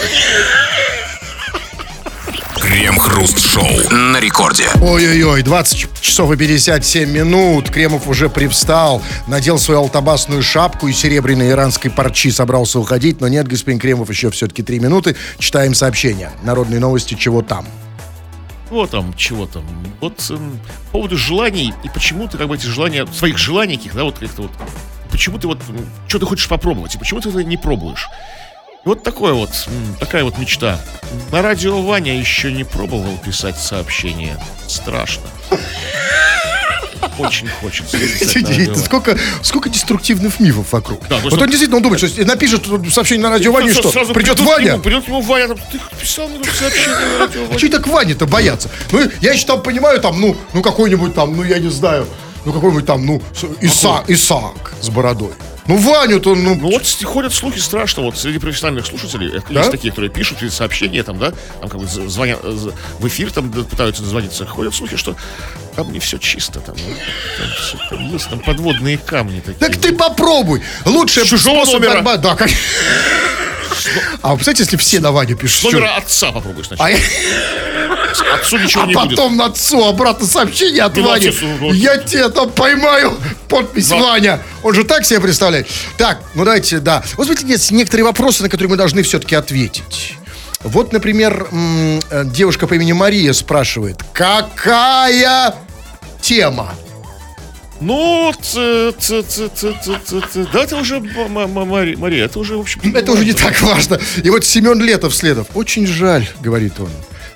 Крем-хруст-шоу 2.84 3.96
на 3.96 4.20
рекорде. 4.20 4.66
Ой-ой-ой, 4.82 5.42
20 5.42 6.02
часов 6.02 6.30
и 6.34 6.36
57 6.36 7.10
минут. 7.10 7.70
Кремов 7.70 8.10
уже 8.10 8.28
привстал, 8.28 9.02
надел 9.26 9.58
свою 9.58 9.80
алтобасную 9.80 10.44
шапку 10.44 10.90
и 10.90 10.92
серебряной 10.92 11.52
иранской 11.52 11.90
парчи 11.90 12.30
собрался 12.30 12.82
уходить. 12.82 13.22
Но 13.22 13.30
нет, 13.30 13.48
господин 13.48 13.80
Кремов, 13.80 14.10
еще 14.10 14.30
все-таки 14.32 14.64
3 14.64 14.82
минуты. 14.82 15.16
Читаем 15.40 15.76
сообщения. 15.76 16.34
Народные 16.44 16.82
новости, 16.82 17.14
чего 17.14 17.42
там. 17.42 17.66
Вот 18.70 18.90
там, 18.90 19.14
чего 19.14 19.46
там. 19.46 19.64
Вот 20.02 20.22
эм, 20.30 20.60
по 20.88 20.98
поводу 20.98 21.16
желаний, 21.16 21.74
и 21.86 21.88
почему 21.88 22.28
ты 22.28 22.38
как 22.38 22.50
бы 22.50 22.56
эти 22.56 22.66
желания, 22.66 23.08
своих 23.18 23.38
желаний 23.38 23.78
каких, 23.78 23.96
да, 23.96 24.04
вот 24.04 24.18
как-то 24.18 24.42
вот, 24.42 24.52
почему 25.10 25.40
ты 25.40 25.48
вот, 25.48 25.62
что 26.10 26.20
ты 26.20 26.26
хочешь 26.26 26.50
попробовать, 26.50 26.96
и 26.96 26.98
почему 26.98 27.22
ты 27.22 27.30
это 27.30 27.46
не 27.46 27.56
пробуешь? 27.56 28.10
Вот 28.86 29.02
такое 29.02 29.34
вот, 29.34 29.50
такая 30.00 30.26
вот 30.26 30.38
мечта. 30.38 30.80
На 31.32 31.42
радио 31.42 31.82
Ваня 31.82 32.18
еще 32.20 32.52
не 32.52 32.66
пробовал 32.66 33.18
писать 33.18 33.58
сообщения. 33.58 34.38
Страшно. 34.68 35.24
Очень 37.18 37.48
хочется. 37.62 37.98
Сколько, 38.84 39.18
сколько 39.42 39.70
деструктивных 39.70 40.40
мифов 40.40 40.72
вокруг. 40.74 41.08
Да, 41.08 41.18
ну 41.24 41.30
вот 41.30 41.42
он 41.42 41.48
действительно 41.48 41.78
он 41.78 41.84
думает, 41.84 42.06
что 42.06 42.26
напишет 42.26 42.66
сообщение 42.92 43.24
на 43.24 43.30
радио 43.30 43.52
Ване, 43.54 43.72
Сразу- 43.72 43.90
что 43.90 43.92
сразу 44.00 44.14
придет 44.14 44.40
Ваня. 44.40 44.72
нему, 44.74 44.80
Придет 44.84 45.06
к 45.06 45.08
нему 45.08 45.22
Ваня, 45.22 45.48
там, 45.50 45.58
ты 45.72 45.80
писал 46.02 46.28
мне 46.28 46.44
сообщение 46.44 46.98
на 46.98 47.18
радио 47.20 47.42
А 47.44 47.46
Ваня. 47.48 47.60
что 47.60 47.70
так 47.70 47.88
Ване-то 47.88 48.26
бояться? 48.26 48.70
Ну, 48.92 49.00
я 49.22 49.34
еще 49.34 49.46
там 49.46 49.62
понимаю, 49.62 50.02
там, 50.02 50.20
ну, 50.20 50.36
ну 50.54 50.62
какой-нибудь 50.62 51.14
там, 51.14 51.36
ну, 51.38 51.44
я 51.44 51.60
не 51.60 51.70
знаю, 51.70 52.08
ну, 52.46 52.52
какой-нибудь 52.52 52.86
там, 52.86 53.06
ну, 53.06 53.22
Иса, 53.62 54.04
Исаак 54.08 54.74
с 54.82 54.90
бородой. 54.90 55.34
Ну, 55.68 55.78
Ваню-то, 55.78 56.36
ну, 56.36 56.56
Ну 56.56 56.72
вот 56.72 56.84
ходят 57.04 57.34
слухи 57.34 57.60
страшно, 57.60 58.04
вот 58.04 58.18
среди 58.18 58.38
профессиональных 58.38 58.86
слушателей, 58.86 59.42
Да? 59.50 59.60
есть 59.62 59.72
такие, 59.72 59.92
которые 59.92 60.12
пишут 60.12 60.40
сообщения 60.52 61.04
там, 61.04 61.18
да, 61.20 61.32
там 61.62 61.70
как 61.70 61.80
бы 61.80 61.88
звонят, 61.88 62.44
в 62.44 63.08
эфир 63.08 63.32
там 63.32 63.50
пытаются 63.52 64.04
дозвониться, 64.04 64.46
ходят 64.46 64.76
слухи, 64.76 64.98
что 64.98 65.16
там 65.76 65.92
не 65.94 66.00
все 66.00 66.18
чисто, 66.18 66.60
там, 66.60 66.76
ну, 66.78 66.94
там, 67.38 67.48
всё 67.62 67.78
там 67.90 68.12
есть 68.12 68.30
там 68.30 68.40
подводные 68.40 68.98
камни 68.98 69.40
такие. 69.40 69.56
так 69.60 69.78
ты 69.78 69.94
попробуй. 69.96 70.62
Лучший 70.86 71.24
С 71.26 71.30
чужого 71.30 71.66
номера. 71.66 72.02
борьба- 72.02 72.18
Да, 72.18 72.36
как... 72.36 72.50
А 74.22 74.30
вы 74.32 74.36
представляете, 74.38 74.64
если 74.64 74.78
все 74.78 75.00
на 75.00 75.12
Ваню 75.12 75.36
пишут? 75.36 75.72
Номера 75.72 75.96
отца 75.96 76.32
попробуй 76.32 76.64
сначала. 76.64 76.90
А, 76.90 76.94
Отцу 78.36 78.58
ничего 78.58 78.84
а 78.84 78.86
не 78.88 78.94
будет. 78.94 79.10
потом 79.12 79.38
на 79.38 79.46
отцу 79.46 79.84
обратно 79.86 80.28
сообщение 80.28 80.84
от 80.84 80.96
Ну, 80.96 81.08
Вани. 81.08 81.32
ну, 81.42 81.58
ну, 81.62 81.74
Я 81.74 81.98
тебя 81.98 82.30
там 82.30 82.50
поймаю. 82.52 83.14
Подпись 83.50 83.88
Да. 83.90 83.98
Ваня. 83.98 84.40
Он 84.64 84.74
же 84.74 84.84
так 84.84 85.06
себе 85.06 85.20
представляет. 85.20 85.68
Так, 85.98 86.22
ну 86.36 86.46
давайте, 86.46 86.80
да. 86.80 87.04
Вот 87.18 87.28
смотрите, 87.28 87.52
есть 87.52 87.72
некоторые 87.72 88.06
вопросы, 88.06 88.44
на 88.44 88.50
которые 88.50 88.70
мы 88.70 88.78
должны 88.78 89.04
все-таки 89.04 89.36
ответить. 89.36 90.16
Вот, 90.64 90.94
например, 90.94 91.48
девушка 92.26 92.68
по 92.68 92.74
имени 92.76 92.94
Мария 92.94 93.34
спрашивает, 93.34 94.02
какая 94.14 95.56
тема? 96.22 96.74
Ну, 97.82 98.32
ц- 98.42 98.94
ц- 98.98 99.24
ц- 99.24 99.50
ц- 99.50 99.74
ц- 99.84 100.00
ц- 100.06 100.22
ц- 100.32 100.46
да, 100.54 100.64
это 100.64 100.78
уже, 100.78 100.98
м- 100.98 101.10
м- 101.18 101.38
м- 101.58 101.68
Мари- 101.68 101.96
Мария, 101.96 102.26
это 102.26 102.40
уже, 102.40 102.56
в 102.56 102.62
общем 102.62 102.80
Это 102.96 103.12
уже 103.12 103.26
не 103.26 103.34
так 103.34 103.60
важно. 103.62 104.00
И 104.24 104.30
вот 104.30 104.46
Семен 104.46 104.82
Летов 104.82 105.14
следов. 105.14 105.48
Очень 105.54 105.86
жаль, 105.86 106.26
говорит 106.40 106.80
он. 106.80 106.90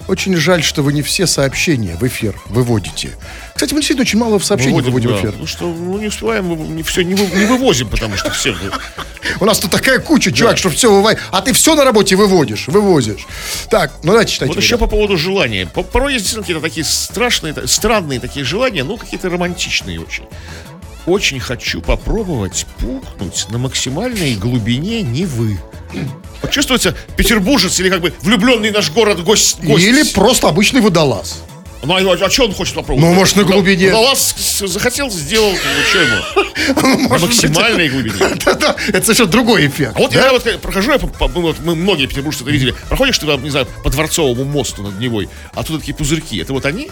Очень 0.08 0.36
жаль, 0.38 0.64
что 0.64 0.84
вы 0.84 0.94
не 0.94 1.02
все 1.02 1.28
сообщения 1.28 1.96
в 2.00 2.08
эфир 2.08 2.34
выводите. 2.46 3.18
Кстати, 3.54 3.74
мы 3.74 3.80
действительно 3.80 4.04
очень 4.04 4.20
мало 4.20 4.40
сообщений 4.40 4.80
выводим, 4.82 5.10
в 5.10 5.14
да. 5.14 5.20
эфир. 5.20 5.34
Ну 5.38 5.46
что, 5.46 5.66
ну 5.66 5.98
не 5.98 6.08
успеваем, 6.08 6.46
мы 6.46 6.56
не 6.56 6.84
все 6.84 7.02
не, 7.02 7.14
вы- 7.16 7.38
не 7.38 7.46
вывозим, 7.46 7.90
потому 7.90 8.16
что 8.16 8.30
все. 8.32 8.56
У 9.40 9.46
нас 9.46 9.60
тут 9.60 9.72
такая 9.72 10.00
куча, 10.00 10.32
чувак, 10.32 10.58
что 10.58 10.70
все 10.70 10.92
выводит. 10.92 11.20
А 11.32 11.42
ты 11.42 11.52
все 11.54 11.76
на 11.76 11.84
работе 11.84 12.16
выводишь, 12.16 12.68
вывозишь. 12.68 13.26
Так, 13.70 13.92
ну 14.04 14.12
давайте 14.12 14.32
читайте. 14.34 14.54
Вот 14.54 14.64
еще 14.64 14.78
по 14.78 14.88
поводу 14.88 15.18
желания. 15.18 15.66
По- 15.66 15.84
Порой 15.84 16.14
есть 16.14 16.26
действительно 16.26 16.44
какие-то 16.62 16.62
такие 16.70 16.86
страшные, 16.86 17.68
странные 17.68 18.20
такие 18.20 18.46
желания, 18.46 18.84
ну, 18.84 18.98
какие-то 18.98 19.30
романтичные 19.30 20.00
очень. 20.00 20.24
Очень 21.08 21.40
хочу 21.40 21.82
попробовать 21.82 22.66
пухнуть 22.80 23.46
на 23.50 23.58
максимальной 23.58 24.36
глубине 24.36 25.02
Невы. 25.02 25.58
Вот 26.42 26.52
чувствуется 26.52 26.96
петербуржец 27.16 27.80
или 27.80 27.90
как 27.90 28.02
бы 28.02 28.14
влюбленный 28.22 28.72
наш 28.72 28.92
город 28.92 29.24
гость. 29.24 29.64
гость. 29.64 29.86
Или 29.86 30.04
просто 30.04 30.50
обычный 30.50 30.82
водолаз. 30.82 31.44
Ну, 31.84 31.94
а, 31.96 32.14
а 32.14 32.30
что 32.30 32.46
он 32.46 32.54
хочет 32.54 32.76
попробовать? 32.76 33.10
Ну, 33.10 33.16
может, 33.16 33.38
на 33.38 33.46
глубине. 33.46 33.88
Водолаз 33.88 34.36
захотел, 34.60 35.10
сделал, 35.10 35.52
ну, 35.52 35.84
что 35.90 36.02
ему? 36.02 36.98
На 36.98 37.08
Может 37.08 37.30
быть, 37.30 37.44
максимальной 37.44 37.88
глубине. 37.88 38.16
Да-да, 38.46 38.76
это 38.90 39.02
совершенно 39.04 39.30
другой 39.30 39.68
эффект. 39.68 39.94
А 39.96 40.00
вот 40.00 40.14
я 40.14 40.32
вот 40.32 40.44
как 40.44 40.60
прохожу, 40.60 40.92
мы 41.64 41.76
многие 41.76 42.08
петербуржцы 42.08 42.44
это 42.44 42.52
видели. 42.52 42.76
Проходишь 42.90 43.18
ты, 43.20 43.26
не 43.26 43.50
знаю, 43.50 43.68
по 43.84 43.90
Дворцовому 43.90 44.44
мосту 44.44 44.84
над 44.84 45.00
Невой, 45.00 45.30
а 45.54 45.64
тут 45.64 45.80
такие 45.80 45.96
пузырьки. 45.96 46.38
Это 46.40 46.52
вот 46.52 46.66
они? 46.66 46.90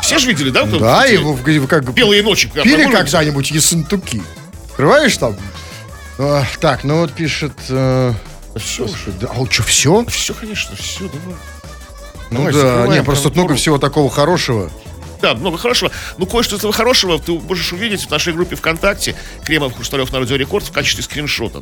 Все 0.00 0.18
же 0.18 0.28
видели, 0.28 0.50
да? 0.50 0.64
Да, 0.64 1.04
его 1.04 1.32
в- 1.34 1.66
как 1.66 1.92
Белые 1.92 2.22
ночи. 2.22 2.48
когда 2.48 2.62
пили 2.62 2.74
прогуливаемся? 2.76 3.12
когда-нибудь 3.18 3.50
ессентуки. 3.50 4.22
Открываешь 4.70 5.16
там? 5.16 5.36
А, 6.18 6.44
так, 6.60 6.84
ну 6.84 7.00
вот 7.00 7.12
пишет... 7.12 7.52
э, 7.68 8.12
Все, 8.56 8.86
слушай, 8.88 9.12
да, 9.20 9.28
а 9.30 9.46
что, 9.50 9.62
все? 9.62 10.04
все, 10.06 10.34
конечно, 10.34 10.74
все, 10.76 11.08
давай. 11.08 11.36
Ну 12.30 12.36
Давай, 12.38 12.52
да, 12.52 12.58
закрываем 12.60 12.92
не, 12.92 13.02
просто 13.04 13.24
тут 13.28 13.36
много 13.36 13.54
всего 13.54 13.78
такого 13.78 14.10
хорошего. 14.10 14.70
Да, 15.22 15.34
много 15.34 15.58
хорошего. 15.58 15.90
Ну, 16.18 16.26
кое-что 16.26 16.54
из 16.56 16.58
этого 16.60 16.72
хорошего 16.72 17.18
ты 17.18 17.32
можешь 17.32 17.72
увидеть 17.72 18.06
в 18.06 18.10
нашей 18.10 18.32
группе 18.32 18.54
ВКонтакте 18.56 19.16
Кремов 19.44 19.74
Хрусталев 19.74 20.12
на 20.12 20.20
Радио 20.20 20.36
Рекорд 20.36 20.64
в 20.66 20.70
качестве 20.72 21.02
скриншота. 21.02 21.60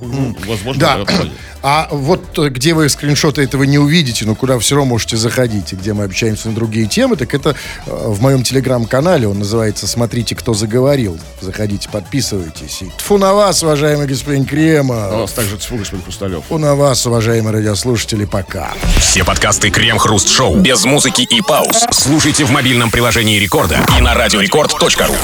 Ну, 0.00 0.34
Возможно, 0.46 0.80
Да. 0.80 1.04
А 1.60 1.88
вот 1.90 2.38
э, 2.38 2.50
где 2.50 2.72
вы 2.72 2.88
скриншоты 2.88 3.42
этого 3.42 3.64
не 3.64 3.78
увидите, 3.78 4.24
но 4.24 4.36
куда 4.36 4.60
все 4.60 4.76
равно 4.76 4.90
можете 4.90 5.16
заходить, 5.16 5.72
и 5.72 5.76
где 5.76 5.92
мы 5.92 6.04
общаемся 6.04 6.48
на 6.48 6.54
другие 6.54 6.86
темы, 6.86 7.16
так 7.16 7.34
это 7.34 7.50
э, 7.50 7.90
в 7.90 8.22
моем 8.22 8.44
телеграм-канале. 8.44 9.26
Он 9.26 9.40
называется 9.40 9.88
«Смотрите, 9.88 10.36
кто 10.36 10.54
заговорил». 10.54 11.18
Заходите, 11.40 11.88
подписывайтесь. 11.88 12.82
И 12.82 12.90
тфу 12.98 13.18
на 13.18 13.34
вас, 13.34 13.60
уважаемый 13.64 14.06
господин 14.06 14.42
У 14.42 14.46
Крема. 14.46 15.10
нас 15.10 15.32
также 15.32 15.58
тьфу, 15.58 15.76
господин 15.78 16.04
Хрусталев. 16.04 16.44
Тфу 16.44 16.58
на 16.58 16.76
вас, 16.76 17.04
уважаемые 17.06 17.52
радиослушатели. 17.54 18.24
Пока. 18.24 18.74
Все 19.00 19.24
подкасты 19.24 19.70
Крем-хруст-шоу 19.70 20.58
без 20.58 20.84
музыки 20.84 21.22
и 21.22 21.40
пауз 21.42 21.86
слушайте 21.90 22.44
в 22.44 22.50
мобильном 22.50 22.90
приложении 22.90 23.38
Рекорда 23.38 23.80
и 23.98 24.00
на 24.00 24.14
радиорекорд.ру. 24.14 25.14